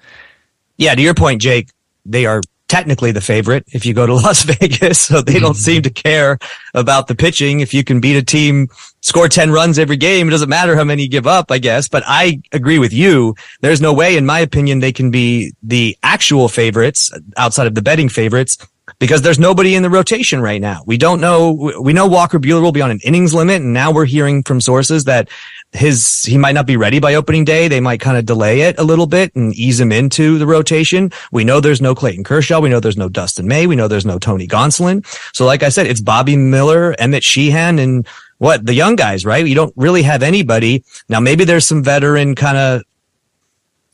Yeah, 0.75 0.93
to 0.95 1.01
your 1.01 1.13
point, 1.13 1.41
Jake, 1.41 1.69
they 2.05 2.25
are 2.25 2.41
technically 2.67 3.13
the 3.13 3.21
favorite 3.21 3.63
if 3.67 3.85
you 3.85 3.93
go 3.93 4.05
to 4.05 4.13
Las 4.15 4.43
Vegas. 4.43 4.99
So 4.99 5.21
they 5.21 5.39
don't 5.39 5.53
mm-hmm. 5.53 5.59
seem 5.59 5.81
to 5.83 5.89
care 5.89 6.39
about 6.73 7.07
the 7.07 7.15
pitching. 7.15 7.61
If 7.61 7.73
you 7.73 7.85
can 7.85 8.01
beat 8.01 8.17
a 8.17 8.23
team, 8.23 8.67
score 9.05 9.29
10 9.29 9.51
runs 9.51 9.77
every 9.77 9.97
game, 9.97 10.27
it 10.27 10.31
doesn't 10.31 10.49
matter 10.49 10.75
how 10.75 10.83
many 10.83 11.03
you 11.03 11.09
give 11.09 11.27
up, 11.27 11.51
I 11.51 11.59
guess. 11.59 11.87
But 11.87 12.01
I 12.07 12.41
agree 12.51 12.79
with 12.79 12.91
you. 12.91 13.35
There's 13.61 13.79
no 13.79 13.93
way, 13.93 14.17
in 14.17 14.25
my 14.25 14.39
opinion, 14.39 14.79
they 14.79 14.91
can 14.91 15.11
be 15.11 15.53
the 15.61 15.95
actual 16.01 16.49
favorites 16.49 17.11
outside 17.37 17.67
of 17.67 17.75
the 17.75 17.83
betting 17.83 18.09
favorites 18.09 18.57
because 18.97 19.21
there's 19.21 19.37
nobody 19.37 19.75
in 19.75 19.83
the 19.83 19.89
rotation 19.91 20.41
right 20.41 20.59
now. 20.59 20.81
We 20.87 20.97
don't 20.97 21.21
know. 21.21 21.71
We 21.79 21.93
know 21.93 22.07
Walker 22.07 22.39
Buehler 22.39 22.61
will 22.61 22.71
be 22.71 22.81
on 22.81 22.91
an 22.91 22.99
innings 23.03 23.33
limit. 23.33 23.61
And 23.61 23.73
now 23.73 23.91
we're 23.91 24.05
hearing 24.05 24.41
from 24.41 24.59
sources 24.59 25.03
that 25.03 25.29
his, 25.71 26.23
he 26.23 26.37
might 26.37 26.53
not 26.53 26.65
be 26.65 26.77
ready 26.77 26.99
by 26.99 27.13
opening 27.13 27.45
day. 27.45 27.67
They 27.67 27.79
might 27.79 27.99
kind 27.99 28.17
of 28.17 28.25
delay 28.25 28.61
it 28.61 28.79
a 28.79 28.83
little 28.83 29.07
bit 29.07 29.35
and 29.35 29.53
ease 29.53 29.79
him 29.79 29.91
into 29.91 30.39
the 30.39 30.47
rotation. 30.47 31.11
We 31.31 31.43
know 31.43 31.59
there's 31.59 31.81
no 31.81 31.93
Clayton 31.93 32.23
Kershaw. 32.23 32.59
We 32.59 32.69
know 32.69 32.79
there's 32.79 32.97
no 32.97 33.09
Dustin 33.09 33.47
May. 33.47 33.67
We 33.67 33.75
know 33.75 33.87
there's 33.87 34.05
no 34.05 34.17
Tony 34.17 34.47
Gonsolin. 34.47 35.05
So 35.35 35.45
like 35.45 35.61
I 35.61 35.69
said, 35.69 35.85
it's 35.87 36.01
Bobby 36.01 36.37
Miller, 36.37 36.95
Emmett 36.97 37.23
Sheehan, 37.23 37.79
and 37.79 38.07
what 38.37 38.65
the 38.65 38.73
young 38.73 38.95
guys, 38.95 39.25
right? 39.25 39.45
You 39.45 39.55
don't 39.55 39.73
really 39.75 40.03
have 40.03 40.23
anybody. 40.23 40.83
Now 41.09 41.19
maybe 41.19 41.45
there's 41.45 41.65
some 41.65 41.83
veteran 41.83 42.35
kind 42.35 42.57
of 42.57 42.81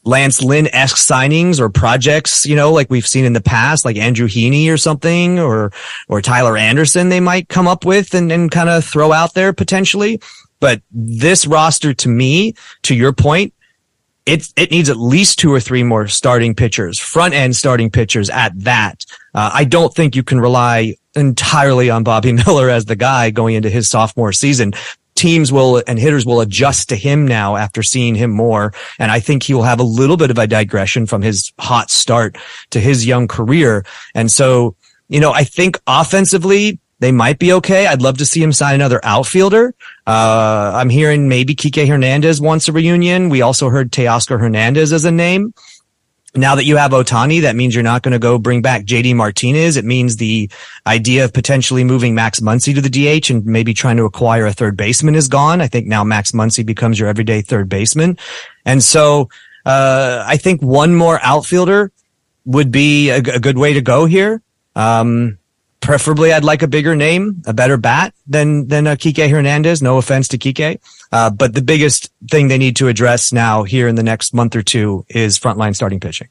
Lance 0.04 0.42
Lynn 0.42 0.68
esque 0.74 0.98
signings 0.98 1.60
or 1.60 1.70
projects, 1.70 2.46
you 2.46 2.56
know, 2.56 2.72
like 2.72 2.90
we've 2.90 3.08
seen 3.08 3.24
in 3.24 3.34
the 3.34 3.42
past, 3.42 3.86
like 3.86 3.98
Andrew 3.98 4.28
Heaney 4.28 4.72
or 4.72 4.78
something, 4.78 5.40
or 5.40 5.72
or 6.08 6.22
Tyler 6.22 6.58
Anderson, 6.58 7.10
they 7.10 7.20
might 7.20 7.50
come 7.50 7.68
up 7.68 7.86
with 7.86 8.14
and, 8.14 8.32
and 8.32 8.50
kind 8.50 8.70
of 8.70 8.84
throw 8.84 9.12
out 9.12 9.36
there 9.36 9.54
potentially. 9.54 10.20
But 10.60 10.82
this 10.92 11.46
roster, 11.46 11.94
to 11.94 12.10
me, 12.10 12.56
to 12.84 12.96
your 12.96 13.14
point, 13.14 13.54
it 14.26 14.52
it 14.56 14.72
needs 14.72 14.90
at 14.90 14.98
least 14.98 15.38
two 15.38 15.54
or 15.54 15.60
three 15.60 15.84
more 15.84 16.08
starting 16.08 16.56
pitchers, 16.56 17.00
front 17.00 17.36
end 17.36 17.56
starting 17.56 17.92
pitchers 17.92 18.30
at 18.30 18.58
that. 18.60 19.06
Uh, 19.36 19.52
I 19.54 19.66
don't 19.66 19.94
think 19.94 20.16
you 20.16 20.24
can 20.24 20.40
rely 20.40 20.96
entirely 21.16 21.90
on 21.90 22.04
Bobby 22.04 22.34
Miller 22.46 22.70
as 22.70 22.86
the 22.86 22.96
guy 22.96 23.32
going 23.32 23.56
into 23.56 23.70
his 23.70 23.90
sophomore 23.90 24.34
season. 24.34 24.74
Teams 25.16 25.52
will 25.52 25.84
and 25.86 26.00
hitters 26.00 26.26
will 26.26 26.42
adjust 26.42 26.90
to 26.90 26.96
him 26.96 27.28
now 27.28 27.56
after 27.56 27.84
seeing 27.84 28.16
him 28.16 28.32
more. 28.32 28.74
And 28.98 29.12
I 29.12 29.20
think 29.20 29.44
he 29.44 29.54
will 29.54 29.64
have 29.64 29.80
a 29.80 29.84
little 29.84 30.18
bit 30.18 30.32
of 30.32 30.38
a 30.38 30.48
digression 30.48 31.06
from 31.06 31.22
his 31.22 31.54
hot 31.60 31.92
start 31.92 32.38
to 32.72 32.80
his 32.80 33.06
young 33.06 33.28
career. 33.28 33.86
And 34.16 34.32
so, 34.32 34.76
you 35.10 35.20
know, 35.20 35.32
I 35.32 35.44
think 35.44 35.80
offensively, 35.86 36.80
they 37.02 37.12
might 37.12 37.40
be 37.40 37.52
okay. 37.54 37.88
I'd 37.88 38.04
love 38.04 38.20
to 38.20 38.26
see 38.26 38.42
him 38.42 38.54
sign 38.54 38.76
another 38.76 39.00
outfielder. 39.04 39.74
Uh, 40.06 40.72
I'm 40.76 40.90
hearing 40.90 41.28
maybe 41.28 41.56
Kike 41.56 41.88
Hernandez 41.88 42.40
wants 42.40 42.68
a 42.68 42.72
reunion. 42.72 43.30
We 43.30 43.42
also 43.42 43.70
heard 43.70 43.92
Teoscar 43.92 44.40
Hernandez 44.40 44.94
as 44.94 45.04
a 45.04 45.12
name. 45.12 45.52
Now 46.34 46.56
that 46.56 46.64
you 46.64 46.78
have 46.78 46.92
Ohtani, 46.92 47.42
that 47.42 47.58
means 47.58 47.76
you're 47.76 47.84
not 47.84 48.04
going 48.04 48.14
to 48.14 48.20
go 48.20 48.38
bring 48.38 48.62
back 48.62 48.86
JD 48.86 49.16
Martinez. 49.16 49.76
It 49.76 49.84
means 49.84 50.16
the 50.16 50.50
idea 50.88 51.26
of 51.26 51.34
potentially 51.34 51.84
moving 51.84 52.16
Max 52.16 52.40
Muncy 52.40 52.74
to 52.74 52.80
the 52.80 52.90
DH 52.90 53.30
and 53.30 53.46
maybe 53.46 53.74
trying 53.74 53.98
to 53.98 54.06
acquire 54.06 54.46
a 54.46 54.54
third 54.54 54.78
baseman 54.78 55.16
is 55.16 55.28
gone. 55.28 55.60
I 55.60 55.68
think 55.68 55.88
now 55.88 56.06
Max 56.06 56.32
Muncy 56.32 56.66
becomes 56.66 56.98
your 56.98 57.10
everyday 57.10 57.42
third 57.42 57.68
baseman. 57.68 58.18
And 58.66 58.82
so, 58.82 59.30
uh, 59.66 60.24
I 60.26 60.38
think 60.38 60.62
one 60.62 60.96
more 60.96 61.20
outfielder 61.22 61.92
would 62.46 62.72
be 62.72 63.10
a, 63.10 63.18
a 63.18 63.40
good 63.40 63.58
way 63.58 63.74
to 63.74 63.82
go 63.82 64.06
here. 64.06 64.42
Um, 64.76 65.38
Preferably, 65.82 66.32
I'd 66.32 66.44
like 66.44 66.62
a 66.62 66.68
bigger 66.68 66.96
name, 66.96 67.42
a 67.48 67.54
better 67.54 67.76
bat 67.76 68.14
than 68.28 68.68
than 68.68 68.86
a 68.86 68.96
Kike 68.96 69.30
Hernandez. 69.30 69.82
No 69.82 69.98
offense 69.98 70.28
to 70.30 70.38
Kike, 70.38 70.80
uh, 71.12 71.32
but 71.32 71.56
the 71.56 71.62
biggest 71.62 72.12
thing 72.30 72.48
they 72.48 72.60
need 72.60 72.76
to 72.78 72.88
address 72.88 73.34
now 73.34 73.64
here 73.64 73.88
in 73.88 73.96
the 73.96 74.04
next 74.04 74.34
month 74.34 74.56
or 74.56 74.62
two 74.62 75.06
is 75.10 75.40
frontline 75.40 75.76
starting 75.76 76.00
pitching. 76.00 76.28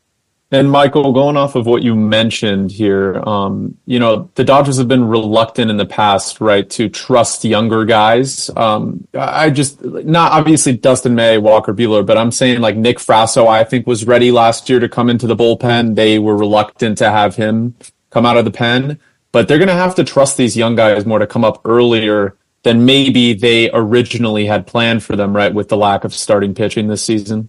And 0.53 0.71
Michael, 0.71 1.13
going 1.13 1.37
off 1.37 1.55
of 1.55 1.67
what 1.67 1.83
you 1.83 1.95
mentioned 1.95 2.73
here, 2.73 3.23
um, 3.25 3.77
you 3.87 4.01
know, 4.01 4.31
the 4.35 4.43
Dodgers 4.43 4.79
have 4.79 4.89
been 4.89 5.07
reluctant 5.07 5.71
in 5.71 5.77
the 5.77 5.87
past, 5.87 6.41
right, 6.41 6.69
to 6.71 6.89
trust 6.89 7.45
younger 7.45 7.85
guys. 7.85 8.51
Um, 8.57 9.07
I 9.15 9.51
just, 9.51 9.85
not 9.85 10.33
obviously 10.33 10.77
Dustin 10.77 11.15
May, 11.15 11.39
Walker 11.39 11.73
Buehler, 11.73 12.05
but 12.05 12.19
I'm 12.19 12.33
saying 12.33 12.61
like 12.61 12.77
Nick 12.77 12.99
Frasso, 12.99 13.47
I 13.47 13.63
think 13.63 13.87
was 13.87 14.07
ready 14.07 14.33
last 14.33 14.69
year 14.69 14.81
to 14.81 14.89
come 14.89 15.09
into 15.09 15.29
the 15.29 15.37
bullpen. 15.37 15.95
They 15.95 16.19
were 16.19 16.37
reluctant 16.37 16.99
to 16.99 17.11
have 17.13 17.37
him 17.37 17.77
come 18.11 18.27
out 18.27 18.37
of 18.37 18.45
the 18.45 18.51
pen 18.51 18.99
but 19.33 19.49
they're 19.49 19.59
going 19.59 19.69
to 19.69 19.75
have 19.75 19.95
to 19.97 20.05
trust 20.05 20.37
these 20.37 20.57
young 20.57 20.75
guys 20.75 21.07
more 21.07 21.19
to 21.19 21.27
come 21.27 21.45
up 21.45 21.61
earlier 21.65 22.37
than 22.63 22.85
maybe 22.85 23.33
they 23.33 23.71
originally 23.73 24.47
had 24.47 24.67
planned 24.67 25.03
for 25.03 25.17
them, 25.17 25.35
right? 25.35 25.55
With 25.55 25.69
the 25.69 25.77
lack 25.77 26.05
of 26.05 26.15
starting 26.15 26.55
pitching 26.55 26.89
this 26.89 27.03
season. 27.03 27.49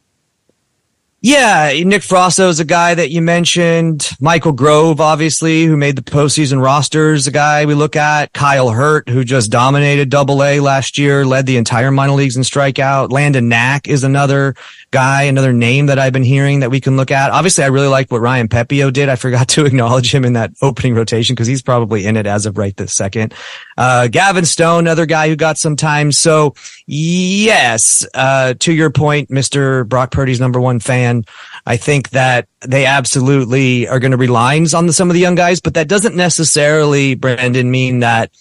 Yeah, 1.24 1.72
Nick 1.84 2.02
Frasso 2.02 2.50
is 2.50 2.60
a 2.60 2.66
guy 2.66 2.96
that 2.96 3.12
you 3.12 3.22
mentioned. 3.22 4.10
Michael 4.20 4.54
Grove, 4.54 5.00
obviously, 5.00 5.66
who 5.66 5.78
made 5.78 5.96
the 5.96 6.02
postseason 6.02 6.64
rosters, 6.64 7.28
a 7.28 7.32
guy 7.32 7.64
we 7.66 7.76
look 7.76 7.96
at. 7.96 8.34
Kyle 8.34 8.72
Hurt, 8.72 9.08
who 9.08 9.24
just 9.24 9.52
dominated 9.52 10.10
Double 10.10 10.44
A 10.44 10.60
last 10.60 10.98
year, 10.98 11.24
led 11.24 11.46
the 11.46 11.58
entire 11.58 11.92
minor 11.92 12.14
leagues 12.14 12.38
in 12.38 12.42
strikeout. 12.42 13.12
Landon 13.12 13.50
Knack 13.50 13.88
is 13.88 14.04
another 14.04 14.56
guy, 14.92 15.24
another 15.24 15.54
name 15.54 15.86
that 15.86 15.98
I've 15.98 16.14
been 16.14 16.24
hearing 16.24 16.60
that 16.60 16.70
we 16.70 16.82
can 16.82 16.98
look 16.98 17.12
at. 17.12 17.32
Obviously, 17.32 17.64
I 17.64 17.68
really 17.68 17.88
like 17.88 18.12
what 18.12 18.22
Ryan 18.22 18.48
Pepiot 18.48 18.94
did. 18.94 19.10
I 19.10 19.16
forgot 19.16 19.48
to 19.50 19.66
acknowledge 19.66 20.14
him 20.14 20.26
in 20.26 20.34
that 20.34 20.52
opening 20.62 20.94
rotation 20.94 21.34
because 21.34 21.48
he's 21.48 21.62
probably 21.62 22.06
in 22.06 22.18
it 22.18 22.28
as 22.28 22.46
of 22.46 22.58
right 22.58 22.76
this 22.76 22.94
second. 22.94 23.34
Uh, 23.78 24.08
Gavin 24.08 24.46
Stone, 24.46 24.80
another 24.80 25.06
guy 25.06 25.30
who 25.30 25.36
got 25.36 25.58
some 25.58 25.76
time. 25.76 26.12
So 26.12 26.54
yes, 26.86 28.06
uh, 28.14 28.54
to 28.60 28.74
your 28.74 28.92
point, 28.92 29.30
Mr. 29.30 29.88
Brock 29.88 30.12
Purdy's 30.12 30.40
number 30.40 30.60
one 30.60 30.80
fan. 30.80 31.24
I 31.66 31.78
think 31.78 32.10
that 32.10 32.48
they 32.62 32.86
absolutely 32.86 33.88
are 33.88 34.00
going 34.00 34.12
to 34.12 34.18
rely 34.18 34.60
on 34.76 34.88
the, 34.88 34.94
some 34.94 35.10
of 35.10 35.14
the 35.14 35.20
young 35.20 35.36
guys, 35.36 35.62
but 35.62 35.76
that 35.76 35.88
doesn't 35.88 36.16
necessarily, 36.16 37.16
Brandon, 37.16 37.72
mean 37.72 38.00
that 38.00 38.32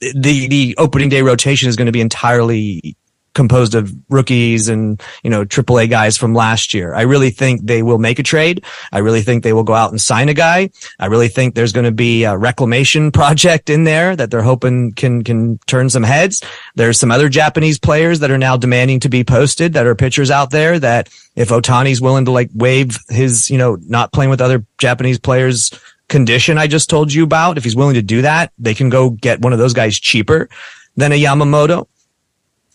the 0.00 0.46
the 0.48 0.74
opening 0.78 1.08
day 1.08 1.22
rotation 1.22 1.68
is 1.68 1.76
going 1.76 1.86
to 1.86 1.92
be 1.92 2.00
entirely 2.00 2.96
composed 3.38 3.76
of 3.76 3.94
rookies 4.08 4.68
and, 4.68 5.00
you 5.22 5.30
know, 5.30 5.44
AAA 5.44 5.88
guys 5.88 6.16
from 6.16 6.34
last 6.34 6.74
year. 6.74 6.92
I 6.92 7.02
really 7.02 7.30
think 7.30 7.64
they 7.64 7.84
will 7.84 7.98
make 7.98 8.18
a 8.18 8.24
trade. 8.24 8.64
I 8.90 8.98
really 8.98 9.22
think 9.22 9.44
they 9.44 9.52
will 9.52 9.62
go 9.62 9.74
out 9.74 9.92
and 9.92 10.00
sign 10.00 10.28
a 10.28 10.34
guy. 10.34 10.70
I 10.98 11.06
really 11.06 11.28
think 11.28 11.54
there's 11.54 11.72
going 11.72 11.84
to 11.84 11.92
be 11.92 12.24
a 12.24 12.36
reclamation 12.36 13.12
project 13.20 13.70
in 13.70 13.84
there 13.84 14.16
that 14.16 14.32
they're 14.32 14.42
hoping 14.42 14.90
can, 14.90 15.22
can 15.22 15.58
turn 15.68 15.88
some 15.88 16.02
heads. 16.02 16.42
There's 16.74 16.98
some 16.98 17.12
other 17.12 17.28
Japanese 17.28 17.78
players 17.78 18.18
that 18.18 18.32
are 18.32 18.38
now 18.38 18.56
demanding 18.56 18.98
to 19.00 19.08
be 19.08 19.22
posted 19.22 19.74
that 19.74 19.86
are 19.86 19.94
pitchers 19.94 20.32
out 20.32 20.50
there 20.50 20.80
that 20.80 21.08
if 21.36 21.50
Ohtani's 21.50 22.00
willing 22.00 22.24
to 22.24 22.32
like 22.32 22.50
waive 22.52 22.98
his, 23.08 23.48
you 23.50 23.58
know, 23.58 23.78
not 23.86 24.12
playing 24.12 24.30
with 24.30 24.40
other 24.40 24.66
Japanese 24.78 25.20
players 25.20 25.70
condition 26.08 26.58
I 26.58 26.66
just 26.66 26.90
told 26.90 27.12
you 27.12 27.22
about, 27.22 27.58
if 27.58 27.64
he's 27.64 27.76
willing 27.76 27.94
to 27.94 28.02
do 28.02 28.22
that, 28.22 28.52
they 28.58 28.74
can 28.74 28.88
go 28.88 29.10
get 29.10 29.40
one 29.40 29.52
of 29.52 29.58
those 29.60 29.74
guys 29.74 30.00
cheaper 30.00 30.48
than 30.96 31.12
a 31.12 31.22
Yamamoto. 31.22 31.86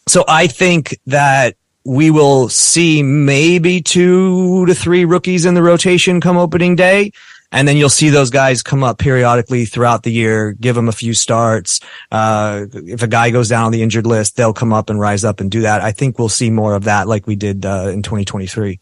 So 0.08 0.24
I 0.28 0.48
think 0.48 1.00
that 1.08 1.56
we 1.86 2.12
will 2.12 2.50
see 2.50 3.04
maybe 3.04 3.82
two 3.82 4.66
to 4.66 4.74
three 4.74 5.06
rookies 5.06 5.46
in 5.46 5.54
the 5.54 5.64
rotation 5.64 6.22
come 6.22 6.38
opening 6.38 6.76
day. 6.76 7.12
And 7.52 7.68
then 7.68 7.78
you'll 7.78 7.90
see 7.90 8.10
those 8.10 8.32
guys 8.32 8.64
come 8.64 8.84
up 8.84 8.98
periodically 8.98 9.66
throughout 9.66 10.02
the 10.02 10.12
year, 10.12 10.54
give 10.54 10.76
them 10.76 10.90
a 10.90 10.92
few 10.92 11.14
starts. 11.14 11.82
Uh, 12.12 12.66
if 12.74 13.04
a 13.04 13.08
guy 13.08 13.30
goes 13.30 13.48
down 13.48 13.66
on 13.66 13.72
the 13.72 13.84
injured 13.84 14.08
list, 14.08 14.38
they'll 14.38 14.54
come 14.54 14.74
up 14.74 14.90
and 14.90 15.00
rise 15.00 15.24
up 15.24 15.40
and 15.40 15.52
do 15.52 15.62
that. 15.62 15.82
I 15.82 15.92
think 15.92 16.18
we'll 16.18 16.30
see 16.30 16.50
more 16.50 16.74
of 16.74 16.86
that 16.86 17.08
like 17.08 17.28
we 17.28 17.36
did 17.36 17.64
uh, 17.64 17.92
in 17.94 18.02
2023. 18.02 18.80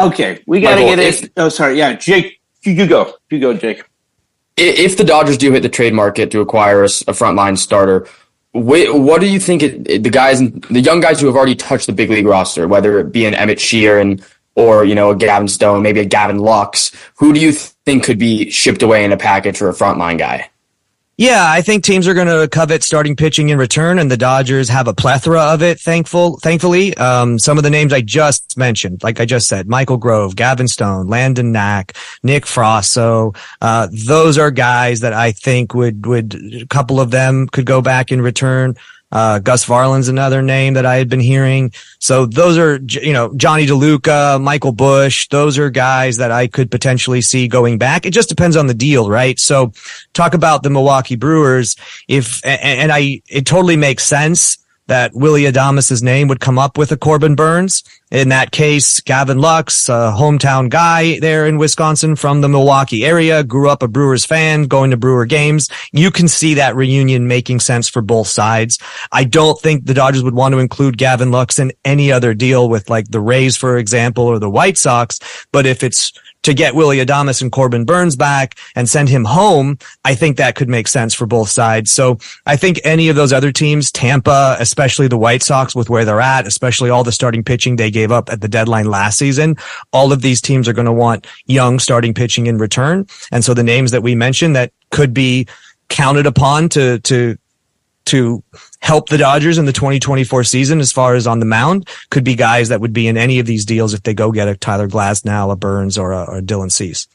Okay, 0.00 0.42
we 0.46 0.60
got 0.60 0.74
to 0.74 0.80
get 0.80 0.98
it. 0.98 1.30
Oh, 1.36 1.48
sorry. 1.48 1.78
Yeah, 1.78 1.92
Jake, 1.92 2.40
you, 2.64 2.72
you 2.72 2.88
go. 2.88 3.14
You 3.30 3.38
go, 3.38 3.54
Jake. 3.54 3.84
If 4.56 4.96
the 4.96 5.04
Dodgers 5.04 5.38
do 5.38 5.52
hit 5.52 5.62
the 5.62 5.68
trade 5.68 5.94
market 5.94 6.32
to 6.32 6.40
acquire 6.40 6.80
a, 6.80 6.86
a 6.86 7.12
frontline 7.12 7.56
starter, 7.56 8.08
what 8.52 9.20
do 9.20 9.26
you 9.26 9.40
think 9.40 9.62
it, 9.62 10.02
the 10.02 10.10
guys, 10.10 10.40
the 10.40 10.80
young 10.80 11.00
guys 11.00 11.20
who 11.20 11.26
have 11.26 11.36
already 11.36 11.54
touched 11.54 11.86
the 11.86 11.92
big 11.92 12.10
league 12.10 12.26
roster, 12.26 12.68
whether 12.68 12.98
it 13.00 13.12
be 13.12 13.24
an 13.24 13.34
Emmett 13.34 13.60
Sheehan 13.60 14.22
or 14.54 14.84
you 14.84 14.94
know 14.94 15.10
a 15.10 15.16
Gavin 15.16 15.48
Stone, 15.48 15.82
maybe 15.82 16.00
a 16.00 16.04
Gavin 16.04 16.38
Lux, 16.38 16.92
who 17.16 17.32
do 17.32 17.40
you 17.40 17.52
think 17.52 18.04
could 18.04 18.18
be 18.18 18.50
shipped 18.50 18.82
away 18.82 19.04
in 19.04 19.12
a 19.12 19.16
package 19.16 19.56
for 19.56 19.68
a 19.68 19.72
frontline 19.72 20.18
guy? 20.18 20.50
Yeah, 21.18 21.44
I 21.46 21.60
think 21.60 21.84
teams 21.84 22.08
are 22.08 22.14
going 22.14 22.26
to 22.26 22.48
covet 22.48 22.82
starting 22.82 23.14
pitching 23.16 23.50
in 23.50 23.58
return, 23.58 23.98
and 23.98 24.10
the 24.10 24.16
Dodgers 24.16 24.70
have 24.70 24.88
a 24.88 24.94
plethora 24.94 25.40
of 25.40 25.62
it. 25.62 25.78
Thankful, 25.78 26.38
thankfully, 26.38 26.96
um, 26.96 27.38
some 27.38 27.58
of 27.58 27.64
the 27.64 27.70
names 27.70 27.92
I 27.92 28.00
just 28.00 28.56
mentioned, 28.56 29.02
like 29.02 29.20
I 29.20 29.26
just 29.26 29.46
said, 29.46 29.68
Michael 29.68 29.98
Grove, 29.98 30.36
Gavin 30.36 30.68
Stone, 30.68 31.08
Landon 31.08 31.52
Knack, 31.52 31.94
Nick 32.22 32.44
Frasso, 32.46 33.36
uh, 33.60 33.88
those 33.92 34.38
are 34.38 34.50
guys 34.50 35.00
that 35.00 35.12
I 35.12 35.32
think 35.32 35.74
would 35.74 36.06
would 36.06 36.34
a 36.62 36.66
couple 36.66 36.98
of 36.98 37.10
them 37.10 37.46
could 37.46 37.66
go 37.66 37.82
back 37.82 38.10
in 38.10 38.22
return. 38.22 38.74
Uh, 39.12 39.38
Gus 39.38 39.66
Varland's 39.66 40.08
another 40.08 40.40
name 40.40 40.74
that 40.74 40.86
I 40.86 40.96
had 40.96 41.08
been 41.10 41.20
hearing. 41.20 41.72
So 41.98 42.24
those 42.24 42.56
are, 42.56 42.80
you 42.88 43.12
know, 43.12 43.32
Jonny 43.36 43.66
DeLuca, 43.66 44.42
Michael 44.42 44.72
Busch. 44.72 45.28
Those 45.28 45.58
are 45.58 45.68
guys 45.68 46.16
that 46.16 46.32
I 46.32 46.46
could 46.46 46.70
potentially 46.70 47.20
see 47.20 47.46
going 47.46 47.76
back. 47.76 48.06
It 48.06 48.12
just 48.12 48.30
depends 48.30 48.56
on 48.56 48.66
the 48.66 48.74
deal, 48.74 49.10
right? 49.10 49.38
So 49.38 49.72
talk 50.14 50.32
about 50.32 50.62
the 50.62 50.70
Milwaukee 50.70 51.16
Brewers. 51.16 51.76
If, 52.08 52.40
and 52.44 52.90
I, 52.90 53.20
it 53.28 53.44
totally 53.44 53.76
makes 53.76 54.04
sense 54.04 54.58
that 54.92 55.14
Willy 55.14 55.44
Adames' 55.44 56.02
name 56.02 56.28
would 56.28 56.40
come 56.40 56.58
up 56.58 56.76
with 56.76 56.92
a 56.92 56.98
Corbin 56.98 57.34
Burnes. 57.34 57.82
In 58.10 58.28
that 58.28 58.50
case, 58.52 59.00
Gavin 59.00 59.38
Lux, 59.38 59.88
a 59.88 60.12
hometown 60.14 60.68
guy 60.68 61.18
there 61.18 61.46
in 61.46 61.56
Wisconsin 61.56 62.14
from 62.14 62.42
the 62.42 62.48
Milwaukee 62.50 63.02
area, 63.02 63.42
grew 63.42 63.70
up 63.70 63.82
a 63.82 63.88
Brewers 63.88 64.26
fan, 64.26 64.64
going 64.64 64.90
to 64.90 64.98
Brewer 64.98 65.24
games. 65.24 65.70
You 65.92 66.10
can 66.10 66.28
see 66.28 66.52
that 66.54 66.76
reunion 66.76 67.26
making 67.26 67.60
sense 67.60 67.88
for 67.88 68.02
both 68.02 68.28
sides. 68.28 68.78
I 69.12 69.24
don't 69.24 69.58
think 69.58 69.86
the 69.86 69.94
Dodgers 69.94 70.22
would 70.24 70.34
want 70.34 70.52
to 70.52 70.58
include 70.58 70.98
Gavin 70.98 71.30
Lux 71.30 71.58
in 71.58 71.72
any 71.86 72.12
other 72.12 72.34
deal 72.34 72.68
with 72.68 72.90
like 72.90 73.08
the 73.08 73.20
Rays, 73.20 73.56
for 73.56 73.78
example, 73.78 74.24
or 74.24 74.38
the 74.38 74.50
White 74.50 74.76
Sox. 74.76 75.18
But 75.52 75.64
if 75.64 75.82
it's 75.82 76.12
to 76.42 76.54
get 76.54 76.74
Willy 76.74 76.98
Adames 76.98 77.40
and 77.40 77.52
Corbin 77.52 77.84
Burnes 77.84 78.16
back 78.16 78.56
and 78.74 78.88
send 78.88 79.08
him 79.08 79.24
home, 79.24 79.78
I 80.04 80.14
think 80.14 80.36
that 80.36 80.54
could 80.54 80.68
make 80.68 80.88
sense 80.88 81.14
for 81.14 81.26
both 81.26 81.48
sides. 81.48 81.92
So 81.92 82.18
I 82.46 82.56
think 82.56 82.80
any 82.84 83.08
of 83.08 83.16
those 83.16 83.32
other 83.32 83.52
teams, 83.52 83.92
Tampa, 83.92 84.56
especially 84.58 85.08
the 85.08 85.18
White 85.18 85.42
Sox 85.42 85.74
with 85.74 85.88
where 85.88 86.04
they're 86.04 86.20
at, 86.20 86.46
especially 86.46 86.90
all 86.90 87.04
the 87.04 87.12
starting 87.12 87.44
pitching 87.44 87.76
they 87.76 87.90
gave 87.90 88.10
up 88.10 88.28
at 88.30 88.40
the 88.40 88.48
deadline 88.48 88.86
last 88.86 89.18
season, 89.18 89.56
all 89.92 90.12
of 90.12 90.22
these 90.22 90.40
teams 90.40 90.68
are 90.68 90.72
going 90.72 90.86
to 90.86 90.92
want 90.92 91.26
young 91.46 91.78
starting 91.78 92.14
pitching 92.14 92.46
in 92.46 92.58
return. 92.58 93.06
And 93.30 93.44
so 93.44 93.54
the 93.54 93.62
names 93.62 93.90
that 93.92 94.02
we 94.02 94.14
mentioned 94.14 94.56
that 94.56 94.72
could 94.90 95.14
be 95.14 95.46
counted 95.88 96.26
upon 96.26 96.68
to, 96.70 96.98
to 97.00 97.36
to 98.12 98.44
help 98.80 99.08
the 99.08 99.16
Dodgers 99.16 99.56
in 99.56 99.64
the 99.64 99.72
2024 99.72 100.44
season 100.44 100.80
as 100.80 100.92
far 100.92 101.14
as 101.14 101.26
on 101.26 101.40
the 101.40 101.46
mound 101.46 101.88
could 102.10 102.24
be 102.24 102.34
guys 102.34 102.68
that 102.68 102.80
would 102.80 102.92
be 102.92 103.08
in 103.08 103.16
any 103.16 103.38
of 103.38 103.46
these 103.46 103.64
deals 103.64 103.94
if 103.94 104.02
they 104.02 104.12
go 104.12 104.30
get 104.30 104.48
a 104.48 104.56
Tyler 104.56 104.86
Glasnow, 104.86 105.50
a 105.50 105.56
Burnes, 105.56 105.96
or 105.96 106.12
a, 106.12 106.24
or 106.24 106.36
a 106.36 106.42
Dylan 106.42 106.70
Cease. 106.70 107.08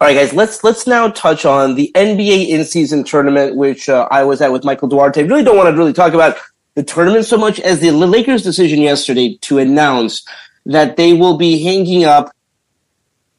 All 0.00 0.08
right, 0.08 0.14
guys, 0.14 0.32
let's 0.32 0.64
let's 0.64 0.88
now 0.88 1.08
touch 1.08 1.44
on 1.44 1.76
the 1.76 1.92
NBA 1.94 2.48
in-season 2.48 3.04
tournament, 3.04 3.54
which 3.54 3.88
uh, 3.88 4.08
I 4.10 4.24
was 4.24 4.40
at 4.40 4.50
with 4.50 4.64
Michael 4.64 4.88
Duarte. 4.88 5.22
I 5.22 5.26
really 5.26 5.44
don't 5.44 5.56
want 5.56 5.68
to 5.68 5.76
really 5.76 5.92
talk 5.92 6.14
about 6.14 6.36
the 6.74 6.82
tournament 6.82 7.26
so 7.26 7.36
much 7.36 7.60
as 7.60 7.78
the 7.80 7.92
Lakers' 7.92 8.42
decision 8.42 8.80
yesterday 8.80 9.36
to 9.42 9.58
announce 9.58 10.26
that 10.66 10.96
they 10.96 11.12
will 11.12 11.36
be 11.36 11.62
hanging 11.62 12.04
up 12.04 12.32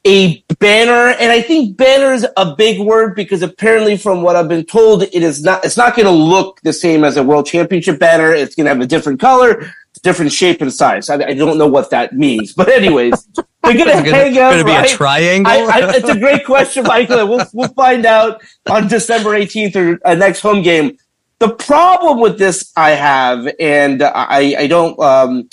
a 0.04 0.40
banner, 0.58 1.14
and 1.20 1.30
I 1.30 1.40
think 1.40 1.76
banner 1.76 2.12
is 2.12 2.26
a 2.36 2.56
big 2.56 2.80
word 2.80 3.14
because 3.14 3.42
apparently, 3.42 3.96
from 3.96 4.22
what 4.22 4.34
I've 4.34 4.48
been 4.48 4.64
told, 4.64 5.04
it 5.04 5.14
is 5.14 5.44
not. 5.44 5.64
It's 5.64 5.76
not 5.76 5.94
going 5.94 6.06
to 6.06 6.12
look 6.12 6.60
the 6.62 6.72
same 6.72 7.04
as 7.04 7.16
a 7.16 7.22
world 7.22 7.46
championship 7.46 7.98
banner. 7.98 8.34
It's 8.34 8.54
going 8.54 8.64
to 8.64 8.70
have 8.70 8.80
a 8.80 8.86
different 8.86 9.20
color, 9.20 9.72
different 10.02 10.32
shape 10.32 10.60
and 10.60 10.72
size. 10.72 11.08
I, 11.08 11.14
I 11.14 11.34
don't 11.34 11.56
know 11.56 11.68
what 11.68 11.90
that 11.90 12.14
means, 12.14 12.52
but 12.52 12.68
anyways, 12.68 13.28
they're 13.34 13.74
going 13.74 13.86
to 13.86 14.10
hang 14.10 14.38
up. 14.38 14.52
Going 14.52 14.58
to 14.58 14.64
be 14.64 14.72
a 14.72 14.88
triangle. 14.88 15.52
I, 15.52 15.58
I, 15.58 15.94
it's 15.94 16.08
a 16.08 16.18
great 16.18 16.44
question, 16.44 16.84
Michael. 16.84 17.28
We'll 17.28 17.46
we'll 17.52 17.68
find 17.68 18.04
out 18.04 18.42
on 18.68 18.88
December 18.88 19.30
18th 19.30 19.76
or 19.76 20.00
uh, 20.04 20.14
next 20.14 20.40
home 20.40 20.62
game. 20.62 20.98
The 21.38 21.50
problem 21.54 22.20
with 22.20 22.38
this 22.38 22.72
I 22.76 22.90
have, 22.90 23.48
and 23.60 24.02
I 24.02 24.56
I 24.58 24.66
don't 24.66 24.98
um, 24.98 25.48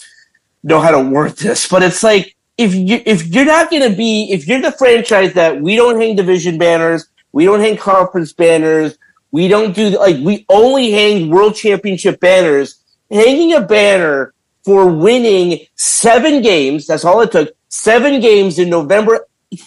know 0.64 0.80
how 0.80 0.92
to 0.92 1.02
word 1.02 1.34
this, 1.38 1.68
but 1.68 1.84
it's 1.84 2.02
like 2.02 2.36
if 2.60 2.76
you 2.76 3.02
if 3.06 3.26
you're 3.28 3.46
not 3.46 3.72
going 3.72 3.90
to 3.90 3.96
be 3.96 4.30
if 4.32 4.46
you're 4.46 4.62
the 4.62 4.74
franchise 4.74 5.34
that 5.34 5.62
we 5.62 5.78
don't 5.78 6.00
hang 6.00 6.18
division 6.18 6.58
banners, 6.58 7.08
we 7.32 7.46
don't 7.46 7.62
hang 7.62 7.78
conference 7.78 8.34
banners, 8.34 8.98
we 9.32 9.48
don't 9.48 9.74
do 9.74 9.98
like 9.98 10.18
we 10.18 10.46
only 10.50 10.92
hang 10.92 11.30
world 11.30 11.56
championship 11.56 12.20
banners. 12.20 12.84
Hanging 13.10 13.54
a 13.54 13.62
banner 13.62 14.34
for 14.66 14.92
winning 14.92 15.66
seven 15.76 16.42
games, 16.42 16.86
that's 16.86 17.06
all 17.06 17.22
it 17.22 17.32
took, 17.32 17.56
seven 17.70 18.20
games 18.20 18.60
in 18.60 18.70
November 18.70 19.26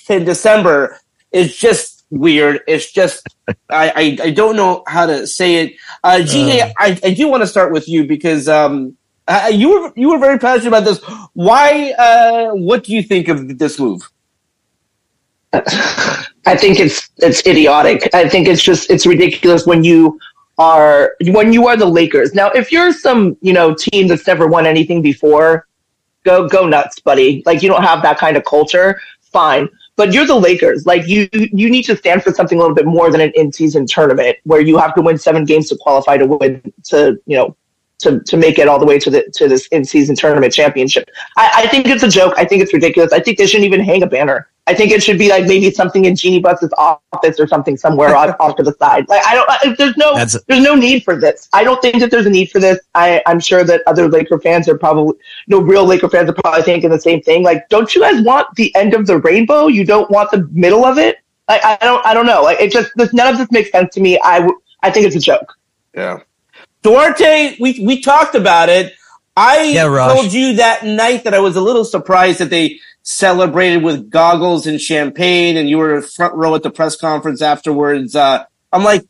and 0.09 0.27
December 0.27 1.01
is 1.33 1.57
just 1.57 2.05
weird. 2.11 2.61
It's 2.69 2.93
just 2.93 3.27
I, 3.71 3.89
I, 3.91 4.19
I 4.25 4.31
don't 4.33 4.55
know 4.55 4.85
how 4.87 5.07
to 5.07 5.27
say 5.27 5.65
it. 5.65 5.77
Uh, 6.05 6.23
GA, 6.23 6.61
uh. 6.61 6.73
I, 6.79 7.01
I 7.03 7.15
do 7.15 7.27
want 7.29 7.43
to 7.43 7.47
start 7.47 7.73
with 7.73 7.89
you 7.89 8.07
because 8.07 8.49
um, 8.49 8.99
uh, 9.29 9.51
you 9.53 9.69
were 9.71 9.93
you 9.97 10.11
were 10.11 10.19
very 10.19 10.39
passionate 10.39 10.69
about 10.69 10.85
this. 10.85 11.01
Why? 11.35 11.93
Uh, 11.99 12.51
what 12.55 12.85
do 12.85 12.93
you 12.93 13.03
think 13.03 13.29
of 13.29 13.59
this 13.59 13.79
move? 13.79 14.03
I 15.53 16.57
think 16.57 16.81
it's 16.81 17.09
it's 17.19 17.47
idiotic. 17.47 18.09
I 18.15 18.29
think 18.29 18.49
it's 18.49 18.63
just 18.63 18.91
it's 18.91 19.07
ridiculous 19.07 19.67
when 19.67 19.85
you 19.85 20.19
are 20.59 21.15
when 21.27 21.53
you 21.53 21.69
are 21.69 21.77
the 21.77 21.87
Lakers. 21.87 22.35
Now, 22.35 22.51
if 22.51 22.73
you're 22.73 22.93
some 22.93 23.37
you 23.41 23.53
know 23.53 23.75
team 23.75 24.09
that's 24.09 24.27
never 24.27 24.47
won 24.47 24.67
anything 24.67 25.03
before, 25.03 25.69
go 26.25 26.49
go 26.49 26.67
nuts, 26.67 26.99
buddy. 27.01 27.43
Like 27.47 27.63
you 27.63 27.69
don't 27.69 27.83
have 27.83 28.03
that 28.03 28.19
kind 28.19 28.37
of 28.37 28.45
culture. 28.45 29.01
Fine, 29.21 29.69
but 29.97 30.13
you're 30.13 30.27
the 30.27 30.35
Lakers. 30.35 30.85
Like 30.85 31.07
you 31.07 31.29
you 31.33 31.71
need 31.71 31.85
to 31.85 31.97
stand 31.97 32.23
for 32.23 32.33
something 32.33 32.59
a 32.59 32.61
little 32.61 32.75
bit 32.75 32.87
more 32.87 33.11
than 33.11 33.21
an 33.21 33.33
in 33.35 33.53
season 33.53 33.87
tournament 33.87 34.37
where 34.45 34.61
you 34.61 34.79
have 34.79 34.95
to 34.95 35.03
win 35.03 35.17
seven 35.17 35.45
games 35.45 35.69
to 35.69 35.77
qualify 35.77 36.17
to 36.17 36.27
win 36.27 36.73
to 36.85 37.19
you 37.27 37.37
know 37.37 37.57
to, 38.03 38.21
to 38.21 38.37
make 38.37 38.59
it 38.59 38.69
all 38.69 38.79
the 38.79 38.87
way 38.87 38.99
to 38.99 39.11
the 39.11 39.31
to 39.35 39.49
this 39.49 39.67
in 39.69 39.85
season 39.85 40.15
tournament 40.15 40.53
championship. 40.53 41.09
I, 41.37 41.65
I 41.65 41.67
think 41.69 41.87
it's 41.87 42.03
a 42.03 42.09
joke. 42.09 42.35
I 42.37 42.45
think 42.45 42.63
it's 42.63 42.73
ridiculous. 42.73 43.13
I 43.13 43.21
think 43.21 43.39
they 43.39 43.47
shouldn't 43.47 43.67
even 43.67 43.81
hang 43.81 44.03
a 44.03 44.07
banner. 44.07 44.49
I 44.67 44.75
think 44.75 44.93
it 44.93 45.03
should 45.03 45.19
be 45.19 45.29
like 45.29 45.47
maybe 45.47 45.71
something 45.73 46.05
in 46.05 46.15
Jeanie 46.15 46.39
Buss's 46.39 46.73
office 46.79 47.41
or 47.41 47.49
something 47.49 47.77
somewhere 47.77 48.15
off, 48.15 48.37
off 48.39 48.57
to 48.57 48.63
the 48.63 48.75
side. 48.75 49.09
Like 49.09 49.23
I 49.25 49.35
don't. 49.35 49.79
There's 49.79 49.97
no. 49.97 50.15
That's 50.15 50.41
there's 50.45 50.63
no 50.63 50.77
need 50.77 51.03
for 51.03 51.17
this. 51.17 51.49
I 51.53 51.65
don't 51.65 51.83
think 51.83 51.99
that 51.99 52.11
there's 52.13 52.27
a 52.27 52.31
need 52.31 52.51
for 52.51 52.61
this. 52.61 52.79
I 52.95 53.23
I'm 53.27 53.41
sure 53.41 53.65
that 53.65 53.83
other 53.87 54.09
Laker 54.09 54.39
fans 54.39 54.69
are 54.69 54.79
probably 54.79 55.15
no 55.49 55.61
real 55.61 55.85
Laker 55.85 56.09
fans 56.09 56.31
are 56.31 56.35
probably 56.35 56.63
thinking 56.63 56.91
the 56.91 57.01
same 57.01 57.23
thing. 57.23 57.43
Like, 57.43 57.69
don't 57.71 57.93
you 57.95 58.03
guys 58.03 58.23
want 58.23 58.55
the 58.55 58.73
end 58.77 58.95
of 58.95 59.07
the 59.07 59.19
rainbow? 59.19 59.67
You 59.67 59.85
don't 59.85 60.11
want 60.11 60.31
the 60.31 60.49
middle 60.53 60.85
of 60.85 60.97
it. 60.97 61.17
Like 61.49 61.65
I 61.65 61.77
don't. 61.81 62.05
I 62.07 62.15
don't 62.15 62.27
know. 62.27 62.43
Like 62.43 62.61
it 62.61 62.71
just. 62.71 62.93
This, 62.95 63.13
none 63.13 63.33
of 63.33 63.39
this 63.39 63.51
makes 63.51 63.71
sense 63.73 63.93
to 63.95 64.01
me. 64.01 64.19
I 64.23 64.49
I 64.83 64.91
think 64.91 65.07
it's 65.07 65.17
a 65.17 65.21
joke. 65.21 65.55
Yeah. 65.95 66.21
Duarte, 66.83 67.57
we 67.61 67.81
we 67.85 68.01
talked 68.01 68.35
about 68.35 68.69
it. 68.69 68.95
I 69.37 69.63
yeah, 69.63 69.85
told 69.85 70.33
you 70.33 70.57
that 70.57 70.85
night 70.85 71.25
that 71.25 71.33
I 71.33 71.39
was 71.39 71.57
a 71.57 71.61
little 71.61 71.85
surprised 71.85 72.41
that 72.41 72.51
they 72.51 72.81
celebrated 73.03 73.83
with 73.83 74.11
goggles 74.11 74.67
and 74.67 74.81
champagne, 74.81 75.57
and 75.57 75.69
you 75.69 75.79
were 75.79 75.97
in 75.97 76.03
front 76.03 76.35
row 76.35 76.55
at 76.55 76.63
the 76.63 76.71
press 76.71 76.97
conference 76.97 77.41
afterwards. 77.41 78.15
Uh, 78.15 78.45
I'm 78.73 78.85
like, 78.85 79.05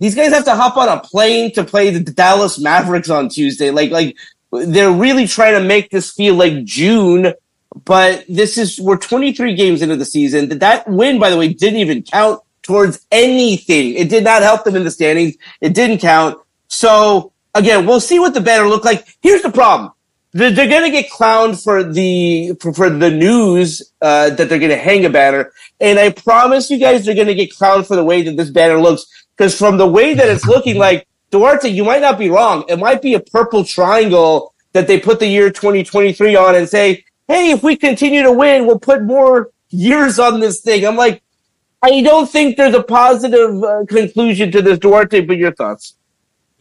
these 0.00 0.14
guys 0.14 0.32
have 0.32 0.44
to 0.46 0.56
hop 0.56 0.76
on 0.76 0.88
a 0.88 1.00
plane 1.00 1.52
to 1.52 1.64
play 1.64 1.90
the 1.90 2.00
Dallas 2.00 2.58
Mavericks 2.58 3.08
on 3.08 3.28
Tuesday. 3.28 3.70
Like, 3.70 3.90
like 3.90 4.16
they're 4.50 4.92
really 4.92 5.26
trying 5.26 5.54
to 5.54 5.66
make 5.66 5.90
this 5.90 6.10
feel 6.10 6.34
like 6.34 6.64
June, 6.64 7.32
but 7.84 8.24
this 8.28 8.58
is 8.58 8.80
we're 8.80 8.96
23 8.96 9.54
games 9.54 9.80
into 9.80 9.96
the 9.96 10.04
season. 10.04 10.58
That 10.58 10.88
win, 10.88 11.20
by 11.20 11.30
the 11.30 11.36
way, 11.36 11.52
didn't 11.52 11.78
even 11.78 12.02
count 12.02 12.40
towards 12.62 13.06
anything. 13.10 13.94
It 13.94 14.08
did 14.08 14.24
not 14.24 14.42
help 14.42 14.64
them 14.64 14.76
in 14.76 14.84
the 14.84 14.90
standings. 14.90 15.36
It 15.60 15.74
didn't 15.74 15.98
count. 15.98 16.38
So 16.72 17.32
again, 17.54 17.86
we'll 17.86 18.00
see 18.00 18.18
what 18.18 18.32
the 18.32 18.40
banner 18.40 18.66
look 18.66 18.82
like. 18.84 19.06
Here's 19.20 19.42
the 19.42 19.50
problem. 19.50 19.92
They're, 20.32 20.50
they're 20.50 20.68
going 20.68 20.90
to 20.90 20.90
get 20.90 21.10
clowned 21.10 21.62
for 21.62 21.84
the, 21.84 22.54
for, 22.60 22.72
for 22.72 22.88
the 22.88 23.10
news, 23.10 23.92
uh, 24.00 24.30
that 24.30 24.48
they're 24.48 24.58
going 24.58 24.70
to 24.70 24.78
hang 24.78 25.04
a 25.04 25.10
banner. 25.10 25.52
And 25.78 25.98
I 25.98 26.10
promise 26.10 26.70
you 26.70 26.78
guys, 26.78 27.04
they're 27.04 27.14
going 27.14 27.26
to 27.26 27.34
get 27.34 27.52
clowned 27.52 27.86
for 27.86 27.94
the 27.94 28.02
way 28.02 28.22
that 28.22 28.38
this 28.38 28.50
banner 28.50 28.80
looks. 28.80 29.04
Cause 29.36 29.56
from 29.56 29.76
the 29.76 29.86
way 29.86 30.14
that 30.14 30.28
it's 30.28 30.46
looking 30.46 30.78
like, 30.78 31.06
Duarte, 31.30 31.68
you 31.68 31.84
might 31.84 32.00
not 32.00 32.18
be 32.18 32.30
wrong. 32.30 32.64
It 32.68 32.78
might 32.78 33.02
be 33.02 33.14
a 33.14 33.20
purple 33.20 33.64
triangle 33.64 34.54
that 34.72 34.86
they 34.86 34.98
put 34.98 35.20
the 35.20 35.26
year 35.26 35.50
2023 35.50 36.36
on 36.36 36.54
and 36.54 36.66
say, 36.68 37.04
Hey, 37.28 37.50
if 37.50 37.62
we 37.62 37.76
continue 37.76 38.22
to 38.22 38.32
win, 38.32 38.66
we'll 38.66 38.78
put 38.78 39.02
more 39.02 39.50
years 39.68 40.18
on 40.18 40.40
this 40.40 40.62
thing. 40.62 40.86
I'm 40.86 40.96
like, 40.96 41.22
I 41.82 42.00
don't 42.00 42.30
think 42.30 42.56
there's 42.56 42.74
a 42.74 42.82
positive 42.82 43.62
uh, 43.62 43.84
conclusion 43.86 44.50
to 44.52 44.62
this, 44.62 44.78
Duarte, 44.78 45.20
but 45.20 45.36
your 45.36 45.52
thoughts. 45.52 45.96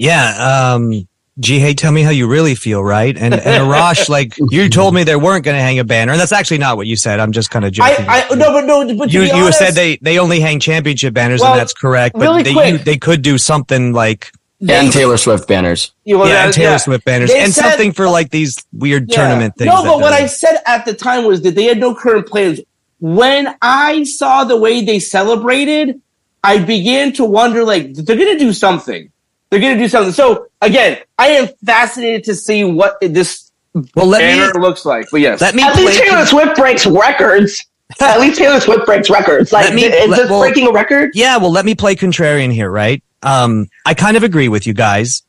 Yeah. 0.01 0.73
Um, 0.73 1.07
Ji 1.39 1.59
Hae, 1.59 1.73
tell 1.73 1.91
me 1.91 2.01
how 2.01 2.09
you 2.09 2.27
really 2.27 2.55
feel, 2.55 2.83
right? 2.83 3.15
And, 3.17 3.33
and 3.33 3.41
Arash, 3.43 4.09
like 4.09 4.33
you 4.49 4.67
told 4.69 4.93
me 4.93 5.03
they 5.03 5.15
weren't 5.15 5.45
going 5.45 5.55
to 5.55 5.61
hang 5.61 5.79
a 5.79 5.83
banner, 5.83 6.11
and 6.11 6.19
that's 6.19 6.31
actually 6.33 6.57
not 6.57 6.75
what 6.75 6.87
you 6.87 6.95
said. 6.95 7.19
I'm 7.19 7.31
just 7.31 7.49
kind 7.49 7.63
of 7.65 7.71
joking. 7.71 8.05
I, 8.07 8.27
I, 8.29 8.35
no, 8.35 8.51
but 8.51 8.65
no, 8.65 8.95
but 8.97 9.13
you, 9.13 9.21
you 9.21 9.31
honest, 9.31 9.59
said 9.59 9.73
they, 9.73 9.97
they 9.97 10.19
only 10.19 10.39
hang 10.39 10.59
championship 10.59 11.13
banners, 11.13 11.39
Well, 11.39 11.53
and 11.53 11.59
that's 11.61 11.73
correct. 11.73 12.13
But 12.13 12.23
really 12.23 12.43
they 12.43 12.53
quick. 12.53 12.71
you, 12.71 12.77
they 12.79 12.97
could 12.97 13.21
do 13.21 13.37
something 13.37 13.93
like 13.93 14.31
and 14.67 14.91
Taylor 14.91 15.17
Swift 15.17 15.47
banners. 15.47 15.93
You 16.03 16.17
know, 16.17 16.25
yeah, 16.25 16.45
and 16.45 16.53
Taylor 16.53 16.71
yeah. 16.71 16.77
Swift 16.77 17.05
banners, 17.05 17.31
They 17.31 17.39
and 17.39 17.53
said- 17.53 17.69
something 17.69 17.93
for 17.93 18.09
like 18.09 18.29
these 18.29 18.57
weird 18.73 19.09
Yeah. 19.09 19.15
tournament 19.15 19.55
things. 19.55 19.67
No, 19.69 19.83
but 19.83 19.99
what 19.99 20.13
I 20.13 20.25
said 20.27 20.57
at 20.65 20.85
the 20.85 20.93
time 20.93 21.25
was 21.25 21.41
that 21.43 21.55
they 21.55 21.63
had 21.63 21.79
no 21.79 21.95
current 21.95 22.27
plans. 22.27 22.59
When 22.99 23.55
I 23.61 24.03
saw 24.03 24.43
the 24.43 24.57
way 24.57 24.83
they 24.83 24.99
celebrated, 24.99 26.01
I 26.43 26.59
began 26.59 27.13
to 27.13 27.25
wonder, 27.25 27.63
like, 27.63 27.93
they're 27.93 28.15
going 28.17 28.37
to 28.37 28.43
do 28.43 28.53
something. 28.53 29.10
They're 29.51 29.59
going 29.59 29.77
to 29.77 29.83
do 29.83 29.87
something. 29.89 30.13
So 30.13 30.47
again, 30.61 30.97
I 31.19 31.27
am 31.29 31.49
fascinated 31.65 32.23
to 32.23 32.35
see 32.35 32.63
what 32.63 32.97
this 33.01 33.51
well, 33.95 34.07
let 34.07 34.19
banner 34.19 34.53
me 34.53 34.59
looks 34.59 34.85
like. 34.85 35.07
But 35.11 35.21
yes, 35.21 35.39
let 35.41 35.53
me 35.55 35.61
At 35.63 35.75
least 35.75 35.99
play- 35.99 36.09
Taylor 36.09 36.25
Swift 36.25 36.55
breaks 36.55 36.85
records. 36.87 37.65
At 38.01 38.19
least 38.21 38.37
Taylor 38.39 38.59
Swift 38.61 38.85
breaks 38.85 39.09
records. 39.09 39.51
Like, 39.51 39.65
Let 39.65 39.75
me- 39.75 39.83
is 39.83 40.09
let- 40.09 40.17
this 40.17 40.29
well- 40.29 40.39
breaking 40.41 40.67
a 40.67 40.71
record? 40.71 41.11
Yeah, 41.13 41.37
well, 41.37 41.51
let 41.51 41.65
me 41.65 41.75
play 41.75 41.95
contrarian 41.95 42.51
here, 42.51 42.71
right? 42.71 43.03
Um, 43.23 43.67
I 43.85 43.93
kind 43.93 44.17
of 44.17 44.23
agree 44.23 44.47
with 44.47 44.65
you 44.65 44.73
guys, 44.73 45.21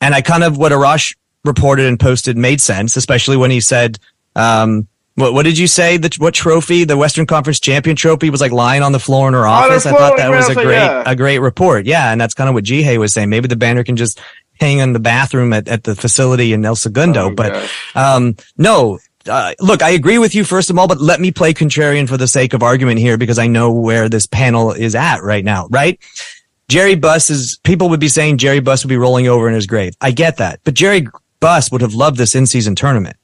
and 0.00 0.14
I 0.14 0.22
kind 0.22 0.42
of 0.42 0.56
what 0.58 0.72
Arash 0.72 1.14
reported 1.44 1.86
and 1.86 2.00
posted 2.00 2.36
made 2.36 2.60
sense, 2.60 2.96
especially 2.96 3.36
when 3.36 3.50
he 3.50 3.60
said, 3.60 3.98
um, 4.34 4.88
what, 5.18 5.34
what 5.34 5.42
did 5.42 5.58
you 5.58 5.66
say? 5.66 5.96
The 5.96 6.14
what 6.18 6.32
trophy? 6.32 6.84
The 6.84 6.96
Western 6.96 7.26
Conference 7.26 7.58
champion 7.58 7.96
trophy 7.96 8.30
was 8.30 8.40
like 8.40 8.52
lying 8.52 8.82
on 8.82 8.92
the 8.92 9.00
floor 9.00 9.26
in 9.26 9.34
her 9.34 9.46
office. 9.46 9.84
I 9.84 9.90
thought 9.90 10.16
that 10.16 10.30
was 10.30 10.48
a 10.48 10.54
great 10.54 10.76
yeah. 10.76 11.02
a 11.04 11.16
great 11.16 11.40
report. 11.40 11.86
Yeah, 11.86 12.12
and 12.12 12.20
that's 12.20 12.34
kind 12.34 12.48
of 12.48 12.54
what 12.54 12.64
Ji 12.64 12.82
Hae 12.82 12.98
was 12.98 13.12
saying. 13.12 13.28
Maybe 13.28 13.48
the 13.48 13.56
banner 13.56 13.82
can 13.82 13.96
just 13.96 14.20
hang 14.60 14.78
in 14.78 14.92
the 14.92 15.00
bathroom 15.00 15.52
at, 15.52 15.66
at 15.68 15.84
the 15.84 15.96
facility 15.96 16.52
in 16.52 16.64
El 16.64 16.76
Segundo. 16.76 17.26
Oh, 17.26 17.34
but 17.34 17.68
um, 17.94 18.36
no, 18.56 18.98
uh, 19.28 19.54
look, 19.60 19.82
I 19.82 19.90
agree 19.90 20.18
with 20.18 20.34
you 20.34 20.44
first 20.44 20.70
of 20.70 20.78
all, 20.78 20.86
but 20.86 21.00
let 21.00 21.20
me 21.20 21.32
play 21.32 21.52
contrarian 21.52 22.08
for 22.08 22.16
the 22.16 22.28
sake 22.28 22.54
of 22.54 22.62
argument 22.62 22.98
here 23.00 23.18
because 23.18 23.38
I 23.38 23.46
know 23.46 23.72
where 23.72 24.08
this 24.08 24.26
panel 24.26 24.72
is 24.72 24.94
at 24.94 25.22
right 25.22 25.44
now, 25.44 25.66
right? 25.70 25.98
Jerry 26.68 26.94
Buss 26.96 27.30
is, 27.30 27.58
people 27.64 27.88
would 27.88 28.00
be 28.00 28.08
saying 28.08 28.38
Jerry 28.38 28.60
Buss 28.60 28.84
would 28.84 28.90
be 28.90 28.96
rolling 28.96 29.26
over 29.26 29.48
in 29.48 29.54
his 29.54 29.66
grave. 29.66 29.94
I 30.00 30.10
get 30.10 30.36
that, 30.36 30.60
but 30.64 30.74
Jerry 30.74 31.08
Buss 31.40 31.72
would 31.72 31.80
have 31.80 31.94
loved 31.94 32.18
this 32.18 32.34
in-season 32.34 32.74
tournament. 32.74 33.16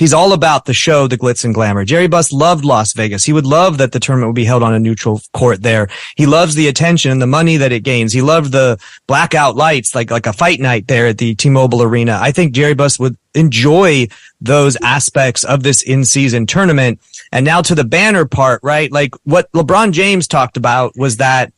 He's 0.00 0.14
all 0.14 0.32
about 0.32 0.64
the 0.64 0.72
show, 0.72 1.06
the 1.06 1.18
glitz 1.18 1.44
and 1.44 1.52
glamour. 1.52 1.84
Jerry 1.84 2.08
Buss 2.08 2.32
loved 2.32 2.64
Las 2.64 2.94
Vegas. 2.94 3.22
He 3.22 3.34
would 3.34 3.44
love 3.44 3.76
that 3.76 3.92
the 3.92 4.00
tournament 4.00 4.30
would 4.30 4.34
be 4.34 4.46
held 4.46 4.62
on 4.62 4.72
a 4.72 4.78
neutral 4.78 5.20
court 5.34 5.62
there. 5.62 5.90
He 6.16 6.24
loves 6.24 6.54
the 6.54 6.68
attention 6.68 7.10
and 7.10 7.20
the 7.20 7.26
money 7.26 7.58
that 7.58 7.70
it 7.70 7.80
gains. 7.80 8.14
He 8.14 8.22
loved 8.22 8.50
the 8.50 8.80
blackout 9.06 9.56
lights, 9.56 9.94
like, 9.94 10.10
like 10.10 10.24
a 10.24 10.32
fight 10.32 10.58
night 10.58 10.88
there 10.88 11.08
at 11.08 11.18
the 11.18 11.34
T-Mobile 11.34 11.82
Arena. 11.82 12.18
I 12.18 12.32
think 12.32 12.54
Jerry 12.54 12.72
Buss 12.72 12.98
would 12.98 13.14
enjoy 13.34 14.08
those 14.40 14.74
aspects 14.82 15.44
of 15.44 15.64
this 15.64 15.82
in-season 15.82 16.46
tournament. 16.46 16.98
And 17.30 17.44
now 17.44 17.60
to 17.60 17.74
the 17.74 17.84
banner 17.84 18.24
part, 18.24 18.60
right? 18.62 18.90
Like 18.90 19.14
what 19.24 19.52
LeBron 19.52 19.92
James 19.92 20.26
talked 20.26 20.56
about 20.56 20.96
was 20.96 21.18
that 21.18 21.52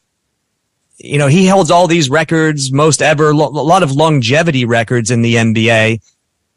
you 0.98 1.18
know, 1.18 1.28
he 1.28 1.46
holds 1.46 1.70
all 1.70 1.86
these 1.86 2.10
records, 2.10 2.72
most 2.72 3.02
ever, 3.02 3.30
a 3.30 3.36
lot 3.36 3.84
of 3.84 3.92
longevity 3.92 4.64
records 4.64 5.12
in 5.12 5.22
the 5.22 5.36
NBA, 5.36 6.00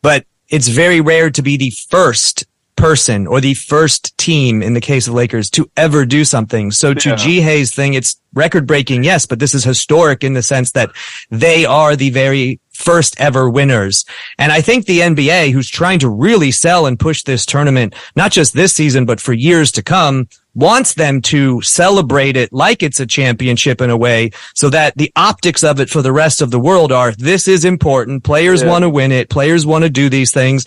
but 0.01 0.25
it's 0.49 0.67
very 0.67 1.01
rare 1.01 1.29
to 1.29 1.41
be 1.41 1.57
the 1.57 1.71
first 1.89 2.45
person 2.75 3.25
or 3.25 3.39
the 3.39 3.53
first 3.53 4.17
team 4.17 4.61
in 4.61 4.73
the 4.73 4.81
case 4.81 5.07
of 5.07 5.13
Lakers 5.13 5.49
to 5.49 5.69
ever 5.77 6.05
do 6.05 6.25
something. 6.25 6.71
So 6.71 6.93
to 6.93 7.09
Yeah. 7.09 7.15
Ji 7.15 7.41
Hae's 7.41 7.73
thing, 7.73 7.93
it's 7.93 8.17
record 8.33 8.67
breaking. 8.67 9.03
Yes, 9.03 9.25
but 9.25 9.39
this 9.39 9.53
is 9.53 9.63
historic 9.63 10.23
in 10.23 10.33
the 10.33 10.43
sense 10.43 10.71
that 10.71 10.89
they 11.31 11.65
are 11.65 11.95
the 11.95 12.09
very 12.09 12.59
first 12.73 13.19
ever 13.19 13.49
winners. 13.49 14.03
And 14.37 14.51
I 14.51 14.59
think 14.59 14.85
the 14.85 14.99
NBA, 14.99 15.51
who's 15.51 15.69
trying 15.69 15.99
to 15.99 16.09
really 16.09 16.51
sell 16.51 16.85
and 16.85 16.99
push 16.99 17.23
this 17.23 17.45
tournament, 17.45 17.95
not 18.15 18.31
just 18.33 18.53
this 18.53 18.73
season, 18.73 19.05
but 19.05 19.21
for 19.21 19.31
years 19.31 19.71
to 19.73 19.81
come, 19.81 20.27
wants 20.56 20.93
them 20.93 21.22
to 21.22 21.62
celebrate 21.62 22.38
it 22.38 22.51
like 22.51 22.82
it's 22.82 22.99
a 22.99 23.06
championship 23.06 23.82
in 23.82 23.89
a 23.89 23.97
way 23.97 24.32
so 24.56 24.70
that 24.70 24.97
the 24.97 25.12
optics 25.16 25.64
of 25.64 25.80
it 25.80 25.89
for 25.89 26.01
the 26.01 26.14
rest 26.14 26.41
of 26.41 26.49
the 26.49 26.60
world 26.60 26.91
are 26.91 27.12
this 27.12 27.47
is 27.47 27.66
important. 27.66 28.24
Players 28.24 28.64
yeah. 28.64 28.70
want 28.70 28.84
to 28.84 28.89
win 28.89 29.12
it. 29.12 29.30
Players 29.30 29.66
want 29.66 29.84
to 29.84 29.89
do 29.89 30.10
these 30.10 30.32
things. 30.32 30.66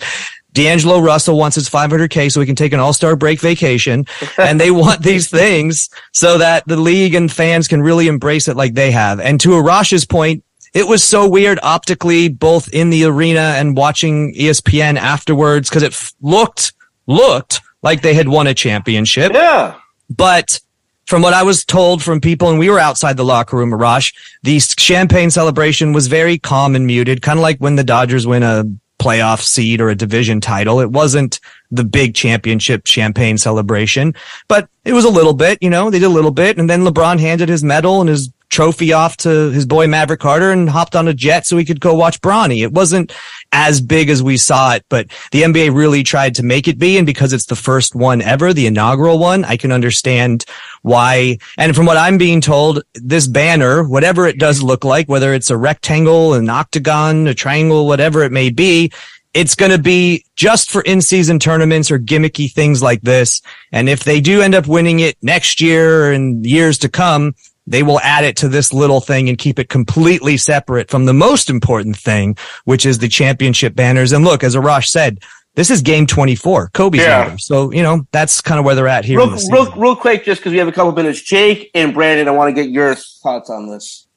D'Angelo 0.53 0.99
Russell 0.99 1.37
wants 1.37 1.55
his 1.55 1.69
500k 1.69 2.31
so 2.31 2.39
he 2.39 2.45
can 2.45 2.55
take 2.55 2.73
an 2.73 2.79
all-star 2.79 3.15
break 3.15 3.39
vacation. 3.39 4.05
and 4.37 4.59
they 4.59 4.71
want 4.71 5.01
these 5.01 5.29
things 5.29 5.89
so 6.11 6.37
that 6.37 6.67
the 6.67 6.77
league 6.77 7.15
and 7.15 7.31
fans 7.31 7.67
can 7.67 7.81
really 7.81 8.07
embrace 8.07 8.47
it 8.47 8.55
like 8.55 8.73
they 8.73 8.91
have. 8.91 9.19
And 9.19 9.39
to 9.41 9.49
Arash's 9.49 10.05
point, 10.05 10.43
it 10.73 10.87
was 10.87 11.03
so 11.03 11.27
weird 11.27 11.59
optically, 11.63 12.29
both 12.29 12.71
in 12.71 12.91
the 12.91 13.05
arena 13.05 13.55
and 13.57 13.75
watching 13.75 14.35
ESPN 14.35 14.97
afterwards, 14.97 15.67
because 15.69 15.81
it 15.81 15.93
f- 15.93 16.13
looked, 16.21 16.73
looked 17.07 17.61
like 17.81 18.01
they 18.01 18.13
had 18.13 18.27
won 18.27 18.47
a 18.47 18.53
championship. 18.53 19.33
Yeah. 19.33 19.75
But 20.09 20.59
from 21.05 21.21
what 21.21 21.33
I 21.33 21.43
was 21.43 21.65
told 21.65 22.03
from 22.03 22.21
people, 22.21 22.49
and 22.49 22.59
we 22.59 22.69
were 22.69 22.79
outside 22.79 23.17
the 23.17 23.25
locker 23.25 23.57
room, 23.57 23.71
Arash, 23.71 24.13
the 24.43 24.59
champagne 24.59 25.31
celebration 25.31 25.93
was 25.93 26.07
very 26.07 26.37
calm 26.37 26.75
and 26.75 26.85
muted, 26.85 27.21
kind 27.21 27.39
of 27.39 27.43
like 27.43 27.57
when 27.57 27.75
the 27.75 27.83
Dodgers 27.83 28.27
win 28.27 28.43
a 28.43 28.65
playoff 28.99 29.41
seed 29.41 29.81
or 29.81 29.89
a 29.89 29.95
division 29.95 30.41
title. 30.41 30.79
It 30.79 30.91
wasn't 30.91 31.39
the 31.71 31.83
big 31.83 32.13
championship 32.13 32.85
champagne 32.85 33.37
celebration, 33.37 34.13
but 34.47 34.69
it 34.85 34.93
was 34.93 35.05
a 35.05 35.09
little 35.09 35.33
bit, 35.33 35.57
you 35.61 35.69
know, 35.69 35.89
they 35.89 35.99
did 35.99 36.05
a 36.05 36.09
little 36.09 36.31
bit. 36.31 36.57
And 36.57 36.69
then 36.69 36.81
LeBron 36.81 37.19
handed 37.19 37.49
his 37.49 37.63
medal 37.63 38.01
and 38.01 38.09
his 38.09 38.29
trophy 38.49 38.93
off 38.93 39.15
to 39.17 39.51
his 39.51 39.65
boy 39.65 39.87
Maverick 39.87 40.19
Carter 40.19 40.51
and 40.51 40.69
hopped 40.69 40.95
on 40.95 41.07
a 41.07 41.13
jet 41.13 41.45
so 41.45 41.55
he 41.57 41.65
could 41.65 41.79
go 41.79 41.93
watch 41.93 42.19
Bronny. 42.21 42.61
It 42.61 42.73
wasn't 42.73 43.13
as 43.51 43.81
big 43.81 44.09
as 44.09 44.21
we 44.21 44.37
saw 44.37 44.73
it, 44.73 44.85
but 44.89 45.07
the 45.31 45.43
NBA 45.43 45.73
really 45.73 46.03
tried 46.03 46.35
to 46.35 46.43
make 46.43 46.67
it 46.67 46.77
be. 46.77 46.97
And 46.97 47.05
because 47.05 47.33
it's 47.33 47.47
the 47.47 47.55
first 47.55 47.95
one 47.95 48.21
ever, 48.21 48.53
the 48.53 48.67
inaugural 48.67 49.19
one, 49.19 49.43
I 49.45 49.57
can 49.57 49.71
understand 49.71 50.45
why. 50.81 51.37
And 51.57 51.75
from 51.75 51.85
what 51.85 51.97
I'm 51.97 52.17
being 52.17 52.41
told, 52.41 52.83
this 52.93 53.27
banner, 53.27 53.83
whatever 53.83 54.27
it 54.27 54.39
does 54.39 54.61
look 54.61 54.83
like, 54.83 55.09
whether 55.09 55.33
it's 55.33 55.49
a 55.49 55.57
rectangle, 55.57 56.33
an 56.35 56.49
octagon, 56.49 57.27
a 57.27 57.33
triangle, 57.33 57.87
whatever 57.87 58.23
it 58.23 58.31
may 58.31 58.49
be, 58.49 58.91
it's 59.33 59.55
going 59.55 59.71
to 59.71 59.77
be 59.77 60.25
just 60.35 60.71
for 60.71 60.81
in-season 60.81 61.37
tournaments 61.37 61.91
or 61.91 61.99
gimmicky 61.99 62.51
things 62.51 62.81
like 62.81 63.01
this. 63.01 63.41
And 63.71 63.87
if 63.87 64.03
they 64.03 64.21
do 64.21 64.41
end 64.41 64.55
up 64.55 64.67
winning 64.67 65.01
it 65.01 65.17
next 65.21 65.61
year 65.61 66.11
and 66.11 66.43
years 66.45 66.79
to 66.79 66.89
come, 66.89 67.35
they 67.69 67.83
will 67.83 67.99
add 67.99 68.25
it 68.25 68.35
to 68.37 68.49
this 68.49 68.73
little 68.73 68.99
thing 68.99 69.29
and 69.29 69.37
keep 69.37 69.59
it 69.59 69.69
completely 69.69 70.37
separate 70.37 70.89
from 70.89 71.05
the 71.05 71.13
most 71.13 71.49
important 71.49 71.95
thing, 71.95 72.35
which 72.65 72.85
is 72.85 72.97
the 72.97 73.07
championship 73.07 73.75
banners. 73.75 74.11
And 74.11 74.25
look, 74.25 74.43
as 74.43 74.55
Arash 74.55 74.87
said, 74.87 75.19
this 75.55 75.69
is 75.69 75.81
game 75.81 76.07
24, 76.07 76.69
Kobe's 76.73 77.01
yeah. 77.01 77.23
number. 77.23 77.37
So, 77.37 77.71
you 77.71 77.83
know, 77.83 78.07
that's 78.11 78.41
kind 78.41 78.59
of 78.59 78.65
where 78.65 78.75
they're 78.75 78.87
at 78.87 79.05
here. 79.05 79.19
Real, 79.19 79.37
real, 79.51 79.71
real 79.75 79.95
quick, 79.95 80.23
just 80.25 80.41
because 80.41 80.51
we 80.51 80.57
have 80.57 80.67
a 80.67 80.71
couple 80.71 80.91
minutes. 80.93 81.21
Jake 81.21 81.69
and 81.75 81.93
Brandon, 81.93 82.27
I 82.27 82.31
want 82.31 82.55
to 82.55 82.61
get 82.61 82.71
your 82.71 82.95
thoughts 82.95 83.49
on 83.49 83.69
this. 83.69 84.07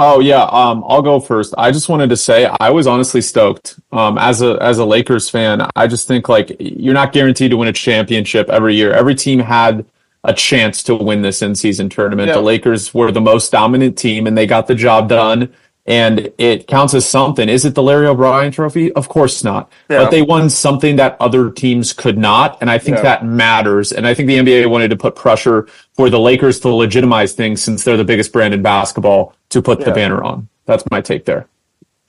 Oh 0.00 0.20
yeah, 0.20 0.44
um, 0.44 0.84
I'll 0.86 1.02
go 1.02 1.18
first. 1.18 1.54
I 1.58 1.72
just 1.72 1.88
wanted 1.88 2.10
to 2.10 2.16
say 2.16 2.48
I 2.60 2.70
was 2.70 2.86
honestly 2.86 3.20
stoked. 3.20 3.80
Um, 3.90 4.16
as 4.16 4.42
a 4.42 4.56
as 4.60 4.78
a 4.78 4.84
Lakers 4.84 5.28
fan, 5.28 5.68
I 5.74 5.88
just 5.88 6.06
think 6.06 6.28
like 6.28 6.54
you're 6.60 6.94
not 6.94 7.12
guaranteed 7.12 7.50
to 7.50 7.56
win 7.56 7.66
a 7.66 7.72
championship 7.72 8.48
every 8.48 8.76
year. 8.76 8.92
Every 8.92 9.16
team 9.16 9.40
had 9.40 9.84
a 10.28 10.34
chance 10.34 10.82
to 10.84 10.94
win 10.94 11.22
this 11.22 11.40
in 11.40 11.54
season 11.54 11.88
tournament. 11.88 12.28
Yeah. 12.28 12.34
The 12.34 12.42
Lakers 12.42 12.92
were 12.92 13.10
the 13.10 13.20
most 13.20 13.50
dominant 13.50 13.96
team 13.96 14.26
and 14.26 14.36
they 14.36 14.46
got 14.46 14.66
the 14.66 14.74
job 14.74 15.08
done. 15.08 15.54
And 15.86 16.30
it 16.36 16.66
counts 16.66 16.92
as 16.92 17.08
something. 17.08 17.48
Is 17.48 17.64
it 17.64 17.74
the 17.74 17.82
Larry 17.82 18.06
O'Brien 18.06 18.52
trophy? 18.52 18.92
Of 18.92 19.08
course 19.08 19.42
not. 19.42 19.72
Yeah. 19.88 20.02
But 20.02 20.10
they 20.10 20.20
won 20.20 20.50
something 20.50 20.96
that 20.96 21.16
other 21.18 21.50
teams 21.50 21.94
could 21.94 22.18
not. 22.18 22.58
And 22.60 22.70
I 22.70 22.76
think 22.76 22.98
yeah. 22.98 23.04
that 23.04 23.24
matters. 23.24 23.90
And 23.90 24.06
I 24.06 24.12
think 24.12 24.26
the 24.26 24.36
NBA 24.36 24.68
wanted 24.68 24.88
to 24.88 24.96
put 24.96 25.16
pressure 25.16 25.66
for 25.94 26.10
the 26.10 26.20
Lakers 26.20 26.60
to 26.60 26.68
legitimize 26.68 27.32
things 27.32 27.62
since 27.62 27.84
they're 27.84 27.96
the 27.96 28.04
biggest 28.04 28.34
brand 28.34 28.52
in 28.52 28.60
basketball 28.60 29.34
to 29.48 29.62
put 29.62 29.80
the 29.80 29.92
banner 29.92 30.22
on. 30.22 30.50
That's 30.66 30.84
my 30.90 31.00
take 31.00 31.24
there. 31.24 31.48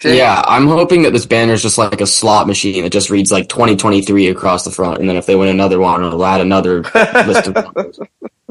Yeah, 0.03 0.41
I'm 0.47 0.67
hoping 0.67 1.01
that 1.03 1.11
this 1.11 1.25
banner 1.25 1.53
is 1.53 1.61
just 1.61 1.77
like 1.77 1.99
a 1.99 2.07
slot 2.07 2.47
machine 2.47 2.83
that 2.83 2.91
just 2.91 3.09
reads 3.09 3.31
like 3.31 3.49
2023 3.49 4.29
across 4.29 4.63
the 4.63 4.71
front, 4.71 4.99
and 4.99 5.09
then 5.09 5.17
if 5.17 5.25
they 5.25 5.35
win 5.35 5.49
another 5.49 5.79
one, 5.79 6.03
it'll 6.03 6.25
add 6.25 6.39
another 6.41 6.83
list 7.25 7.47
of 7.47 7.55
numbers. 7.55 7.99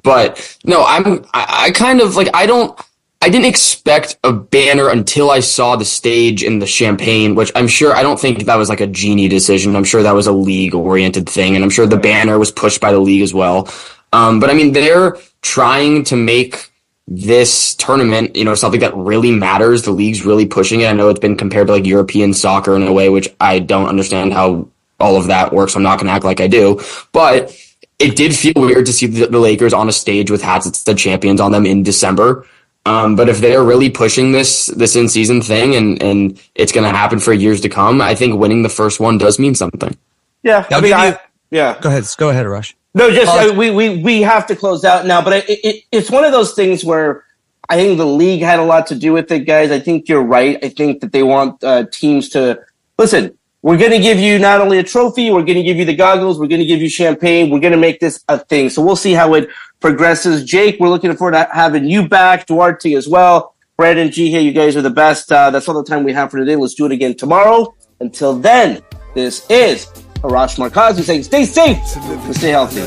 But 0.02 0.58
no, 0.64 0.84
I'm 0.84 1.24
I, 1.32 1.66
I 1.66 1.70
kind 1.70 2.00
of 2.00 2.16
like 2.16 2.28
I 2.34 2.46
don't 2.46 2.78
I 3.20 3.30
didn't 3.30 3.46
expect 3.46 4.16
a 4.22 4.32
banner 4.32 4.90
until 4.90 5.30
I 5.30 5.40
saw 5.40 5.74
the 5.76 5.84
stage 5.84 6.44
in 6.44 6.60
the 6.60 6.66
champagne, 6.66 7.34
which 7.34 7.50
I'm 7.54 7.66
sure 7.66 7.94
I 7.94 8.02
don't 8.02 8.20
think 8.20 8.44
that 8.44 8.56
was 8.56 8.68
like 8.68 8.80
a 8.80 8.86
Jeanie 8.86 9.28
decision. 9.28 9.74
I'm 9.74 9.84
sure 9.84 10.02
that 10.02 10.14
was 10.14 10.26
a 10.26 10.32
league 10.32 10.74
oriented 10.74 11.28
thing, 11.28 11.56
and 11.56 11.64
I'm 11.64 11.70
sure 11.70 11.86
the 11.86 11.96
banner 11.96 12.38
was 12.38 12.52
pushed 12.52 12.80
by 12.80 12.92
the 12.92 13.00
league 13.00 13.22
as 13.22 13.34
well. 13.34 13.68
Um, 14.12 14.38
but 14.38 14.50
I 14.50 14.54
mean, 14.54 14.72
they're 14.72 15.16
trying 15.42 16.04
to 16.04 16.16
make 16.16 16.70
this 17.10 17.74
tournament, 17.74 18.36
you 18.36 18.44
know, 18.44 18.54
something 18.54 18.80
that 18.80 18.94
really 18.94 19.30
matters. 19.30 19.82
The 19.82 19.90
league's 19.90 20.26
really 20.26 20.46
pushing 20.46 20.80
it. 20.80 20.88
I 20.88 20.92
know 20.92 21.08
it's 21.08 21.20
been 21.20 21.36
compared 21.36 21.68
to 21.68 21.72
like 21.72 21.86
European 21.86 22.34
soccer 22.34 22.76
in 22.76 22.82
a 22.82 22.92
way, 22.92 23.08
which 23.08 23.34
I 23.40 23.60
don't 23.60 23.88
understand 23.88 24.34
how 24.34 24.68
all 25.00 25.16
of 25.16 25.28
that 25.28 25.52
works. 25.52 25.74
I'm 25.74 25.82
not 25.82 25.98
going 25.98 26.08
to 26.08 26.12
act 26.12 26.24
like 26.24 26.40
I 26.40 26.48
do, 26.48 26.80
but 27.12 27.56
it 27.98 28.14
did 28.14 28.34
feel 28.36 28.52
weird 28.56 28.86
to 28.86 28.92
see 28.92 29.06
the, 29.06 29.26
the 29.26 29.38
Lakers 29.38 29.72
on 29.72 29.88
a 29.88 29.92
stage 29.92 30.30
with 30.30 30.42
hats 30.42 30.66
that 30.66 30.76
said 30.76 30.98
champions 30.98 31.40
on 31.40 31.50
them 31.50 31.64
in 31.64 31.82
December. 31.82 32.46
Um, 32.84 33.16
but 33.16 33.28
if 33.28 33.38
they're 33.38 33.64
really 33.64 33.90
pushing 33.90 34.32
this 34.32 34.66
this 34.66 34.96
in 34.96 35.08
season 35.08 35.42
thing 35.42 35.74
and 35.74 36.02
and 36.02 36.40
it's 36.54 36.72
going 36.72 36.90
to 36.90 36.96
happen 36.96 37.18
for 37.18 37.32
years 37.32 37.60
to 37.62 37.68
come, 37.68 38.00
I 38.00 38.14
think 38.14 38.38
winning 38.38 38.62
the 38.62 38.68
first 38.68 39.00
one 39.00 39.18
does 39.18 39.38
mean 39.38 39.54
something. 39.54 39.96
Yeah, 40.42 40.66
I 40.70 40.80
mean, 40.80 40.92
I, 40.92 41.18
yeah. 41.50 41.78
Go 41.80 41.90
ahead, 41.90 42.04
go 42.16 42.30
ahead, 42.30 42.46
Rush. 42.46 42.76
No, 42.94 43.10
just 43.10 43.30
uh, 43.30 43.54
we, 43.54 43.70
we 43.70 44.02
we 44.02 44.22
have 44.22 44.46
to 44.46 44.56
close 44.56 44.84
out 44.84 45.06
now. 45.06 45.22
But 45.22 45.48
it, 45.48 45.60
it, 45.64 45.84
it's 45.92 46.10
one 46.10 46.24
of 46.24 46.32
those 46.32 46.54
things 46.54 46.84
where 46.84 47.24
I 47.68 47.76
think 47.76 47.98
the 47.98 48.06
league 48.06 48.42
had 48.42 48.58
a 48.58 48.64
lot 48.64 48.86
to 48.88 48.94
do 48.94 49.12
with 49.12 49.30
it, 49.30 49.40
guys. 49.40 49.70
I 49.70 49.78
think 49.78 50.08
you're 50.08 50.22
right. 50.22 50.58
I 50.64 50.70
think 50.70 51.00
that 51.00 51.12
they 51.12 51.22
want 51.22 51.62
uh, 51.62 51.84
teams 51.92 52.30
to 52.30 52.60
listen. 52.98 53.38
We're 53.60 53.76
going 53.76 53.90
to 53.90 53.98
give 53.98 54.20
you 54.20 54.38
not 54.38 54.60
only 54.60 54.78
a 54.78 54.84
trophy, 54.84 55.30
we're 55.30 55.42
going 55.42 55.56
to 55.56 55.64
give 55.64 55.76
you 55.76 55.84
the 55.84 55.94
goggles, 55.94 56.38
we're 56.38 56.46
going 56.46 56.60
to 56.60 56.66
give 56.66 56.80
you 56.80 56.88
champagne, 56.88 57.50
we're 57.50 57.58
going 57.58 57.72
to 57.72 57.78
make 57.78 57.98
this 57.98 58.22
a 58.28 58.38
thing. 58.38 58.70
So 58.70 58.80
we'll 58.82 58.94
see 58.94 59.14
how 59.14 59.34
it 59.34 59.48
progresses. 59.80 60.44
Jake, 60.44 60.78
we're 60.78 60.88
looking 60.88 61.14
forward 61.16 61.32
to 61.32 61.48
having 61.52 61.84
you 61.84 62.08
back. 62.08 62.46
Duarte 62.46 62.94
as 62.94 63.08
well. 63.08 63.56
Brandon 63.76 64.12
Ji 64.12 64.30
Hae, 64.30 64.42
you 64.42 64.52
guys 64.52 64.76
are 64.76 64.82
the 64.82 64.90
best. 64.90 65.30
Uh, 65.32 65.50
that's 65.50 65.68
all 65.68 65.74
the 65.74 65.88
time 65.88 66.04
we 66.04 66.12
have 66.12 66.30
for 66.30 66.38
today. 66.38 66.54
Let's 66.54 66.74
do 66.74 66.86
it 66.86 66.92
again 66.92 67.16
tomorrow. 67.16 67.74
Until 68.00 68.38
then, 68.38 68.80
this 69.14 69.44
is 69.50 69.88
Arash 70.22 70.58
Markazi 70.58 71.02
saying 71.02 71.22
stay 71.22 71.44
safe 71.44 71.78
and 71.96 72.36
stay 72.36 72.50
healthy. 72.50 72.80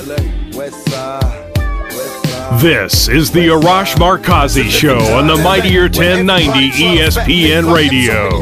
This 2.59 3.07
is 3.07 3.31
the 3.31 3.47
Arash 3.47 3.95
Markazi 3.95 4.69
Show 4.69 4.99
on 5.15 5.27
the 5.27 5.37
Mighty 5.37 5.79
1090 5.79 6.71
ESPN 6.71 7.73
Radio. 7.73 8.41